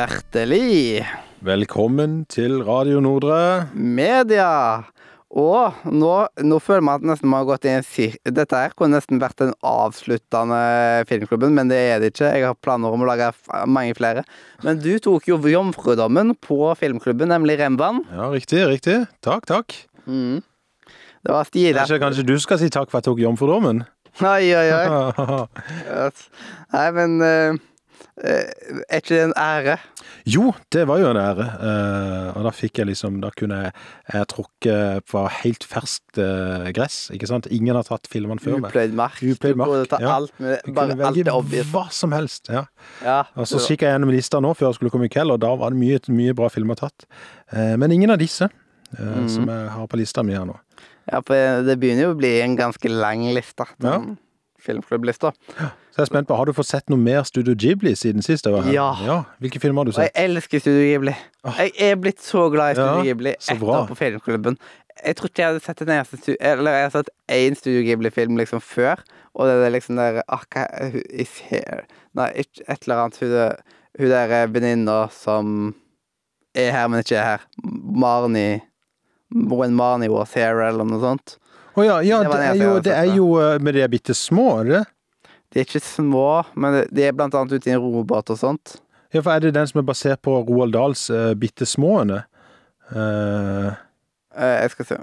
Hjertelig 0.00 1.02
Velkommen 1.44 2.22
til 2.30 2.62
Radio 2.64 3.02
Nordre. 3.04 3.68
media! 3.74 4.86
Og 5.28 5.76
nå, 5.84 6.12
nå 6.40 6.58
føler 6.62 6.86
jeg 6.86 7.00
at 7.02 7.04
nesten 7.10 7.28
vi 7.28 7.36
har 7.36 7.48
gått 7.50 7.66
i 7.68 7.72
en 7.74 7.84
sir... 7.84 8.14
Dette 8.24 8.62
her 8.62 8.72
kunne 8.78 8.96
nesten 8.96 9.20
vært 9.20 9.42
den 9.42 9.52
avsluttende 9.60 11.04
filmklubben, 11.10 11.52
men 11.52 11.68
det 11.68 11.82
er 11.90 12.00
det 12.00 12.14
ikke. 12.14 12.32
Jeg 12.32 12.48
har 12.48 12.56
planer 12.64 12.96
om 12.96 13.04
å 13.04 13.10
lage 13.10 13.28
mange 13.68 13.92
flere. 13.98 14.24
Men 14.64 14.80
du 14.80 14.94
tok 15.04 15.28
jo 15.28 15.36
jomfrudommen 15.52 16.32
på 16.48 16.62
filmklubben, 16.80 17.28
nemlig 17.34 17.60
Remban. 17.60 18.00
Ja, 18.08 18.32
riktig, 18.32 18.64
riktig. 18.72 19.02
Takk, 19.26 19.44
takk. 19.52 19.76
Mm. 20.08 20.40
Det 21.20 21.34
var 21.36 21.50
stilig. 21.50 21.76
Kanskje, 21.76 22.04
kanskje 22.06 22.28
du 22.30 22.38
skal 22.40 22.62
si 22.62 22.72
takk 22.72 22.88
for 22.88 23.02
at 23.02 23.04
jeg 23.04 23.12
tok 23.12 23.26
jomfrudommen? 23.26 23.84
Oi, 24.24 24.48
oi, 24.48 24.68
oi. 24.80 25.42
Nei, 26.74 26.88
men 26.96 27.20
eh, 27.26 27.66
Er 28.20 28.98
ikke 29.00 29.14
det 29.14 29.20
en 29.24 29.32
ære? 29.40 29.78
jo, 30.28 30.50
det 30.72 30.82
var 30.88 30.98
jo 31.00 31.08
en 31.10 31.16
ære. 31.16 31.46
eh, 31.60 32.36
og 32.36 32.44
da 32.44 32.50
fikk 32.52 32.78
jeg 32.82 32.86
liksom 32.90 33.20
Da 33.22 33.30
kunne 33.36 33.60
jeg, 33.64 33.72
jeg 34.12 35.02
på 35.08 35.22
helt 35.40 35.64
ferskt 35.64 36.18
eh, 36.20 36.70
gress, 36.76 37.10
ikke 37.14 37.26
sant? 37.30 37.46
Ingen 37.50 37.76
har 37.78 37.84
tatt 37.88 38.06
filmene 38.10 38.40
før 38.42 38.58
meg. 38.60 38.70
Upløyd 38.70 38.92
mark. 38.98 39.20
Upløyd 39.22 39.56
mark, 39.56 39.88
ta 39.88 40.00
ja. 40.02 40.14
alt 40.18 40.32
med, 40.40 40.60
bare 40.76 40.96
alt 41.08 41.18
er 41.24 41.32
obvious. 41.32 41.66
hva 41.72 41.86
som 41.90 42.12
helst. 42.12 42.48
ja. 42.52 42.66
Ja, 43.04 43.22
Og 43.36 43.46
så 43.48 43.58
kikka 43.64 43.86
jeg 43.88 43.96
gjennom 43.98 44.12
lista 44.12 44.40
nå 44.40 44.52
før 44.56 44.68
jeg 44.70 44.80
skulle 44.80 44.90
komme 44.92 45.08
i 45.08 45.12
kveld, 45.12 45.30
og 45.32 45.40
da 45.40 45.54
var 45.56 45.70
det 45.70 45.80
mye, 45.80 46.00
mye 46.12 46.34
bra 46.36 46.48
filmer 46.52 46.76
tatt. 46.76 47.06
Eh, 47.52 47.76
men 47.80 47.90
ingen 47.92 48.10
av 48.10 48.18
disse 48.18 48.44
eh, 48.50 49.04
Mhm. 49.04 49.28
som 49.28 49.46
jeg 49.48 49.68
har 49.70 49.86
på 49.86 49.96
lista 49.96 50.22
mi 50.22 50.34
her 50.34 50.44
nå. 50.44 50.58
Ja, 51.10 51.20
for 51.26 51.62
det 51.66 51.78
begynner 51.80 52.08
jo 52.10 52.14
å 52.14 52.18
bli 52.18 52.40
en 52.42 52.56
ganske 52.58 52.88
lang 52.90 53.22
liste. 53.34 53.64
Ja. 53.82 53.98
Filmklubblista. 54.64 55.32
Så 55.56 55.98
jeg 55.98 56.04
er 56.04 56.10
spent 56.10 56.28
på, 56.28 56.36
Har 56.38 56.46
du 56.46 56.52
fått 56.56 56.68
sett 56.70 56.90
noe 56.92 57.00
mer 57.00 57.24
Studio 57.28 57.54
Ghibli 57.58 57.94
siden 57.98 58.22
sist 58.24 58.46
jeg 58.46 58.54
var 58.54 58.66
her? 58.66 58.74
Ja. 58.74 59.16
Hvilke 59.42 59.60
filmer 59.62 59.82
har 59.82 59.90
du 59.90 59.94
Og 59.96 60.04
jeg 60.04 60.12
elsker 60.14 60.62
Studio 60.62 60.84
Ghibli. 60.86 61.16
Jeg 61.58 61.72
er 61.88 61.98
blitt 62.00 62.22
så 62.24 62.46
glad 62.52 62.72
i 62.72 62.78
Studio 62.78 63.00
Ja, 63.00 63.08
Ghibli 63.08 63.34
etter 63.34 63.90
på 63.90 63.98
filmklubben. 63.98 64.58
Jeg 65.00 65.16
tror 65.16 65.30
ikke 65.30 65.42
jeg 65.42 65.52
hadde 65.54 65.64
sett 65.64 65.82
en 65.82 65.92
eneste 65.96 66.36
Eller 66.36 66.76
jeg 66.76 66.86
har 66.86 66.94
sett 66.98 67.12
én 67.32 67.56
Studio 67.56 67.82
Ghibli-film 67.88 68.36
liksom 68.40 68.60
før, 68.60 69.00
og 69.34 69.48
det 69.48 69.58
er 69.66 69.74
liksom 69.76 69.96
der 69.96 70.22
Akka 70.28 70.66
is 71.10 71.38
here? 71.48 71.84
Nei, 72.18 72.30
et 72.34 72.82
eller 72.82 73.04
annet. 73.06 73.20
Hun, 73.20 73.36
hun 73.98 74.10
der 74.10 74.34
eh, 74.42 74.48
venninna 74.52 75.04
som 75.14 75.74
er 76.54 76.72
her, 76.74 76.88
men 76.90 77.04
ikke 77.04 77.16
er 77.16 77.28
her. 77.36 77.46
Marnie 77.64 78.60
When 79.30 79.76
Marnie 79.78 80.10
was 80.10 80.34
here, 80.34 80.64
eller 80.66 80.84
noe 80.84 80.98
sånt. 80.98 81.36
Å 81.80 81.84
ja, 81.86 81.98
ja 82.04 82.20
Det 82.26 82.30
det, 82.36 82.46
er 82.46 82.60
jo, 82.60 82.72
det 82.84 82.94
er 82.94 83.08
ja. 83.08 83.16
jo 83.16 83.28
Men 83.64 83.76
de 83.76 83.84
er 83.84 83.92
bitte 83.92 84.16
små, 84.16 84.46
er 84.60 84.70
det? 84.70 84.82
De 85.50 85.58
er 85.58 85.66
ikke 85.66 85.82
små, 85.82 86.44
men 86.54 86.84
de 86.94 87.06
er 87.08 87.14
blant 87.16 87.34
annet 87.34 87.56
ute 87.58 87.70
i 87.70 87.74
en 87.74 87.80
robåt 87.82 88.30
og 88.30 88.38
sånt. 88.38 88.76
Ja, 89.10 89.18
for 89.18 89.32
er 89.32 89.42
det 89.42 89.56
den 89.56 89.66
som 89.66 89.80
er 89.80 89.86
basert 89.88 90.20
på 90.22 90.36
Roald 90.46 90.76
Dahls 90.76 91.08
uh, 91.10 91.32
bitte 91.34 91.66
småene? 91.66 92.20
Uh, 92.94 93.72
uh, 94.38 94.52
jeg 94.62 94.70
skal 94.76 94.88
se. 94.92 94.98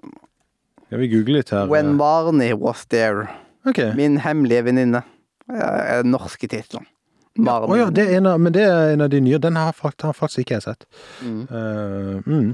skal 0.85 1.01
vi 1.03 1.09
google 1.11 1.41
litt 1.41 1.51
her? 1.51 1.67
When 1.67 1.97
Marnie 1.99 2.55
was 2.55 2.85
there. 2.87 3.27
Okay. 3.67 3.91
Min 3.99 4.21
hemmelige 4.23 4.63
venninne. 4.69 5.03
Ja, 5.51 5.99
den 5.99 6.15
norske 6.15 6.47
tittelen. 6.47 6.87
Å 7.37 7.59
oh 7.67 7.75
ja, 7.77 7.91
det 7.93 8.07
en 8.17 8.25
av, 8.25 8.39
men 8.41 8.55
det 8.55 8.63
er 8.65 8.95
en 8.95 9.03
av 9.05 9.11
de 9.11 9.19
nye. 9.21 9.37
Den 9.37 9.59
har, 9.59 9.75
fakt- 9.75 10.01
har 10.07 10.15
faktisk 10.15 10.45
ikke 10.45 10.55
jeg 10.57 10.65
sett. 10.65 10.87
Mm. 11.21 11.43
Uh, 11.51 12.23
mm. 12.25 12.47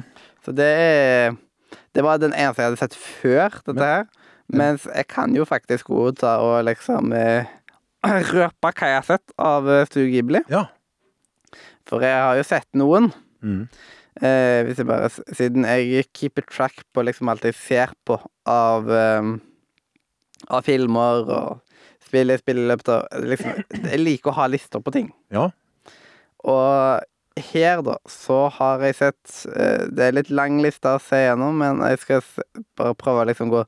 Så 0.43 0.51
det 0.57 0.67
er 0.67 1.37
Det 1.95 2.03
var 2.05 2.21
den 2.21 2.35
eneste 2.35 2.63
jeg 2.63 2.71
hadde 2.71 2.81
sett 2.81 2.97
før 2.99 3.59
dette 3.67 3.89
her. 3.89 4.07
Mens 4.53 4.85
jeg 4.89 5.07
kan 5.09 5.33
jo 5.35 5.45
faktisk 5.47 5.89
godta 5.89 6.35
ta 6.35 6.37
og 6.43 6.65
liksom 6.67 7.13
eh, 7.15 7.49
røpe 8.35 8.69
hva 8.69 8.89
jeg 8.89 8.99
har 8.99 9.07
sett 9.07 9.35
av 9.39 9.69
eh, 9.69 9.85
Studio 9.89 10.11
Ghibli. 10.11 10.43
Ja. 10.51 10.67
For 11.89 12.03
jeg 12.03 12.15
har 12.15 12.37
jo 12.39 12.45
sett 12.47 12.69
noen. 12.79 13.11
Mm. 13.43 13.65
Eh, 14.21 14.59
hvis 14.67 14.79
jeg 14.79 14.87
bare, 14.87 15.09
siden 15.09 15.65
jeg 15.65 16.05
keeper 16.13 16.45
track 16.49 16.83
på 16.93 17.05
liksom 17.05 17.31
alt 17.31 17.47
jeg 17.47 17.57
ser 17.57 17.95
på 18.05 18.19
av, 18.49 18.91
eh, 18.93 19.31
av 20.53 20.67
filmer 20.67 21.23
og 21.33 21.79
spill 22.03 22.29
jeg 22.29 22.43
spiller 22.43 22.67
i 22.67 22.71
løpet 22.73 22.91
av 22.93 23.25
liksom, 23.31 23.63
Jeg 23.91 24.03
liker 24.03 24.33
å 24.33 24.37
ha 24.41 24.49
lister 24.51 24.83
på 24.83 24.93
ting. 24.93 25.09
Ja. 25.33 25.49
Og 26.43 27.09
her, 27.39 27.81
da, 27.81 27.95
så 28.09 28.47
har 28.59 28.81
jeg 28.85 28.95
sett 28.95 29.45
eh, 29.55 29.87
Det 29.89 30.03
er 30.05 30.11
litt 30.19 30.29
lang 30.29 30.59
liste 30.61 30.91
å 30.93 30.99
se 31.01 31.17
gjennom, 31.23 31.55
men 31.57 31.79
jeg 31.89 31.99
skal 32.03 32.21
bare 32.77 32.93
prøve 32.99 33.23
å 33.23 33.27
liksom 33.31 33.49
gå 33.53 33.63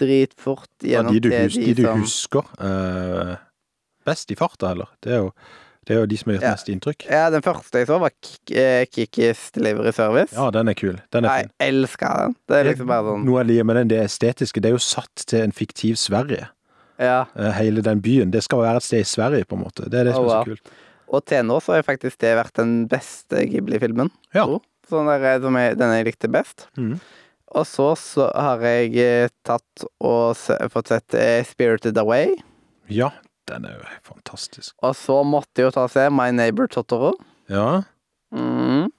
dritfort 0.00 0.68
Ja, 0.88 1.02
de 1.06 1.20
du, 1.20 1.28
til 1.30 1.42
hus, 1.46 1.54
de 1.56 1.74
du 1.78 1.86
husker 1.88 2.46
eh, 2.60 3.34
best 4.08 4.30
i 4.32 4.36
farta, 4.40 4.70
heller. 4.72 4.88
Det 5.04 5.12
er 5.12 5.20
jo, 5.24 5.30
det 5.86 5.94
er 5.96 6.00
jo 6.02 6.06
de 6.10 6.16
som 6.20 6.30
har 6.30 6.36
gjort 6.38 6.46
Ja. 6.48 6.52
mest 6.56 6.70
inntrykk. 6.72 7.04
Ja, 7.10 7.24
den 7.34 7.44
første 7.44 7.82
jeg 7.82 7.88
så, 7.90 7.98
var 8.00 8.10
Kik- 8.20 8.54
eh, 8.56 9.34
Delivery 9.54 9.92
Service. 9.96 10.32
Ja, 10.36 10.48
den 10.56 10.68
er 10.72 10.74
kul. 10.78 10.96
Den 11.12 11.24
er 11.28 11.36
jeg 11.42 11.50
fin. 11.50 11.54
elsker 11.68 12.16
den. 12.24 12.36
Det 12.48 12.56
er 12.60 12.64
liksom 12.70 12.88
bare 12.90 13.04
sånn 13.12 13.24
Noe 13.28 13.42
jeg 13.42 13.50
liker 13.52 13.68
med 13.68 13.76
den, 13.82 13.88
det 13.92 14.00
estetiske. 14.06 14.60
Det 14.64 14.72
er 14.72 14.76
jo 14.78 14.82
satt 14.84 15.26
til 15.28 15.44
en 15.44 15.52
fiktiv 15.52 15.96
Sverige. 16.00 16.48
Ja. 17.00 17.24
Hele 17.56 17.80
den 17.84 18.00
byen. 18.04 18.30
Det 18.32 18.42
skal 18.44 18.60
være 18.64 18.76
et 18.76 18.82
sted 18.84 19.00
i 19.00 19.08
Sverige, 19.08 19.44
på 19.48 19.56
en 19.56 19.62
måte. 19.64 19.86
Det 19.88 20.00
er 20.00 20.04
det 20.10 20.14
som 20.16 20.24
Oh, 20.26 20.32
er 20.32 20.44
så 20.44 20.50
kult. 20.50 20.72
Og 21.10 21.24
til 21.26 21.42
nå 21.48 21.56
så 21.62 21.74
har 21.74 21.82
faktisk 21.86 22.20
det 22.22 22.36
vært 22.38 22.54
den 22.60 22.84
beste 22.90 23.42
Ghibli-filmen. 23.50 24.10
Ja. 24.36 24.44
Sånn 24.90 25.08
der, 25.10 25.24
eh, 25.32 25.40
som 25.42 25.56
jeg, 25.58 25.76
den 25.80 25.94
jeg 25.96 26.06
likte 26.06 26.30
best. 26.30 26.68
Mm. 26.78 27.00
Og 27.50 27.66
så, 27.66 27.88
så 27.98 28.28
har 28.30 28.62
jeg 28.62 28.94
eh, 29.02 29.32
tatt 29.46 29.84
og 30.06 30.38
fått 30.70 30.92
sett 30.92 31.14
eh, 31.18 31.40
Spirited 31.46 31.98
Away. 31.98 32.36
Ja, 32.90 33.10
den 33.50 33.66
er 33.66 33.74
jo 33.80 33.88
fantastisk. 34.06 34.76
Og 34.86 34.94
så 34.98 35.20
måtte 35.26 35.58
jeg 35.64 35.66
jo 35.70 35.74
ta 35.74 35.88
og 35.88 35.90
se 35.94 36.06
My 36.14 36.28
Neighbor 36.34 36.70
Totoro. 36.70 37.16
Ja. 37.50 37.82
Mm. 38.30 38.92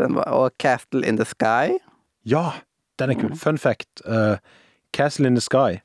Den 0.00 0.16
var, 0.16 0.30
og 0.32 0.56
Castle 0.58 1.04
in 1.06 1.20
the 1.20 1.26
Sky. 1.28 1.76
Ja, 2.24 2.54
den 2.98 3.10
er 3.12 3.14
Mm. 3.20 3.20
kul. 3.28 3.36
Fun 3.36 3.58
fact. 3.58 4.00
Uh, 4.08 4.36
Castle 4.96 5.26
in 5.28 5.36
the 5.36 5.44
Sky. 5.44 5.82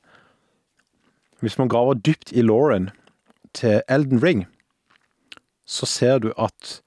Hvis 1.44 1.58
man 1.58 1.68
graver 1.68 1.94
dypt 2.00 2.32
i 2.32 2.40
Lauren 2.42 2.90
til 3.54 3.82
Elden 3.88 4.22
Ring, 4.22 4.46
så 5.70 5.86
ser 5.86 6.18
du 6.18 6.32
at 6.38 6.80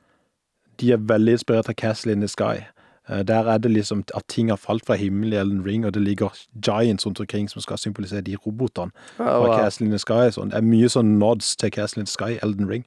de 0.82 0.90
er 0.92 0.98
veldig 1.08 1.38
inspirert 1.38 1.70
av 1.72 1.76
Castle 1.80 2.12
in 2.12 2.20
the 2.24 2.28
Sky. 2.28 2.66
Eh, 3.10 3.22
Der 3.24 3.48
er 3.52 3.58
det 3.64 3.72
liksom 3.72 4.04
at 4.16 4.24
ting 4.28 4.50
har 4.52 4.58
falt 4.60 4.86
fra 4.86 4.96
himmelen 5.00 5.34
i 5.34 5.40
Elden 5.40 5.62
Ring, 5.66 5.86
og 5.86 5.94
det 5.94 6.02
ligger 6.04 6.34
giants 6.66 7.06
rundt 7.06 7.20
omkring 7.20 7.48
som 7.52 7.62
skal 7.62 7.78
symbolisere 7.78 8.22
de 8.22 8.36
robotene 8.36 8.92
fra 9.18 9.38
wow. 9.40 9.56
Castle 9.60 9.86
in 9.88 9.92
the 9.92 10.00
Sky. 10.00 10.28
Sånn. 10.36 10.52
Det 10.52 10.58
er 10.60 10.68
mye 10.68 10.90
sånn 10.92 11.16
nods 11.22 11.56
til 11.56 11.72
Castle 11.72 12.02
in 12.04 12.06
the 12.10 12.12
Sky, 12.12 12.38
Elden 12.44 12.68
Ring. 12.70 12.86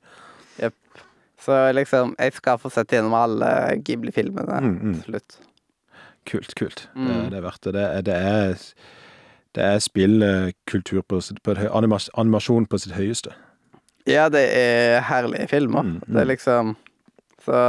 så 1.47 1.73
liksom, 1.73 2.15
jeg 2.19 2.33
skal 2.33 2.59
få 2.59 2.71
sett 2.73 2.91
gjennom 2.91 3.13
alle 3.15 3.51
Ghibli-filmene 3.85 4.57
Mm, 4.61 4.79
mm. 4.83 4.95
til 4.95 5.03
slutt. 5.13 5.37
Kult, 6.27 6.55
kult. 6.59 6.89
Mm. 6.97 7.07
Det, 7.07 7.31
det 7.31 7.39
er 7.39 7.45
verdt 7.45 7.65
det. 7.65 7.75
Det 7.75 7.85
er, 7.85 8.01
det 8.03 8.15
er, 8.15 8.55
det 9.55 9.65
er 9.65 9.79
spillkultur 9.79 11.03
på, 11.09 11.21
sitt- 11.23 11.43
på 11.45 11.55
animasjon 12.19 12.67
på 12.67 12.79
sitt 12.83 12.97
høyeste. 12.97 13.31
Ja, 14.07 14.29
det 14.33 14.45
er 14.55 15.01
herlige 15.09 15.49
filmer. 15.51 15.83
Mm, 15.87 16.01
Det 16.07 16.21
er 16.21 16.25
mm. 16.25 16.31
liksom 16.31 16.77
Så 17.47 17.63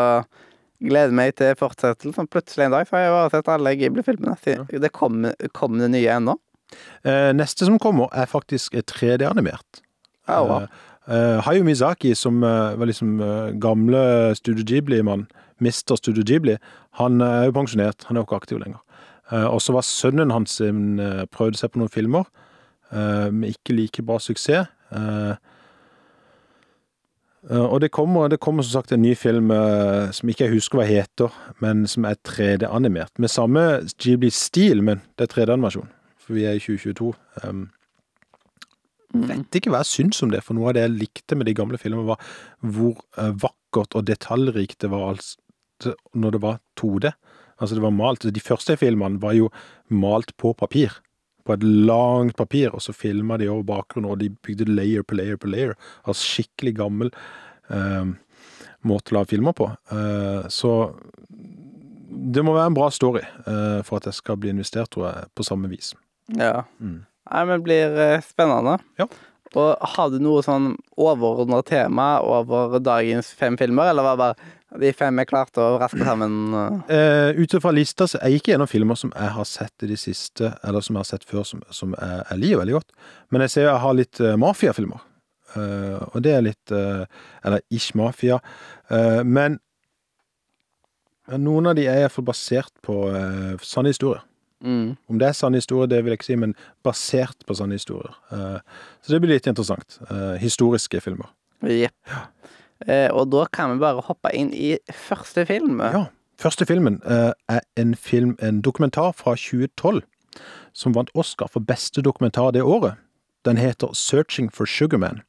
gleder 0.82 1.14
meg 1.14 1.36
til 1.38 1.56
fortsettelsen. 1.58 2.30
Plutselig 2.30 2.66
en 2.66 2.76
dag 2.76 2.88
så 2.88 2.98
har 2.98 3.04
jeg 3.04 3.14
bare 3.16 3.32
sett 3.34 3.50
alle 3.54 3.74
Ghibli-filmene. 3.78 4.68
Det 4.70 4.92
kommer 4.94 5.34
kom 5.54 5.80
det 5.82 5.90
nye 5.94 6.14
ennå. 6.14 6.38
Eh, 7.04 7.32
neste 7.34 7.66
som 7.66 7.80
kommer, 7.80 8.10
er 8.14 8.30
faktisk 8.30 8.76
3D-animert. 8.90 9.82
Ja, 10.28 10.42
wow. 10.44 10.68
Eh, 11.08 11.14
Hayo 11.14 11.42
Hayao 11.42 11.64
Mizaki, 11.64 12.14
som 12.16 12.44
eh, 12.44 12.76
var 12.78 12.90
liksom 12.90 13.22
eh, 13.22 13.54
gamle 13.62 14.36
Studio 14.36 14.66
Ghibli-mann, 14.68 15.28
Mr. 15.60 15.96
Studio 15.96 16.24
Ghibli, 16.24 16.58
han 17.00 17.22
er 17.22 17.48
jo 17.48 17.56
pensjonert. 17.56 18.04
Han 18.08 18.18
er 18.18 18.22
jo 18.22 18.28
ikke 18.28 18.42
aktiv 18.42 18.60
lenger. 18.60 18.82
Eh, 19.32 19.48
og 19.48 19.62
så 19.62 19.74
var 19.74 19.86
sønnen 19.88 20.32
hans 20.32 20.60
eh, 20.62 21.24
prøvde 21.32 21.58
seg 21.60 21.72
på 21.72 21.82
noen 21.82 21.94
filmer, 21.94 22.28
eh, 22.92 23.30
med 23.32 23.56
ikke 23.56 23.78
like 23.78 24.04
bra 24.04 24.20
suksess. 24.20 24.68
Eh, 24.92 24.98
eh, 24.98 25.56
og 27.48 27.80
det 27.80 27.94
kommer, 27.96 28.28
det 28.28 28.42
kommer 28.44 28.66
som 28.66 28.82
sagt 28.82 28.92
en 28.92 29.02
ny 29.02 29.14
film 29.16 29.52
eh, 29.56 30.10
som 30.12 30.28
ikke 30.28 30.48
jeg 30.48 30.58
husker 30.58 30.82
hva 30.82 30.88
heter, 30.88 31.36
men 31.64 31.86
som 31.88 32.04
er 32.10 32.20
3D-animert. 32.28 33.14
Med 33.24 33.32
samme 33.32 33.64
Ghibli-stil, 34.04 34.84
men 34.84 35.00
det 35.16 35.28
er 35.28 35.34
3D-animasjon. 35.36 35.88
For 36.20 36.36
vi 36.36 36.44
er 36.44 36.58
i 36.58 36.64
2022. 36.64 37.14
Um, 37.46 37.70
vet 39.30 39.60
ikke 39.60 39.72
hva 39.72 39.80
jeg 39.86 39.94
syns 39.94 40.20
om 40.26 40.34
det, 40.34 40.44
for 40.44 40.58
noe 40.58 40.74
av 40.74 40.76
det 40.76 40.84
jeg 40.84 40.98
likte 40.98 41.40
med 41.40 41.48
de 41.48 41.56
gamle 41.56 41.80
filmene, 41.80 42.10
var 42.10 42.20
hvor 42.60 43.00
eh, 43.16 43.32
vakkert 43.32 43.96
og 43.96 44.08
detaljrikt 44.10 44.82
det 44.84 44.92
var 44.92 45.14
altså, 45.14 45.96
når 46.20 46.36
det 46.36 46.44
var 46.44 46.60
2D. 46.80 47.14
Altså, 47.58 47.74
det 47.78 47.86
var 47.86 47.96
malt. 47.96 48.28
De 48.28 48.44
første 48.44 48.76
filmene 48.78 49.22
var 49.24 49.38
jo 49.38 49.48
malt 49.88 50.36
på 50.36 50.52
papir. 50.58 51.00
På 51.48 51.56
et 51.56 51.64
langt 51.64 52.36
papir, 52.40 52.74
og 52.76 52.84
så 52.84 52.96
filma 52.96 53.40
de 53.40 53.48
over 53.48 53.64
bakgrunnen, 53.68 54.12
og 54.12 54.20
de 54.20 54.30
bygde 54.44 54.68
layer 54.68 55.06
på 55.08 55.16
layer 55.16 55.40
på 55.40 55.52
layer. 55.52 55.76
Altså 56.04 56.36
skikkelig 56.36 56.74
gammel 56.82 57.12
eh, 57.72 58.10
måte 58.88 59.14
å 59.14 59.20
lage 59.20 59.32
filmer 59.32 59.56
på. 59.56 59.70
Eh, 59.96 60.48
så 60.54 60.74
det 62.18 62.44
må 62.44 62.56
være 62.56 62.72
en 62.72 62.78
bra 62.78 62.90
story 62.94 63.24
eh, 63.24 63.80
for 63.88 64.00
at 64.00 64.10
jeg 64.10 64.20
skal 64.20 64.40
bli 64.42 64.52
investert, 64.54 64.92
tror 64.94 65.10
jeg, 65.10 65.30
på 65.38 65.46
samme 65.48 65.70
vis. 65.72 65.94
Ja. 66.36 66.66
Mm. 66.84 67.06
Nei, 67.28 67.42
men 67.44 67.54
det 67.54 67.66
blir 67.68 67.98
eh, 68.04 68.26
spennende. 68.26 68.78
Ja. 69.00 69.08
Og 69.56 69.90
har 69.96 70.12
du 70.12 70.20
noe 70.22 70.44
sånn 70.46 70.74
overordna 71.00 71.62
tema 71.66 72.18
over 72.26 72.80
dagens 72.84 73.30
fem 73.38 73.58
filmer, 73.60 73.92
eller 73.92 74.06
var 74.06 74.18
det 74.18 74.24
bare 74.26 74.56
de 74.82 74.90
fem 74.92 75.20
er 75.22 75.28
klart 75.30 75.58
å 75.62 75.78
raske 75.80 76.04
sammen? 76.04 76.34
uh? 76.52 77.30
Ut 77.38 77.54
ifra 77.56 77.72
lista 77.72 78.08
så 78.10 78.20
jeg 78.20 78.42
ikke 78.42 78.52
gjennom 78.52 78.70
filmer 78.70 79.00
som 79.00 79.14
jeg 79.16 79.34
har 79.38 79.48
sett 79.48 79.86
i 79.86 79.92
de 79.94 79.98
siste, 80.00 80.52
eller 80.68 80.84
som 80.84 80.98
jeg 80.98 81.06
har 81.06 81.12
sett 81.14 81.28
før, 81.28 81.46
som, 81.48 81.62
som 81.72 81.96
jeg, 81.96 82.26
jeg 82.32 82.42
liker 82.42 82.62
veldig 82.64 82.76
godt. 82.76 82.92
Men 83.32 83.46
jeg 83.46 83.56
ser 83.56 83.70
jeg 83.70 83.84
har 83.86 83.96
litt 83.96 84.22
uh, 84.24 84.34
mafiafilmer. 84.40 85.06
Uh, 85.56 86.04
og 86.12 86.20
det 86.26 86.34
er 86.36 86.44
litt 86.44 86.74
uh, 86.76 87.08
Eller 87.48 87.64
ish 87.72 87.96
mafia. 87.96 88.42
Men 89.24 89.56
noen 91.40 91.70
av 91.72 91.78
de 91.78 91.86
er 91.88 92.02
iallfall 92.02 92.26
basert 92.28 92.72
på 92.84 92.96
sanne 93.64 93.92
historier. 93.92 94.22
Mm. 94.64 94.96
Om 95.10 95.20
det 95.22 95.28
er 95.28 95.38
sanne 95.38 95.62
historier, 95.62 95.90
det 95.92 96.00
vil 96.04 96.12
jeg 96.12 96.20
ikke 96.22 96.30
si, 96.32 96.38
men 96.40 96.56
basert 96.86 97.46
på 97.48 97.58
sanne 97.58 97.78
historier. 97.78 98.16
Uh, 98.32 98.58
så 99.02 99.14
det 99.14 99.22
blir 99.24 99.36
litt 99.36 99.50
interessant. 99.50 100.00
Uh, 100.10 100.36
historiske 100.42 101.02
filmer. 101.04 101.30
Jepp. 101.66 101.96
Ja. 102.12 102.26
og 103.10 103.32
da 103.34 103.48
kan 103.50 103.72
vi 103.72 103.82
bare 103.82 104.04
hoppe 104.06 104.30
inn 104.38 104.52
i 104.54 104.76
første 104.94 105.48
film. 105.50 105.80
Ja. 105.82 106.04
Første 106.38 106.68
filmen 106.70 107.00
er 107.10 107.64
en 107.82 107.96
film, 107.98 108.36
en 108.38 108.62
dokumentar 108.62 109.16
fra 109.18 109.34
2012, 109.34 110.04
som 110.78 110.94
vant 110.94 111.10
Oscar 111.18 111.50
for 111.50 111.66
beste 111.66 112.04
dokumentar 112.06 112.52
det 112.54 112.62
året. 112.62 113.02
Den 113.46 113.58
heter 113.58 113.96
Searching 113.98 114.52
for 114.54 114.70
Sugarman. 114.70 115.24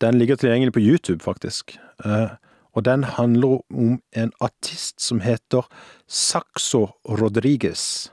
Den 0.00 0.18
ligger 0.18 0.36
tilgjengelig 0.36 0.72
på 0.72 0.84
YouTube, 0.84 1.24
faktisk. 1.24 1.78
Og 2.76 2.84
den 2.84 3.06
handler 3.16 3.62
om 3.72 4.00
en 4.12 4.32
artist 4.44 5.00
som 5.00 5.22
heter 5.24 5.64
Saxo 6.06 6.86
Rodriguez 7.08 8.10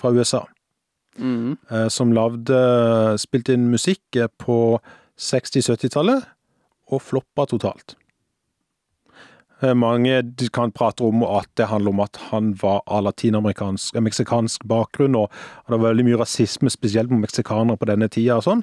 fra 0.00 0.14
USA. 0.16 0.46
Mm. 1.18 1.56
som 1.90 2.12
lagde 2.14 2.58
Spilte 3.18 3.56
inn 3.56 3.64
musikk 3.72 4.16
eh, 4.16 4.30
på 4.38 4.78
60-70-tallet, 5.18 6.28
og 6.94 7.02
floppa 7.02 7.44
totalt. 7.50 7.96
Eh, 9.62 9.74
Mange 9.74 10.22
kan 10.54 10.72
prate 10.72 11.02
om 11.02 11.24
at 11.26 11.50
det 11.58 11.68
handler 11.72 11.90
om 11.90 12.04
at 12.04 12.20
han 12.30 12.52
var 12.62 12.84
av 12.86 13.02
latinamerikansk, 13.08 13.98
meksikansk 14.00 14.64
bakgrunn, 14.70 15.18
og 15.18 15.26
og 15.28 15.74
det 15.74 15.80
var 15.80 15.88
veldig 15.90 16.06
mye 16.06 16.22
rasisme, 16.22 16.70
spesielt 16.70 17.10
mot 17.10 17.20
meksikanere 17.20 17.76
på 17.76 17.90
denne 17.90 18.08
tida 18.08 18.38
og 18.38 18.46
sånn. 18.46 18.62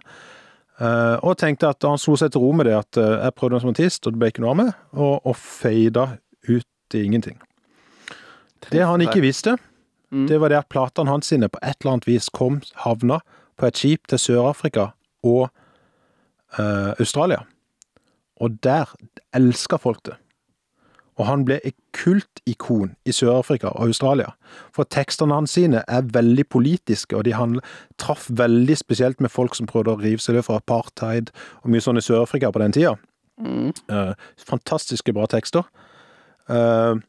Eh, 0.75 1.17
og 1.23 1.37
tenkte 1.39 1.69
at 1.71 1.85
han 1.87 1.99
slo 2.01 2.17
seg 2.19 2.33
til 2.33 2.43
ro 2.43 2.51
med 2.55 2.67
det, 2.67 2.75
at 2.75 2.99
uh, 2.99 3.21
jeg 3.23 3.35
prøvde 3.37 3.55
meg 3.55 3.63
som 3.63 3.71
artist, 3.71 4.07
og 4.07 4.15
det 4.15 4.19
ble 4.19 4.31
ikke 4.33 4.43
noe 4.43 4.51
av 4.51 4.59
meg, 4.59 4.73
og, 4.91 5.13
og 5.23 5.37
feida 5.39 6.09
ut 6.49 6.97
i 6.97 7.03
ingenting. 7.05 7.39
Det 8.67 8.83
han 8.83 9.03
ikke 9.03 9.23
visste, 9.23 9.55
Mm. 10.15 10.27
det 10.27 10.37
var 10.39 10.49
det 10.49 10.59
at 10.61 10.69
platene 10.69 11.11
hans 11.11 11.27
sine 11.27 11.49
på 11.51 11.59
et 11.65 11.75
eller 11.81 11.95
annet 11.95 12.07
vis 12.07 12.29
kom, 12.29 12.61
havna 12.85 13.19
på 13.59 13.67
et 13.67 13.79
skip 13.79 14.07
til 14.07 14.21
Sør-Afrika 14.21 14.91
og 15.25 15.49
uh, 16.59 16.93
Australia. 16.99 17.41
Og 18.39 18.59
der 18.63 18.91
elska 19.35 19.79
folk 19.81 20.03
det. 20.05 20.15
Og 21.15 21.27
han 21.29 21.45
ble 21.47 21.61
et 21.63 21.75
kultikon 21.95 22.91
i 23.07 23.13
Sør-Afrika 23.15 23.71
og 23.71 23.87
Australia. 23.87 24.33
For 24.75 24.87
tekstene 24.91 25.37
hans 25.37 25.55
sine 25.55 25.83
er 25.87 26.09
veldig 26.15 26.43
politiske, 26.51 27.15
og 27.15 27.23
de 27.27 27.35
handler, 27.37 27.63
traff 28.01 28.27
veldig 28.27 28.75
spesielt 28.77 29.23
med 29.23 29.31
folk 29.31 29.55
som 29.55 29.69
prøvde 29.69 29.93
å 29.93 30.01
rive 30.01 30.19
seg 30.23 30.35
løs 30.35 30.49
fra 30.49 30.59
apartheid 30.59 31.31
og 31.63 31.71
mye 31.71 31.83
sånn 31.83 32.01
i 32.01 32.03
Sør-Afrika 32.03 32.51
på 32.51 32.63
den 32.63 32.75
tida. 32.75 32.95
Mm. 33.39 33.71
Eh, 33.71 34.13
fantastiske 34.43 35.15
bra 35.15 35.27
tekster. 35.31 35.63
Eh, 36.51 36.99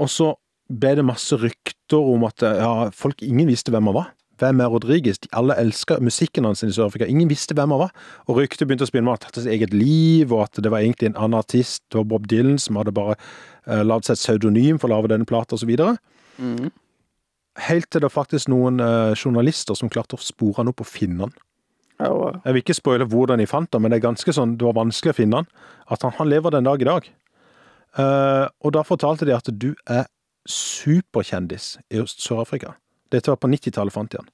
og 0.00 0.12
så 0.12 0.32
ble 0.66 0.96
det 0.98 1.06
masse 1.06 1.36
rykter 1.38 2.12
om 2.14 2.24
at 2.26 2.42
ja, 2.42 2.88
folk 2.96 3.22
ingen 3.22 3.48
visste 3.48 3.74
hvem 3.74 3.92
han 3.92 4.00
var. 4.00 4.12
Hvem 4.36 4.60
er 4.60 4.68
Rodriguez? 4.72 5.18
De 5.18 5.28
alle 5.32 5.56
elska 5.56 5.96
musikken 6.04 6.44
hans 6.44 6.62
i 6.62 6.68
Sør-Afrika. 6.72 7.06
Ingen 7.08 7.30
visste 7.30 7.54
hvem 7.56 7.72
han 7.72 7.80
var. 7.86 7.92
Og 8.28 8.40
ryktet 8.40 8.66
begynte 8.68 8.84
å 8.84 8.90
spinne 8.90 9.08
om 9.08 9.14
at 9.14 9.24
han 9.24 9.32
hadde 9.32 9.44
sitt 9.46 9.54
eget 9.54 9.72
liv, 9.72 10.32
og 10.32 10.44
at 10.44 10.60
det 10.60 10.72
var 10.72 10.84
egentlig 10.84 11.10
en 11.10 11.16
annen 11.16 11.38
artist, 11.38 11.84
det 11.88 12.00
var 12.02 12.08
Bob 12.10 12.28
Dylan, 12.28 12.58
som 12.60 12.76
hadde 12.76 12.94
bare 12.96 13.16
uh, 13.16 13.80
lagd 13.86 14.08
seg 14.08 14.18
et 14.18 14.24
pseudonym 14.24 14.80
for 14.82 14.90
å 14.90 14.96
lage 14.96 15.12
denne 15.14 15.28
plata, 15.28 15.56
osv. 15.56 15.72
Mm. 16.36 16.68
Helt 17.64 17.88
til 17.88 18.04
det 18.04 18.12
faktisk 18.12 18.52
noen 18.52 18.82
uh, 18.84 19.16
journalister 19.16 19.78
som 19.78 19.92
klarte 19.92 20.18
å 20.18 20.22
spore 20.22 20.60
han 20.60 20.72
opp 20.72 20.84
og 20.84 20.90
finne 20.90 21.28
han. 21.28 21.36
Jeg 22.44 22.52
vil 22.52 22.60
ikke 22.60 22.76
spoile 22.76 23.06
hvordan 23.08 23.40
de 23.40 23.48
fant 23.48 23.72
han, 23.72 23.80
men 23.80 23.94
det 23.94 24.02
er 24.02 24.08
ganske 24.10 24.36
sånn, 24.36 24.58
det 24.60 24.68
var 24.68 24.76
vanskelig 24.76 25.14
å 25.14 25.20
finne 25.22 25.40
han. 25.40 25.48
At 25.88 26.04
han, 26.04 26.12
han 26.18 26.28
lever 26.28 26.52
den 26.52 26.68
dag 26.68 26.82
i 26.82 26.88
dag. 26.90 27.08
Uh, 27.96 28.44
og 28.60 28.76
da 28.76 28.84
fortalte 28.84 29.24
de 29.24 29.32
at 29.32 29.48
du 29.48 29.70
er 29.88 30.04
superkjendis 30.46 31.78
i 31.88 32.04
Sør-Afrika. 32.04 32.76
Dette 33.14 33.32
var 33.32 33.40
på 33.40 33.50
90-tallet, 33.50 33.94
fant 33.94 34.14
jeg 34.14 34.22
han. 34.22 34.32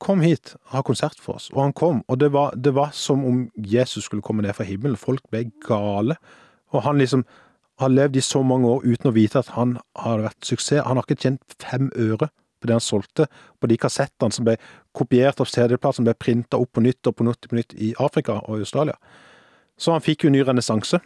Kom 0.00 0.22
hit, 0.24 0.54
ha 0.72 0.80
konsert 0.86 1.18
for 1.20 1.36
oss. 1.36 1.50
Og 1.52 1.60
han 1.60 1.74
kom, 1.76 2.00
og 2.08 2.20
det 2.22 2.30
var, 2.32 2.54
det 2.56 2.72
var 2.76 2.94
som 2.96 3.24
om 3.28 3.42
Jesus 3.56 4.06
skulle 4.08 4.24
komme 4.24 4.44
ned 4.46 4.56
fra 4.56 4.64
himmelen. 4.64 4.96
Folk 4.96 5.26
ble 5.32 5.50
gale. 5.66 6.16
Og 6.72 6.86
han 6.86 7.00
liksom 7.02 7.26
har 7.80 7.92
levd 7.92 8.16
i 8.16 8.24
så 8.24 8.40
mange 8.44 8.68
år 8.68 8.84
uten 8.84 9.10
å 9.10 9.16
vite 9.16 9.40
at 9.40 9.52
han 9.56 9.76
har 10.00 10.22
vært 10.24 10.46
suksess. 10.46 10.84
Han 10.86 10.96
har 11.00 11.04
ikke 11.08 11.20
tjent 11.20 11.56
fem 11.60 11.90
øre 11.96 12.30
på 12.60 12.68
det 12.68 12.76
han 12.76 12.84
solgte, 12.84 13.26
på 13.60 13.68
de 13.70 13.76
kassettene 13.80 14.36
som 14.36 14.44
ble 14.44 14.58
kopiert 14.96 15.40
av 15.40 15.48
CD-plater, 15.48 15.96
som 15.96 16.08
ble 16.08 16.16
printa 16.20 16.60
opp 16.60 16.74
på 16.76 16.84
nytt 16.84 17.08
og 17.08 17.16
på 17.16 17.24
nytt, 17.24 17.48
på 17.48 17.56
nytt 17.56 17.72
i 17.80 17.94
Afrika 18.00 18.36
og 18.42 18.58
i 18.58 18.66
Australia. 18.66 18.98
Så 19.80 19.94
han 19.94 20.04
fikk 20.04 20.26
jo 20.26 20.32
ny 20.32 20.42
renessanse. 20.44 21.00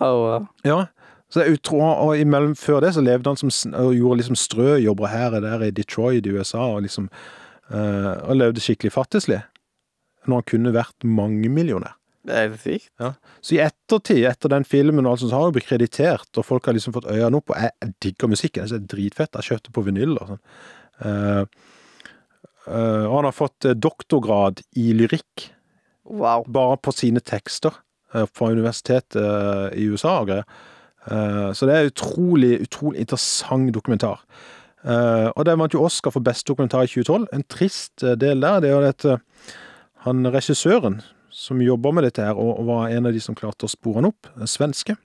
og, 0.00 0.48
Ja, 0.68 0.86
så 1.32 1.40
det 1.40 1.46
er 1.46 1.54
utro, 1.56 1.78
og 1.80 2.20
imellom, 2.20 2.52
før 2.60 2.82
det 2.84 2.90
så 2.92 3.00
levde 3.00 3.32
han 3.32 3.38
som, 3.40 3.48
og 3.72 3.94
gjorde 3.96 4.20
liksom 4.20 4.36
strøjobber 4.36 5.08
her 5.08 5.32
og 5.38 5.46
der 5.46 5.62
i 5.64 5.72
Detroit 5.72 6.26
i 6.28 6.32
USA, 6.34 6.66
og 6.74 6.82
liksom, 6.84 7.06
eh, 7.72 8.10
og 8.28 8.36
levde 8.36 8.60
skikkelig 8.60 8.92
fattigslig. 8.92 9.38
Når 10.28 10.42
han 10.42 10.48
kunne 10.52 10.74
vært 10.76 11.06
mangemillionær. 11.08 11.94
det 12.28 12.34
er 12.36 12.50
helt 12.50 12.60
sykt. 12.60 12.90
Så 13.40 13.54
i 13.56 13.62
ettertid, 13.64 14.26
etter 14.28 14.52
den 14.52 14.66
filmen, 14.68 15.06
og 15.06 15.14
alt 15.14 15.22
sånt, 15.22 15.32
så 15.32 15.38
har 15.40 15.48
han 15.48 15.54
blitt 15.56 15.70
kreditert, 15.70 16.28
og 16.36 16.44
folk 16.46 16.68
har 16.68 16.76
liksom 16.76 16.94
fått 16.94 17.08
øynene 17.08 17.40
opp, 17.40 17.50
og 17.50 17.56
jeg, 17.56 17.72
jeg 17.80 17.94
digger 18.04 18.30
musikken, 18.30 18.68
det 18.68 18.76
er 18.76 18.84
dritfett, 18.92 19.40
jeg 19.40 19.48
kjøpte 19.48 19.72
på 19.72 19.86
vinyl 19.88 20.12
og 20.20 20.34
sånn. 20.34 20.42
Uh, 21.02 21.72
eh, 22.68 23.06
og 23.08 23.16
han 23.16 23.30
har 23.30 23.34
fått 23.34 23.70
doktorgrad 23.80 24.60
i 24.76 24.92
lyrikk, 25.00 25.48
Wow. 26.04 26.44
bare 26.44 26.76
på 26.82 26.92
sine 26.92 27.22
tekster 27.24 27.72
uh, 28.12 28.26
fra 28.28 28.52
universitetet 28.52 29.72
i 29.78 29.88
USA 29.88 30.18
og 30.20 30.28
greier. 30.28 30.46
Eh, 31.10 31.52
Så 31.52 31.66
det 31.66 31.74
er 31.76 31.90
utrolig, 31.90 32.60
utrolig 32.62 33.00
interessant 33.00 33.72
dokumentar. 33.74 34.20
Eh, 34.84 35.30
Og 35.36 35.44
det 35.44 35.58
vant 35.58 35.72
jo 35.74 35.84
Oscar 35.84 36.10
for 36.10 36.20
beste 36.20 36.46
dokumentar 36.52 36.82
i 36.82 36.86
2012. 36.86 37.26
En 37.32 37.44
trist 37.48 38.02
eh, 38.02 38.14
del 38.14 38.40
der, 38.40 38.60
det 38.60 38.70
er 38.70 38.80
jo 38.80 38.88
at 38.88 39.20
han 40.06 40.26
regissøren 40.26 41.02
som 41.30 41.60
jobber 41.62 41.92
med 41.92 42.04
dette 42.04 42.22
her, 42.22 42.36
og 42.36 42.66
var 42.66 42.90
en 42.90 43.06
av 43.06 43.12
de 43.12 43.20
som 43.20 43.34
klarte 43.34 43.64
å 43.64 43.70
spore 43.70 44.02
han 44.02 44.10
opp, 44.10 44.26
en 44.36 44.46
svenske, 44.50 44.96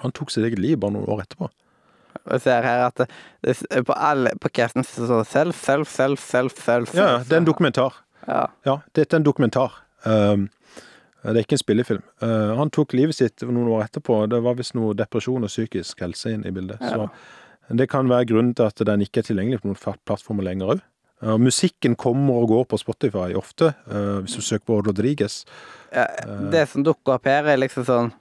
han 0.00 0.12
tok 0.12 0.30
sitt 0.32 0.44
eget 0.44 0.58
liv 0.58 0.78
bare 0.80 0.94
noen 0.96 1.08
år 1.12 1.24
etterpå. 1.26 1.50
Jeg 2.32 2.40
ser 2.42 2.64
her 2.64 2.86
at 2.86 2.96
det, 2.98 3.08
det, 3.44 3.82
på 3.86 3.92
alle 3.92 4.32
på 4.40 4.48
casten 4.56 4.84
står 4.86 5.20
det 5.22 5.28
self, 5.30 5.60
self, 5.60 5.90
self, 5.92 6.24
self, 6.24 6.56
self. 6.62 6.94
Ja, 6.96 7.18
det 7.22 7.36
er 7.36 7.42
en 7.42 7.48
dokumentar. 7.48 8.00
Ja. 8.26 8.46
Ja, 8.66 8.78
dette 8.96 9.14
er 9.16 9.20
en 9.20 9.26
dokumentar. 9.28 9.76
Um, 10.06 10.48
det 11.32 11.40
er 11.40 11.46
ikke 11.46 11.56
en 11.58 11.62
spillefilm. 11.62 12.04
Uh, 12.22 12.54
han 12.58 12.70
tok 12.74 12.94
livet 12.94 13.18
sitt 13.18 13.42
noen 13.46 13.70
år 13.74 13.86
etterpå. 13.86 14.24
Det 14.30 14.42
var 14.44 14.58
visst 14.58 14.76
noe 14.78 14.94
depresjon 14.96 15.46
og 15.46 15.50
psykisk 15.50 16.04
helse 16.04 16.34
inn 16.34 16.44
i 16.46 16.52
bildet. 16.54 16.82
Ja. 16.82 17.06
Så 17.06 17.76
det 17.80 17.88
kan 17.90 18.10
være 18.10 18.28
grunnen 18.30 18.54
til 18.54 18.68
at 18.68 18.82
den 18.86 19.02
ikke 19.02 19.24
er 19.24 19.30
tilgjengelig 19.30 19.62
på 19.62 19.72
noen 19.72 19.96
plattformer 20.06 20.46
lenger 20.46 20.76
òg. 20.76 20.84
Uh, 21.24 21.38
musikken 21.40 21.96
kommer 21.96 22.42
og 22.42 22.50
går 22.52 22.68
på 22.70 22.78
Spotify 22.78 23.32
ofte, 23.38 23.72
uh, 23.88 24.20
hvis 24.22 24.36
du 24.36 24.44
søker 24.44 24.66
på 24.68 24.78
Rodriguez. 24.84 25.42
Ja, 25.94 26.06
det 26.52 26.66
som 26.68 26.84
dukker 26.84 27.16
opp 27.16 27.26
her, 27.26 27.48
er 27.48 27.58
liksom 27.58 27.86
sånn 27.88 28.12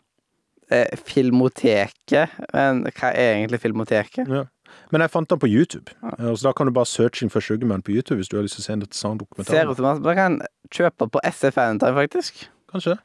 eh, 0.72 0.96
Filmoteket. 0.96 2.38
Men 2.54 2.86
hva 2.88 3.12
er 3.12 3.34
egentlig 3.36 3.60
Filmoteket? 3.66 4.32
Ja. 4.32 4.46
Men 4.94 5.04
jeg 5.04 5.12
fant 5.12 5.30
den 5.30 5.40
på 5.42 5.48
YouTube, 5.50 5.92
så 6.20 6.48
da 6.48 6.52
kan 6.54 6.68
du 6.68 6.74
bare 6.74 6.86
'searching 6.86 7.30
for 7.32 7.40
Sugarman' 7.40 7.82
på 7.82 7.92
YouTube 7.96 8.18
hvis 8.20 8.30
du 8.30 8.38
har 8.38 8.44
lyst 8.44 8.56
til 8.56 8.64
å 8.64 8.66
se 8.66 8.74
en 8.74 8.82
sånn 8.92 9.20
dokumentar. 9.20 9.54
Ser 9.54 9.72
ut 9.72 9.78
som 9.78 10.04
man 10.04 10.16
kan 10.16 10.42
kjøpe 10.70 11.08
på 11.10 11.20
SF 11.24 11.58
Anytime, 11.58 11.96
faktisk. 11.96 12.50
Kanskje. 12.76 12.98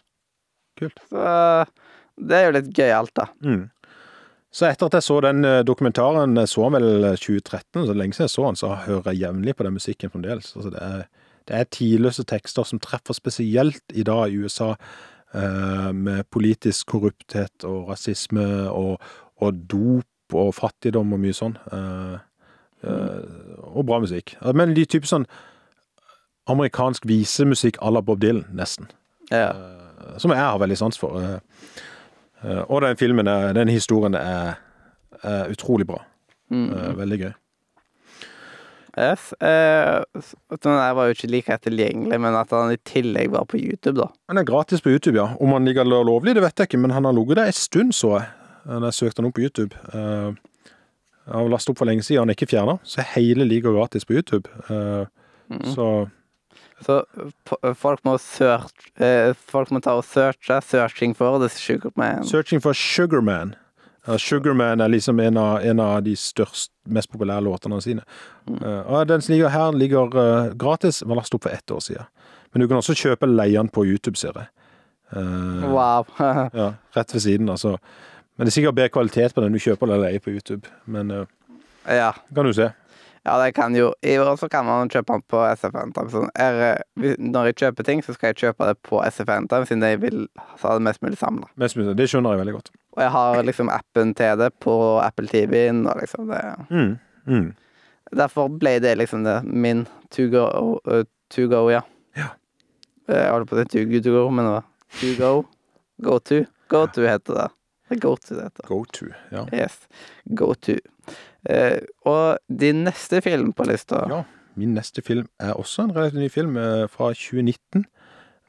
Kult. 0.81 0.99
Så 1.11 1.27
det 2.21 2.37
er 2.37 2.49
jo 2.49 2.57
litt 2.57 2.73
gøyalt, 2.77 3.13
da. 3.17 3.29
Mm. 3.45 3.69
Så 4.51 4.67
etter 4.67 4.91
at 4.91 4.97
jeg 4.99 5.07
så 5.07 5.21
den 5.23 5.47
eh, 5.47 5.63
dokumentaren, 5.63 6.35
jeg 6.41 6.51
så 6.51 6.67
den 6.67 6.77
vel 6.81 7.05
eh, 7.13 7.21
2013, 7.23 7.87
så 7.87 7.95
lenge 7.95 8.17
siden 8.17 8.27
jeg 8.27 8.35
så 8.35 8.47
den, 8.49 8.59
så 8.59 8.73
hører 8.89 9.13
jeg 9.13 9.23
jevnlig 9.23 9.55
på 9.57 9.67
den 9.67 9.77
musikken 9.77 10.11
fremdeles. 10.11 10.51
Altså 10.57 10.73
det, 10.75 10.83
er, 10.83 11.05
det 11.47 11.57
er 11.57 11.71
tidløse 11.77 12.27
tekster 12.27 12.67
som 12.67 12.83
treffer 12.83 13.15
spesielt 13.15 13.95
i 13.95 14.03
dag 14.07 14.27
i 14.27 14.43
USA, 14.43 14.73
eh, 15.39 15.93
med 15.95 16.27
politisk 16.35 16.91
korrupthet 16.97 17.69
og 17.69 17.93
rasisme 17.93 18.49
og, 18.75 18.99
og 19.39 19.63
dop 19.71 20.35
og 20.35 20.55
fattigdom 20.59 21.15
og 21.15 21.23
mye 21.23 21.37
sånn. 21.37 21.55
Eh, 21.71 22.19
eh, 22.91 23.63
og 23.71 23.87
bra 23.87 24.03
musikk. 24.03 24.35
Men 24.51 24.75
de 24.75 24.83
type 24.83 25.07
sånn 25.07 25.31
amerikansk 26.51 27.07
visemusikk 27.07 27.79
à 27.79 27.95
la 27.95 28.03
Bob 28.03 28.19
Dylan, 28.19 28.49
nesten 28.51 28.91
Ja. 29.31 29.53
som 30.19 30.31
jeg 30.35 30.41
har 30.41 30.59
veldig 30.59 30.77
sans 30.79 30.99
for. 30.99 31.21
Eh, 31.21 31.39
eh, 32.45 32.63
Og 32.69 32.81
den 32.83 32.97
filmen, 32.97 33.27
den 33.55 33.69
historien 33.69 34.15
er, 34.15 34.57
er 35.23 35.51
utrolig 35.53 35.87
bra. 35.87 36.01
Mm. 36.51 36.73
Eh, 36.73 36.93
Veldig 36.99 37.19
gøy. 37.21 37.33
Yes. 38.99 39.33
Eh, 39.41 40.03
den 40.51 40.75
der 40.75 40.95
var 40.99 41.07
jo 41.07 41.15
ikke 41.15 41.31
like 41.31 41.57
tilgjengelig, 41.63 42.19
men 42.21 42.35
at 42.35 42.51
han 42.51 42.73
i 42.75 42.79
tillegg 42.85 43.31
var 43.31 43.45
på 43.47 43.57
YouTube, 43.61 44.01
da. 44.01 44.09
Han 44.29 44.39
er 44.41 44.45
gratis 44.49 44.83
på 44.83 44.91
YouTube, 44.91 45.15
ja. 45.17 45.29
Om 45.41 45.53
han 45.55 45.65
ligger 45.69 45.87
lovlig, 45.87 46.35
det 46.35 46.43
vet 46.43 46.59
jeg 46.59 46.69
ikke, 46.73 46.81
men 46.83 46.91
han 46.91 47.05
har 47.07 47.15
ligget 47.15 47.39
der 47.39 47.53
en 47.53 47.53
stund, 47.61 47.95
så 47.95 48.17
jeg. 48.19 48.27
Da 48.67 48.81
jeg 48.91 48.93
søkte 48.99 49.23
han 49.23 49.29
opp 49.31 49.35
på 49.39 49.45
YouTube. 49.47 49.79
Eh, 49.95 50.35
jeg 51.31 51.37
har 51.39 51.49
lastet 51.49 51.71
opp 51.73 51.79
for 51.79 51.89
lenge 51.89 52.03
siden, 52.03 52.25
han 52.27 52.33
er 52.35 52.37
ikke 52.37 52.51
fjerna, 52.51 52.75
så 52.85 53.05
hele 53.15 53.47
ligger 53.47 53.73
gratis 53.79 54.05
på 54.05 54.19
YouTube. 54.19 54.49
Eh, 54.69 55.07
Mm. 55.51 55.65
Så 55.75 55.85
Så 56.81 57.03
folk 57.77 58.05
må 58.05 58.17
search, 58.19 58.91
eh, 58.97 59.35
Folk 59.53 59.71
må 59.71 59.81
ta 59.81 59.97
og 59.99 60.05
searche. 60.05 60.61
'Searching 60.61 61.15
for 61.17 61.39
The 61.39 61.49
Sugar 61.49 61.91
Man'. 61.97 62.25
'Searching 62.25 62.61
for 62.61 62.73
Sugarman'. 62.73 63.55
Sugar 64.07 64.19
Sugarman 64.19 64.81
er 64.81 64.89
liksom 64.89 65.21
en 65.21 65.37
av, 65.37 65.61
en 65.61 65.81
av 65.81 66.03
de 66.03 66.17
største, 66.17 66.73
mest 66.89 67.11
populære 67.13 67.45
låtene 67.45 67.83
sine. 67.83 68.03
Mm. 68.49 68.87
og 68.87 69.09
den 69.09 69.21
som 69.21 69.33
ligger 69.33 69.49
her, 69.49 69.73
ligger 69.73 70.17
eh, 70.17 70.55
gratis. 70.55 71.03
Var 71.07 71.17
lastet 71.17 71.35
opp 71.35 71.43
for 71.43 71.51
ett 71.51 71.71
år 71.71 71.81
siden. 71.81 72.07
Men 72.53 72.61
du 72.61 72.69
kan 72.69 72.77
også 72.81 72.95
kjøpe 72.95 73.29
leien 73.29 73.69
på 73.69 73.85
YouTube, 73.87 74.17
ser 74.17 74.33
jeg. 74.35 74.49
Uh, 75.13 75.71
Wow. 75.71 76.07
Ja, 76.55 76.73
rett 76.97 77.15
ved 77.15 77.21
siden, 77.21 77.49
altså. 77.49 77.77
Men 78.37 78.47
det 78.47 78.53
er 78.53 78.57
sikkert 78.57 78.75
bedre 78.75 78.89
kvalitet 78.89 79.35
på 79.35 79.43
den 79.45 79.53
du 79.53 79.59
kjøper 79.59 79.87
eller 79.87 80.07
leier 80.07 80.23
på 80.25 80.31
YouTube. 80.31 80.67
Men 80.87 81.11
eh, 81.11 81.27
ja. 81.87 82.13
kan 82.35 82.47
du 82.47 82.53
se. 82.57 82.71
Ja, 83.25 83.35
det 83.45 83.53
kan 83.53 83.75
jo 83.77 83.91
I 84.03 84.15
år 84.19 84.37
så 84.41 84.49
kan 84.49 84.65
man 84.65 84.89
kjøpe 84.89 85.13
den 85.13 85.23
på 85.29 85.41
SFN. 85.57 85.91
Eh, 86.41 87.17
når 87.21 87.51
jeg 87.51 87.57
kjøper 87.61 87.85
ting, 87.85 88.01
så 88.03 88.15
skal 88.17 88.33
jeg 88.33 88.39
kjøpe 88.41 88.69
det 88.71 88.79
på 88.87 89.03
SFN, 89.05 89.49
siden 89.69 89.85
jeg 89.85 90.01
vil 90.01 90.23
ha 90.63 90.73
det 90.79 90.85
mest 90.87 91.03
mulig 91.05 91.19
samla. 91.21 91.51
Det 91.61 92.09
skjønner 92.09 92.33
jeg 92.33 92.41
veldig 92.41 92.55
godt. 92.57 92.71
Og 92.97 93.03
jeg 93.05 93.13
har 93.15 93.43
liksom 93.45 93.69
appen 93.73 94.15
til 94.17 94.39
det 94.41 94.51
på 94.65 94.75
Apple 95.05 95.29
TV-en, 95.29 95.87
og 95.87 96.01
liksom 96.01 96.33
det 96.33 96.41
Mm, 96.71 96.97
mm. 97.27 97.51
Derfor 98.17 98.49
ble 98.49 98.79
det 98.83 98.97
liksom 98.99 99.23
det 99.25 99.43
min 99.45 99.85
to 100.11 100.27
go, 100.33 100.47
uh, 100.89 101.05
to 101.31 101.47
go 101.47 101.69
ja. 101.71 101.83
Ja. 102.17 102.33
Eh, 103.09 103.21
Jeg 103.27 103.31
holdt 103.33 103.51
på 103.51 103.57
å 103.57 103.63
si 103.63 103.69
to 103.77 103.85
go, 103.93 104.01
to 104.03 104.11
go, 104.17 104.31
men 104.31 104.45
det 104.49 104.53
var 104.57 104.65
to 105.01 105.15
go. 105.21 105.33
Go 106.03 106.19
to. 106.19 106.45
Go 106.69 106.87
to 106.87 107.03
heter 107.07 107.35
det. 107.35 107.49
Go 108.01 108.17
to 108.17 108.35
det 108.35 108.43
heter. 108.49 108.67
Go 108.67 108.85
to. 108.85 109.07
Ja. 109.31 109.45
Yes. 109.53 109.77
Go 110.35 110.55
to. 110.55 110.79
Eh, 111.49 111.81
og 112.05 112.39
din 112.61 112.85
neste 112.85 113.21
film 113.25 113.53
på 113.53 113.65
lista 113.65 114.05
Ja. 114.09 114.23
Min 114.57 114.75
neste 114.75 115.03
film 115.03 115.27
er 115.41 115.53
også 115.53 115.83
en 115.83 115.97
relativt 115.97 116.21
ny 116.21 116.29
film 116.29 116.57
eh, 116.57 116.89
fra 116.89 117.13
2019. 117.15 117.85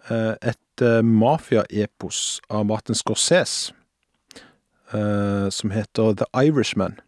Eh, 0.10 0.34
et 0.42 0.82
uh, 0.82 1.06
mafia-epos 1.06 2.42
av 2.50 2.66
Martin 2.66 2.96
Scorsese 2.96 3.74
som 5.52 5.72
heter 5.72 6.16
The 6.20 6.26
Irishman. 6.36 7.00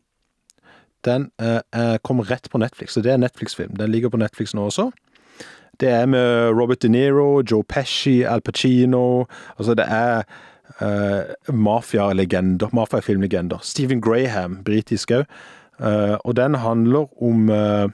Den 1.04 1.32
kom 2.04 2.22
rett 2.22 2.48
på 2.50 2.58
Netflix, 2.58 2.96
og 2.96 3.04
det 3.04 3.12
er 3.12 3.16
en 3.16 3.26
Netflix-film. 3.26 3.76
Den 3.76 3.92
ligger 3.92 4.10
på 4.10 4.18
Netflix 4.18 4.54
nå 4.54 4.64
også. 4.70 4.86
Det 5.80 5.90
er 5.90 6.06
med 6.06 6.54
Robert 6.56 6.82
De 6.82 6.88
Niro, 6.88 7.42
Joe 7.52 7.64
Pesci, 7.64 8.22
Al 8.22 8.42
Pacino 8.42 9.26
Altså, 9.58 9.74
det 9.74 9.86
er 9.88 10.24
uh, 10.82 11.54
mafialegender, 11.54 12.70
mafiafilmlegender. 12.74 13.58
Stephen 13.62 14.02
Graham, 14.02 14.64
britisk 14.64 15.12
òg. 15.12 15.26
Eh, 15.80 16.16
og 16.24 16.36
den 16.36 16.56
handler 16.56 17.10
om 17.24 17.50
eh, 17.50 17.88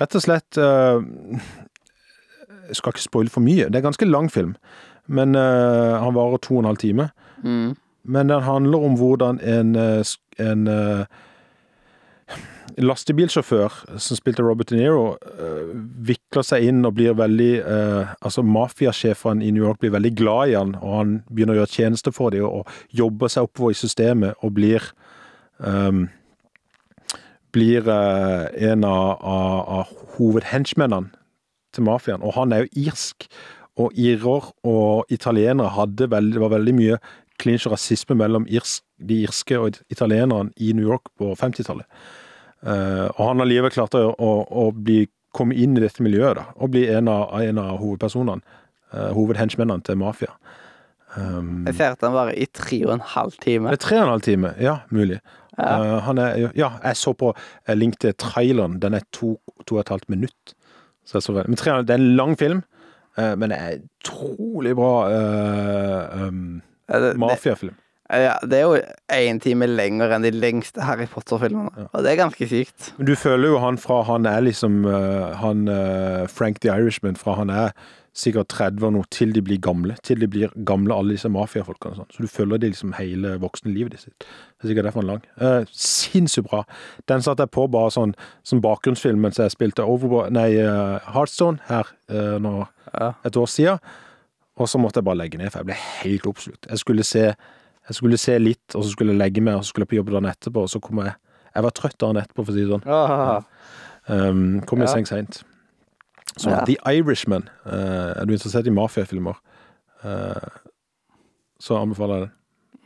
rett 0.00 0.16
og 0.18 0.24
slett 0.24 0.58
eh, 0.60 1.00
Jeg 2.68 2.78
skal 2.78 2.94
ikke 2.94 3.04
spoile 3.04 3.32
for 3.32 3.44
mye. 3.44 3.68
Det 3.68 3.76
er 3.76 3.82
en 3.82 3.90
ganske 3.90 4.08
lang 4.08 4.30
film, 4.32 4.54
men 5.06 5.34
han 5.34 6.14
varer 6.14 6.38
to 6.40 6.54
og 6.54 6.62
en 6.62 6.70
halv 6.70 6.78
time. 6.80 7.08
Mm. 7.42 7.74
Men 8.04 8.28
den 8.28 8.42
handler 8.42 8.84
om 8.86 8.94
hvordan 8.96 9.40
en, 9.44 9.76
en 10.38 10.68
lastebilsjåfør 12.80 13.98
som 14.00 14.18
spilte 14.18 14.44
Robert 14.44 14.70
De 14.70 14.78
Niro, 14.78 15.16
eh, 15.38 15.72
vikler 16.06 16.46
seg 16.46 16.68
inn 16.68 16.84
og 16.86 16.94
blir 16.96 17.16
veldig 17.18 17.52
eh, 17.60 18.14
Altså, 18.22 18.42
mafiasjefene 18.42 19.44
i 19.44 19.50
New 19.50 19.64
York 19.64 19.80
blir 19.82 19.92
veldig 19.94 20.14
glad 20.16 20.52
i 20.52 20.56
han, 20.56 20.74
og 20.80 20.96
han 20.96 21.14
begynner 21.28 21.56
å 21.56 21.62
gjøre 21.62 21.74
tjeneste 21.74 22.12
for 22.14 22.34
dem 22.34 22.46
og, 22.46 22.62
og 22.62 22.96
jobber 23.02 23.32
seg 23.32 23.48
oppover 23.48 23.74
i 23.74 23.78
systemet 23.78 24.38
og 24.42 24.54
blir 24.56 24.84
ehm, 25.64 26.06
blir 27.52 27.88
eh, 27.88 28.70
en 28.70 28.84
av, 28.88 29.18
av, 29.20 29.58
av 29.78 30.06
hovedhenchmennene 30.16 31.12
til 31.72 31.86
mafiaen. 31.88 32.24
Og 32.24 32.36
han 32.36 32.54
er 32.54 32.64
jo 32.64 32.88
irsk. 32.88 33.28
Og 33.80 33.94
irer 33.96 34.50
og 34.68 35.12
italienere 35.12 35.72
hadde 35.72 36.10
veldig, 36.12 36.34
det 36.36 36.42
var 36.42 36.52
veldig 36.52 36.74
mye 36.76 36.98
klinsj 37.40 37.68
og 37.68 37.72
rasisme 37.76 38.16
mellom 38.20 38.44
irsk, 38.50 38.84
de 39.00 39.22
irske 39.24 39.56
og 39.58 39.78
italienerne 39.90 40.52
i 40.60 40.74
New 40.76 40.84
York 40.84 41.08
på 41.18 41.32
50-tallet. 41.40 41.88
Uh, 42.62 43.08
og 43.16 43.22
han 43.26 43.42
har 43.42 43.48
livet 43.48 43.74
klart 43.74 43.96
å, 43.98 44.12
å, 44.12 44.32
å 44.44 44.66
bli, 44.76 45.06
komme 45.34 45.56
inn 45.58 45.74
i 45.78 45.82
dette 45.82 46.04
miljøet 46.04 46.36
da, 46.38 46.44
og 46.60 46.74
bli 46.74 46.84
en 46.92 47.08
av, 47.10 47.32
en 47.40 47.62
av 47.62 47.80
hovedpersonene. 47.80 48.58
Uh, 48.92 49.08
hovedhenchmennene 49.16 49.80
til 49.88 49.96
mafia. 49.96 50.34
Um, 51.16 51.64
Jeg 51.64 51.78
ser 51.78 51.94
at 51.96 52.04
han 52.04 52.12
varer 52.12 52.36
i 52.36 52.44
tre 52.52 52.82
og 52.84 52.92
en 52.98 53.06
halv 53.14 53.38
time. 53.40 53.72
det 53.72 53.80
tre 53.80 53.96
og 53.96 54.04
en 54.04 54.12
halv 54.12 54.26
time, 54.28 54.52
ja, 54.60 54.82
mulig. 54.92 55.18
Ja. 55.58 55.98
Han 56.06 56.18
er, 56.18 56.48
ja, 56.56 56.70
jeg 56.82 56.96
så 56.96 57.12
på 57.12 57.34
link 57.76 58.00
til 58.00 58.14
traileren. 58.18 58.80
Den 58.82 58.94
er 58.94 59.04
to, 59.12 59.36
to 59.66 59.76
og 59.76 59.84
et 59.84 59.92
halvt 59.92 60.08
minutt. 60.12 60.54
Så 61.04 61.20
så. 61.20 61.32
Det 61.32 61.90
er 61.90 61.94
en 61.94 62.16
lang 62.16 62.38
film, 62.38 62.62
uh, 63.18 63.34
men 63.36 63.50
det 63.50 63.58
er 63.58 63.78
utrolig 63.82 64.74
bra 64.78 64.94
uh, 65.10 66.26
um, 66.28 66.62
mafiafilm. 67.16 67.74
ja, 68.12 68.34
det 68.44 68.58
er 68.58 68.62
jo 68.62 68.76
én 69.12 69.38
time 69.40 69.66
lenger 69.66 70.12
enn 70.12 70.24
de 70.24 70.30
lengste 70.30 70.82
Harry 70.84 71.06
Potter-filmene. 71.08 71.88
Og 71.92 72.04
det 72.04 72.12
er 72.12 72.20
ganske 72.20 72.48
sykt. 72.48 72.92
Men 72.98 73.08
du 73.08 73.14
føler 73.16 73.48
jo 73.48 73.58
han 73.58 73.78
fra 73.80 74.02
han 74.04 74.26
er 74.26 74.40
liksom 74.44 74.84
Han 75.40 75.64
Frank 76.28 76.60
the 76.60 76.68
Irishman 76.68 77.16
fra 77.16 77.34
han 77.38 77.50
er 77.50 77.72
sikkert 78.14 78.48
30 78.52 78.84
og 78.84 78.92
noe 78.92 79.08
til 79.10 79.30
de 79.32 79.40
blir 79.40 79.56
gamle. 79.64 79.94
Til 80.04 80.20
de 80.20 80.26
blir 80.28 80.50
gamle, 80.68 80.92
alle 80.94 81.14
disse 81.16 81.30
mafiafolkene. 81.32 81.92
og 81.94 81.96
sånn. 82.02 82.10
Så 82.12 82.22
du 82.22 82.28
følger 82.28 82.58
de 82.60 82.68
liksom 82.68 82.92
hele 82.98 83.38
voksne 83.40 83.72
livet 83.72 83.98
sitt. 84.00 84.18
Det 84.20 84.66
er 84.66 84.68
sikkert 84.68 84.84
derfor 84.90 85.00
den 85.00 85.08
er 85.08 85.12
lang. 85.14 85.22
Eh, 85.40 85.64
Sinnssykt 85.72 86.48
bra. 86.50 86.64
Den 87.08 87.22
satte 87.24 87.46
jeg 87.46 87.50
på 87.56 87.64
bare 87.72 87.90
sånn 87.90 88.12
som 88.44 88.60
bakgrunnsfilm 88.60 89.18
mens 89.24 89.38
jeg 89.40 89.50
spilte 89.54 89.80
Over, 89.88 90.28
nei, 90.30 90.50
uh, 90.60 90.98
Heartstone 91.14 91.58
her 91.68 91.88
uh, 92.12 92.38
nå 92.38 92.66
Ja. 92.92 93.14
et 93.24 93.36
år 93.36 93.46
siden. 93.48 93.78
Og 94.60 94.68
så 94.68 94.78
måtte 94.78 95.00
jeg 95.00 95.04
bare 95.08 95.16
legge 95.16 95.38
ned, 95.38 95.50
for 95.50 95.60
jeg 95.60 95.66
ble 95.72 95.74
helt 96.02 96.26
oppslukt. 96.28 96.66
Jeg 96.68 96.78
skulle 96.78 97.02
se, 97.08 97.22
jeg 97.88 97.94
skulle 97.96 98.18
se 98.20 98.36
litt, 98.38 98.74
og 98.76 98.84
så 98.84 98.90
skulle 98.92 99.12
jeg 99.14 99.18
legge 99.22 99.40
meg, 99.40 99.54
og 99.56 99.64
så 99.64 99.72
skulle 99.72 99.86
jeg 99.88 99.94
på 99.94 99.96
jobb 100.02 100.10
dagen 100.12 100.28
etterpå, 100.28 100.66
og 100.66 100.68
så 100.68 100.80
kom 100.80 100.98
jeg 101.06 101.14
Jeg 101.54 101.62
var 101.64 101.70
trøtt 101.70 101.98
dagen 102.00 102.16
etterpå, 102.16 102.44
for 102.44 102.52
å 102.52 102.54
si 102.54 102.62
det 102.64 102.68
sånn. 102.72 102.84
Ja. 102.86 103.40
Um, 104.08 104.60
kom 104.68 104.80
i 104.80 104.84
Ja. 104.84 104.92
seng 104.92 105.04
seint. 105.06 105.42
Så 106.36 106.50
Ja. 106.50 106.64
The 106.64 106.76
Irishman. 106.98 107.48
Uh, 107.66 107.72
er 108.16 108.24
du 108.24 108.32
interessert 108.32 108.66
i 108.66 108.70
mafiafilmer, 108.70 109.38
uh, 110.04 110.48
så 111.60 111.76
anbefaler 111.76 112.14
jeg 112.14 112.28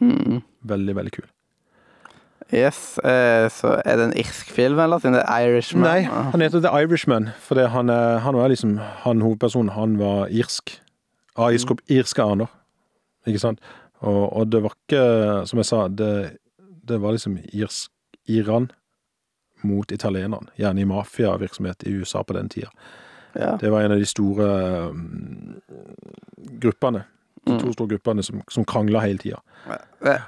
den. 0.01 0.11
mm. 0.35 0.43
Veldig, 0.63 0.97
veldig 0.97 1.13
kul. 1.13 1.25
Yes, 2.55 2.99
Uh, 3.03 3.49
så 3.51 3.81
er 3.85 3.97
det 3.97 4.05
en 4.05 4.19
irsk 4.19 4.51
film, 4.51 4.79
eller? 4.79 4.99
Siden 4.99 5.15
det 5.15 5.25
er 5.27 5.49
Irishman? 5.49 5.83
Nei, 5.83 6.03
han 6.03 6.41
heter 6.41 6.61
The 6.61 6.83
Irishman, 6.83 7.29
fordi 7.39 7.67
han, 7.67 7.89
han 8.23 8.37
var 8.37 8.49
liksom 8.49 8.79
Han 8.79 9.21
hovedpersonen, 9.21 9.69
han 9.75 9.99
var 9.99 10.29
irsk. 10.31 10.81
Av 11.37 11.53
irsk, 11.53 11.75
irske 11.89 12.23
aner. 12.23 12.47
Ikke 13.27 13.39
sant? 13.39 13.61
Og, 14.01 14.33
og 14.33 14.53
det 14.53 14.63
var 14.63 14.75
ikke, 14.77 15.03
som 15.47 15.59
jeg 15.59 15.67
sa, 15.67 15.89
det, 15.89 16.39
det 16.89 17.01
var 17.03 17.17
liksom 17.17 17.39
irsk 17.53 17.91
Iran 18.29 18.71
mot 19.65 19.93
italienerne. 19.93 20.53
Gjerne 20.57 20.81
i 20.81 20.89
mafiavirksomhet 20.89 21.83
i 21.87 21.97
USA 21.99 22.23
på 22.23 22.37
den 22.37 22.49
tida. 22.53 22.71
Ja. 23.37 23.57
Det 23.61 23.71
var 23.71 23.83
en 23.85 23.93
av 23.93 23.99
de 24.01 24.07
store 24.09 24.47
um, 24.91 25.61
gruppene. 26.61 27.05
De 27.47 27.53
Mm. 27.53 27.61
to 27.63 27.73
store 27.77 27.89
gruppene 27.95 28.23
som, 28.27 28.41
som 28.51 28.65
krangla 28.67 29.01
hele 29.05 29.19
tida. 29.23 29.39
Eh, 30.03 30.23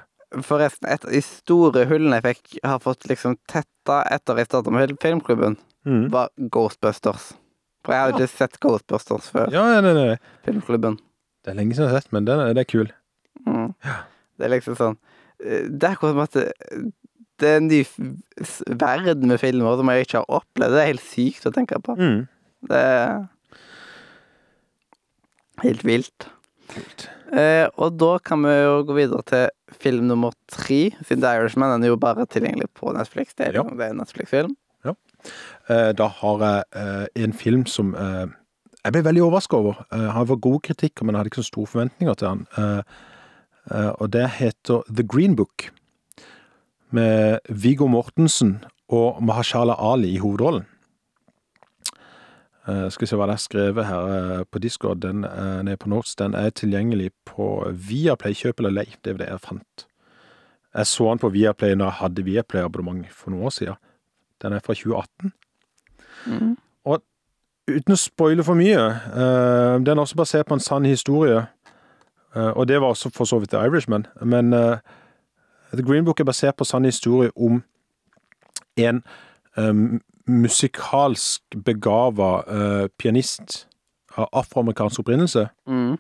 Forresten, 0.45 0.87
et 0.93 1.05
av 1.05 1.11
de 1.11 1.21
store 1.25 1.87
hullene 1.89 2.19
jeg 2.21 2.25
fikk, 2.37 2.59
har 2.69 2.79
fått 2.85 3.07
liksom 3.09 3.39
tetta 3.49 4.03
etter 4.13 4.37
jeg 4.39 4.47
starta 4.51 4.71
med 4.71 4.93
filmklubben, 5.03 5.57
Mm. 5.87 6.11
var 6.13 6.29
Ghostbusters. 6.53 7.33
For 7.85 7.95
jeg 7.95 8.01
hadde 8.03 8.21
ikke 8.21 8.37
sett 8.37 8.59
Ghostbusters 8.61 9.31
før 9.33 9.51
Ja, 9.53 9.81
nei, 9.81 9.93
nei. 9.95 10.17
filmklubben. 10.45 10.99
Det 11.45 11.51
er 11.53 11.57
lenge 11.57 11.73
siden 11.75 11.89
jeg 11.89 11.95
har 11.95 12.01
sett, 12.03 12.13
men 12.13 12.25
den 12.27 12.55
det 12.55 12.59
er 12.67 12.71
kul. 12.71 12.93
Mm. 13.47 13.75
Det 14.39 14.45
er 14.47 14.51
liksom 14.53 14.77
sånn 14.77 14.97
eh, 15.45 15.63
Det 15.71 15.83
er 15.89 15.95
akkurat 15.97 16.13
som 16.13 16.21
at 16.21 16.33
det, 16.33 16.53
det 17.39 17.49
er 17.49 17.57
en 17.57 17.69
ny 17.69 17.85
verden 18.79 19.29
med 19.29 19.41
filmer 19.41 19.77
som 19.79 19.89
jeg 19.89 20.07
ikke 20.07 20.19
har 20.21 20.27
opplevd. 20.43 20.75
Det 20.75 20.83
er 20.83 20.91
helt 20.93 21.07
sykt 21.07 21.47
å 21.49 21.53
tenke 21.55 21.79
på. 21.83 21.97
Mm. 21.99 22.29
Det 22.67 22.77
er 22.79 23.29
helt 25.63 25.85
vilt. 25.87 26.29
Kult. 26.73 27.09
Eh, 27.33 27.67
og 27.77 27.97
da 28.01 28.15
kan 28.25 28.43
vi 28.45 28.55
jo 28.55 28.83
gå 28.89 28.95
videre 28.97 29.23
til 29.29 29.49
film 29.83 30.07
nummer 30.09 30.33
tre, 30.51 30.89
siden 31.05 31.21
The 31.23 31.35
Irishman 31.39 31.75
den 31.77 31.85
er 31.85 31.93
jo 31.93 32.01
bare 32.01 32.25
tilgjengelig 32.27 32.71
på 32.79 32.93
Netflix. 32.97 33.35
Det 33.37 33.47
er, 33.49 33.53
Ja. 33.53 33.63
liksom- 33.63 33.79
det 33.79 33.87
er 33.87 33.91
en 33.91 33.97
Netflix-film. 33.99 34.57
Eh, 35.69 35.93
da 35.93 36.07
har 36.09 36.39
jeg 36.39 36.65
eh, 36.77 37.07
en 37.25 37.33
film 37.33 37.67
som 37.67 37.95
eh, 37.95 38.27
jeg 38.85 38.93
ble 38.93 39.03
veldig 39.03 39.23
overraska 39.23 39.57
over. 39.57 39.85
Eh, 39.93 40.11
han 40.13 40.27
var 40.27 40.37
god 40.37 40.63
kritikk, 40.63 41.03
men 41.03 41.15
jeg 41.15 41.19
hadde 41.19 41.31
ikke 41.31 41.43
så 41.43 41.51
store 41.51 41.67
forventninger 41.67 42.15
til 42.17 42.29
han. 42.29 42.47
Eh, 42.57 42.83
og 44.01 44.11
det 44.13 44.29
heter 44.31 44.83
The 44.89 45.03
Green 45.03 45.35
Book. 45.37 45.71
Med 46.91 47.41
Viggo 47.51 47.87
Mortensen 47.89 48.65
og 48.89 49.23
Mahashala 49.23 49.75
Ali 49.79 50.15
i 50.15 50.19
hovedrollen. 50.19 50.65
Eh, 52.69 52.89
skal 52.91 53.07
vi 53.07 53.11
se 53.11 53.17
hva 53.17 53.27
det 53.31 53.39
er 53.39 53.43
skrevet 53.43 53.89
her 53.89 54.15
eh, 54.15 54.45
på 54.51 54.61
Discord. 54.61 55.01
Den 55.01 55.25
er 55.25 55.63
nede 55.63 55.81
på 55.81 55.89
Notes. 55.89 56.15
Den 56.21 56.35
er 56.35 56.51
tilgjengelig 56.51 57.11
på 57.29 57.49
Viaplay, 57.73 58.37
kjøp 58.37 58.61
eller 58.61 58.77
lei. 58.83 58.87
Det 59.05 59.15
var 59.15 59.25
det 59.25 59.31
jeg 59.31 59.45
fant. 59.45 59.87
Jeg 60.77 60.87
så 60.87 61.09
den 61.09 61.23
på 61.23 61.33
Viaplay 61.33 61.75
når 61.75 61.87
jeg 61.87 62.01
hadde 62.03 62.25
Viaplay-abonnement 62.27 63.07
for 63.11 63.33
noen 63.33 63.49
år 63.49 63.55
siden. 63.57 63.81
Den 64.43 64.53
er 64.53 64.65
fra 64.65 64.77
2018. 64.77 65.33
Mm. 66.29 66.57
Uten 67.69 67.93
å 67.93 67.99
spoile 68.01 68.45
for 68.47 68.57
mye, 68.57 68.81
uh, 69.13 69.77
den 69.85 69.99
er 69.99 70.01
også 70.01 70.17
basert 70.17 70.49
på 70.49 70.57
en 70.57 70.63
sann 70.65 70.87
historie. 70.89 71.43
Uh, 72.33 72.55
og 72.57 72.65
det 72.71 72.79
var 72.81 72.95
også 72.95 73.11
for 73.13 73.29
så 73.29 73.37
vidt 73.43 73.53
The 73.53 73.61
Irishman. 73.61 74.07
Men 74.25 74.55
uh, 74.57 74.81
The 75.75 75.85
Green 75.85 76.07
Book 76.07 76.21
er 76.21 76.25
basert 76.25 76.57
på 76.57 76.65
sann 76.65 76.89
historie 76.89 77.29
om 77.37 77.61
en 78.79 79.03
eh, 79.57 80.01
musikalsk 80.29 81.57
begava 81.65 82.31
uh, 82.45 82.87
pianist 82.99 83.65
av 84.17 84.29
afroamerikansk 84.33 85.01
opprinnelse 85.01 85.49
Mm. 85.67 85.97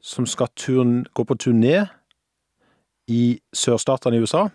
som 0.00 0.26
skal 0.26 0.48
turn, 0.56 1.06
gå 1.14 1.24
på 1.24 1.34
turné 1.34 1.86
i 3.08 3.40
sørstatene 3.54 4.16
i 4.16 4.20
USA 4.20 4.48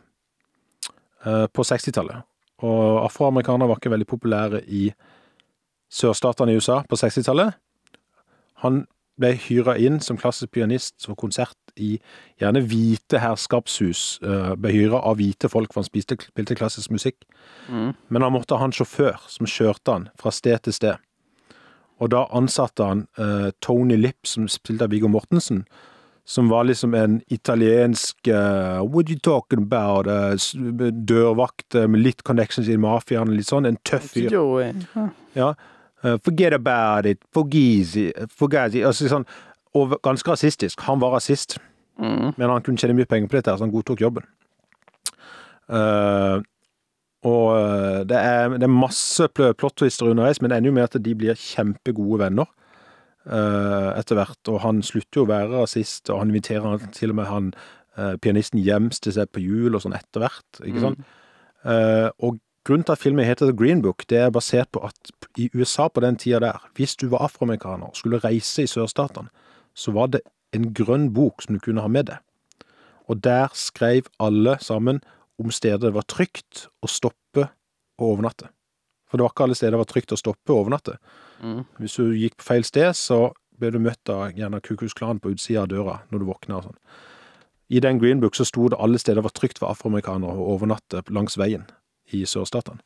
uh, 1.26 1.48
på 1.48 1.64
60-tallet. 1.64 2.24
Og 2.58 3.04
afroamerikanere 3.06 3.68
var 3.68 3.78
ikke 3.78 3.94
veldig 3.94 4.08
populære 4.08 4.64
i 4.66 4.92
sørstatene 5.90 6.52
i 6.52 6.58
USA 6.58 6.82
på 6.90 6.96
60-tallet. 6.96 7.54
Han 8.64 8.88
ble 9.18 9.34
hyra 9.48 9.78
inn 9.82 10.00
som 10.04 10.18
klassisk 10.20 10.54
pianist 10.56 11.06
for 11.06 11.18
konsert 11.20 11.58
i 11.78 11.98
gjerne 12.42 12.62
hvite 12.66 13.22
herskapshus. 13.22 14.20
eh, 14.24 14.56
ble 14.56 14.72
hyra 14.72 15.02
av 15.02 15.18
hvite 15.18 15.50
folk, 15.50 15.74
for 15.74 15.82
han 15.82 15.90
spiste, 15.90 16.18
spilte 16.22 16.56
klassisk 16.56 16.92
musikk. 16.92 17.26
Mm. 17.70 17.94
Men 18.10 18.22
han 18.22 18.34
måtte 18.34 18.58
ha 18.58 18.66
en 18.66 18.72
sjåfør 18.72 19.20
som 19.28 19.46
kjørte 19.46 19.92
han 19.92 20.10
fra 20.20 20.32
sted 20.32 20.60
til 20.64 20.74
sted. 20.74 20.96
Og 22.00 22.12
da 22.14 22.28
ansatte 22.38 22.84
han 22.86 23.08
uh, 23.18 23.50
Tony 23.60 23.96
Lipp, 23.98 24.28
som 24.30 24.48
spilte 24.48 24.86
av 24.86 24.92
Viggo 24.94 25.10
Mortensen, 25.10 25.64
som 26.28 26.50
var 26.50 26.68
liksom 26.68 26.94
en 26.94 27.22
italiensk 27.32 28.28
uh, 28.28 28.84
What 28.84 29.10
you 29.10 29.18
talking 29.18 29.64
about? 29.64 30.06
Uh, 30.06 30.92
dørvakt 30.92 31.74
med 31.74 32.04
litt 32.04 32.22
connections 32.24 32.70
i 32.70 32.78
mafiaen, 32.78 33.34
litt 33.34 33.50
sånn. 33.50 33.66
En 33.66 33.80
tøff 33.82 34.12
fyr. 34.14 34.30
Ja. 35.34 35.56
Eh, 36.08 36.18
forget 36.24 36.56
about 36.56 37.10
it. 37.10 37.22
Forgizi. 37.36 38.10
Forgazi. 38.40 38.84
Altså 38.88 39.10
sånn 39.12 39.28
Og 39.78 39.98
ganske 40.02 40.32
rasistisk. 40.32 40.80
Han 40.88 41.02
var 41.04 41.12
rasist. 41.14 41.58
Mm. 42.00 42.32
Men 42.38 42.50
han 42.50 42.62
kunne 42.66 42.80
tjene 42.82 42.96
mye 42.98 43.10
penger 43.10 43.30
på 43.30 43.38
dette, 43.38 43.54
så 43.58 43.66
han 43.66 43.74
godtok 43.74 44.02
jobben. 44.02 44.26
Uh, 45.68 46.40
og 47.28 47.58
eh, 47.58 48.04
det 48.08 48.18
er, 48.18 48.54
det 48.56 48.64
er 48.64 48.72
masse 48.72 49.26
pl- 49.36 49.52
plot-twister 49.58 50.08
underveis, 50.08 50.40
men 50.40 50.50
det 50.50 50.58
ender 50.58 50.72
jo 50.72 50.76
med 50.78 50.86
at 50.86 50.98
de 51.04 51.16
blir 51.18 51.38
kjempegode 51.42 52.22
venner 52.22 52.48
uh, 53.28 53.92
etter 53.98 54.18
hvert. 54.18 54.40
Og 54.54 54.62
han 54.64 54.82
slutter 54.86 55.22
jo 55.22 55.26
å 55.26 55.32
være 55.34 55.62
rasist, 55.64 56.10
og 56.10 56.22
han 56.22 56.32
inviterer 56.32 56.88
til 56.96 57.14
og 57.14 57.20
med 57.20 57.30
han 57.30 57.52
uh, 58.00 58.16
pianisten 58.24 58.62
hjem 58.64 58.90
til 58.94 59.18
seg 59.18 59.34
på 59.34 59.44
jul 59.44 59.76
og 59.76 59.84
sånn 59.84 59.98
etter 59.98 60.24
hvert. 60.24 60.62
ikke 60.64 60.86
sant? 60.86 61.04
Uh, 61.68 62.08
og 62.24 62.40
grunnen 62.68 62.86
til 62.88 62.96
at 62.98 63.02
filmen 63.02 63.26
heter 63.26 63.48
The 63.48 63.56
Green 63.56 63.82
Book, 63.82 64.04
det 64.12 64.20
er 64.20 64.34
basert 64.34 64.70
på 64.76 64.84
at 64.84 65.12
i 65.40 65.50
USA 65.56 65.88
på 65.88 66.04
den 66.04 66.18
tida 66.20 66.42
der, 66.44 66.64
hvis 66.76 66.96
du 67.00 67.08
var 67.12 67.24
afroamerikaner 67.28 67.88
og 67.88 67.96
skulle 67.96 68.20
reise 68.24 68.66
i 68.66 68.70
sørstatene, 68.70 69.32
så 69.78 69.94
var 69.96 70.12
det 70.12 70.22
en 70.56 70.72
grønn 70.76 71.12
bok 71.14 71.44
som 71.46 71.56
du 71.56 71.64
kunne 71.64 71.84
ha 71.84 71.92
med 71.92 72.10
deg. 72.10 72.20
Og 73.08 73.24
der 73.24 73.54
skrev 73.56 74.10
alle 74.20 74.58
sammen 74.60 75.00
om 75.40 75.52
steder 75.54 75.88
det 75.88 75.96
var 75.96 76.08
trygt 76.10 76.68
å 76.84 76.90
stoppe 76.92 77.48
og 77.98 78.08
overnatte. 78.12 78.50
For 79.08 79.18
det 79.18 79.24
var 79.24 79.36
ikke 79.36 79.48
alle 79.48 79.56
steder 79.56 79.78
det 79.78 79.84
var 79.84 79.92
trygt 79.94 80.16
å 80.16 80.20
stoppe 80.20 80.52
og 80.52 80.66
overnatte. 80.66 80.98
Mm. 81.40 81.62
Hvis 81.80 81.96
du 81.96 82.16
gikk 82.18 82.40
på 82.42 82.50
feil 82.50 82.66
sted, 82.68 82.92
så 82.98 83.30
ble 83.58 83.72
du 83.72 83.80
møtt 83.80 84.12
av 84.12 84.36
gjerne 84.36 84.60
Kukus 84.66 84.98
Klan 84.98 85.22
på 85.24 85.32
utsida 85.34 85.64
av 85.64 85.72
døra 85.72 86.02
når 86.12 86.20
du 86.20 86.28
våkna 86.28 86.60
og 86.60 86.68
sånn. 86.68 86.80
I 87.68 87.80
den 87.84 88.00
Green 88.00 88.20
Book 88.24 88.36
så 88.36 88.46
sto 88.48 88.68
det 88.72 88.80
alle 88.80 89.00
steder 89.00 89.22
det 89.22 89.30
var 89.30 89.36
trygt 89.36 89.60
for 89.62 89.72
afroamerikanere 89.72 90.36
å 90.36 90.54
overnatte 90.56 91.04
langs 91.14 91.40
veien 91.40 91.66
i 92.16 92.24
sørstatene. 92.26 92.80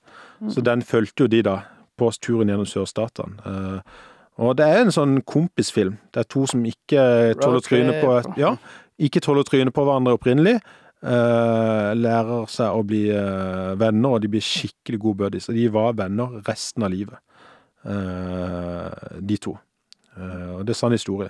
Så 0.49 0.63
den 0.65 0.81
fulgte 0.81 1.25
jo 1.25 1.27
de 1.27 1.41
da 1.45 1.60
på 1.99 2.10
turen 2.21 2.49
gjennom 2.49 2.65
sørstatene. 2.65 3.38
Eh, 3.45 3.97
og 4.41 4.55
det 4.57 4.65
er 4.65 4.79
en 4.81 4.93
sånn 4.95 5.19
kompisfilm. 5.27 5.97
Det 6.13 6.23
er 6.23 6.29
to 6.31 6.47
som 6.49 6.63
ikke 6.65 7.36
tåler 7.41 7.62
trynet 7.62 7.99
på 8.01 8.13
et, 8.17 8.29
Ja, 8.41 8.55
ikke 8.97 9.21
tåler 9.21 9.43
trynet 9.45 9.73
på 9.75 9.84
hverandre 9.86 10.15
opprinnelig. 10.17 10.55
eh, 11.03 11.91
lærer 11.97 12.47
seg 12.49 12.73
å 12.77 12.84
bli 12.86 13.10
eh, 13.10 13.73
venner, 13.77 14.15
og 14.15 14.21
de 14.21 14.27
blir 14.29 14.41
skikkelig 14.45 14.99
gode 15.01 15.17
buddies. 15.17 15.49
Og 15.49 15.55
de 15.55 15.67
var 15.73 15.93
venner 15.97 16.41
resten 16.47 16.84
av 16.84 16.91
livet, 16.93 17.17
de 19.21 19.38
to. 19.41 19.55
Og 20.17 20.65
det 20.65 20.73
er 20.75 20.77
sann 20.77 20.91
historie. 20.93 21.29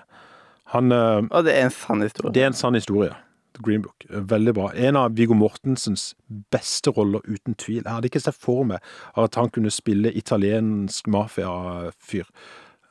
Han 0.73 0.91
Og 0.91 1.43
det 1.45 1.53
er 1.55 1.65
en 1.65 1.71
sann 1.71 2.01
historie. 2.01 2.33
det 2.33 2.43
er 2.43 2.47
en 2.47 2.53
sann 2.53 2.75
historie. 2.75 3.15
Green 3.61 3.81
Book. 3.85 4.05
Veldig 4.09 4.53
bra. 4.57 4.69
En 4.75 4.95
av 4.99 5.13
Viggo 5.17 5.33
Mortensens 5.37 6.13
beste 6.51 6.91
roller, 6.95 7.21
uten 7.27 7.55
tvil. 7.55 7.83
Jeg 7.83 7.91
hadde 7.91 8.09
ikke 8.11 8.21
sett 8.23 8.35
for 8.37 8.63
meg 8.67 8.79
at 9.17 9.35
han 9.39 9.49
kunne 9.53 9.71
spille 9.71 10.11
italiensk 10.13 11.07
mafiafyr, 11.07 12.25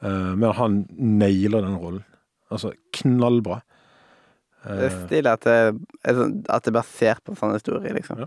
Eh, 0.03 0.09
men 0.35 0.53
han 0.57 0.87
nailer 0.97 1.61
den 1.61 1.75
rollen. 1.77 2.05
Altså, 2.51 2.71
knallbra. 2.97 3.59
Det 4.65 4.79
er 4.79 4.87
Eh, 4.87 5.07
stilig 5.07 5.27
at 5.35 5.41
det, 5.45 5.57
sånn- 6.09 6.45
at 6.49 6.63
det 6.65 6.71
er 6.75 6.79
basert 6.81 7.21
på 7.23 7.33
en 7.33 7.37
sånn 7.37 7.53
historie, 7.53 7.93
liksom. 7.93 8.19
Ja. 8.19 8.27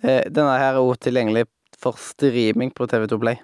Eh, 0.00 0.22
denne 0.30 0.56
her 0.56 0.74
er 0.74 0.78
også 0.78 1.00
tilgjengelig 1.10 1.46
for 1.76 1.94
streaming 1.98 2.70
på 2.70 2.86
TV2 2.86 3.18
Play. 3.18 3.40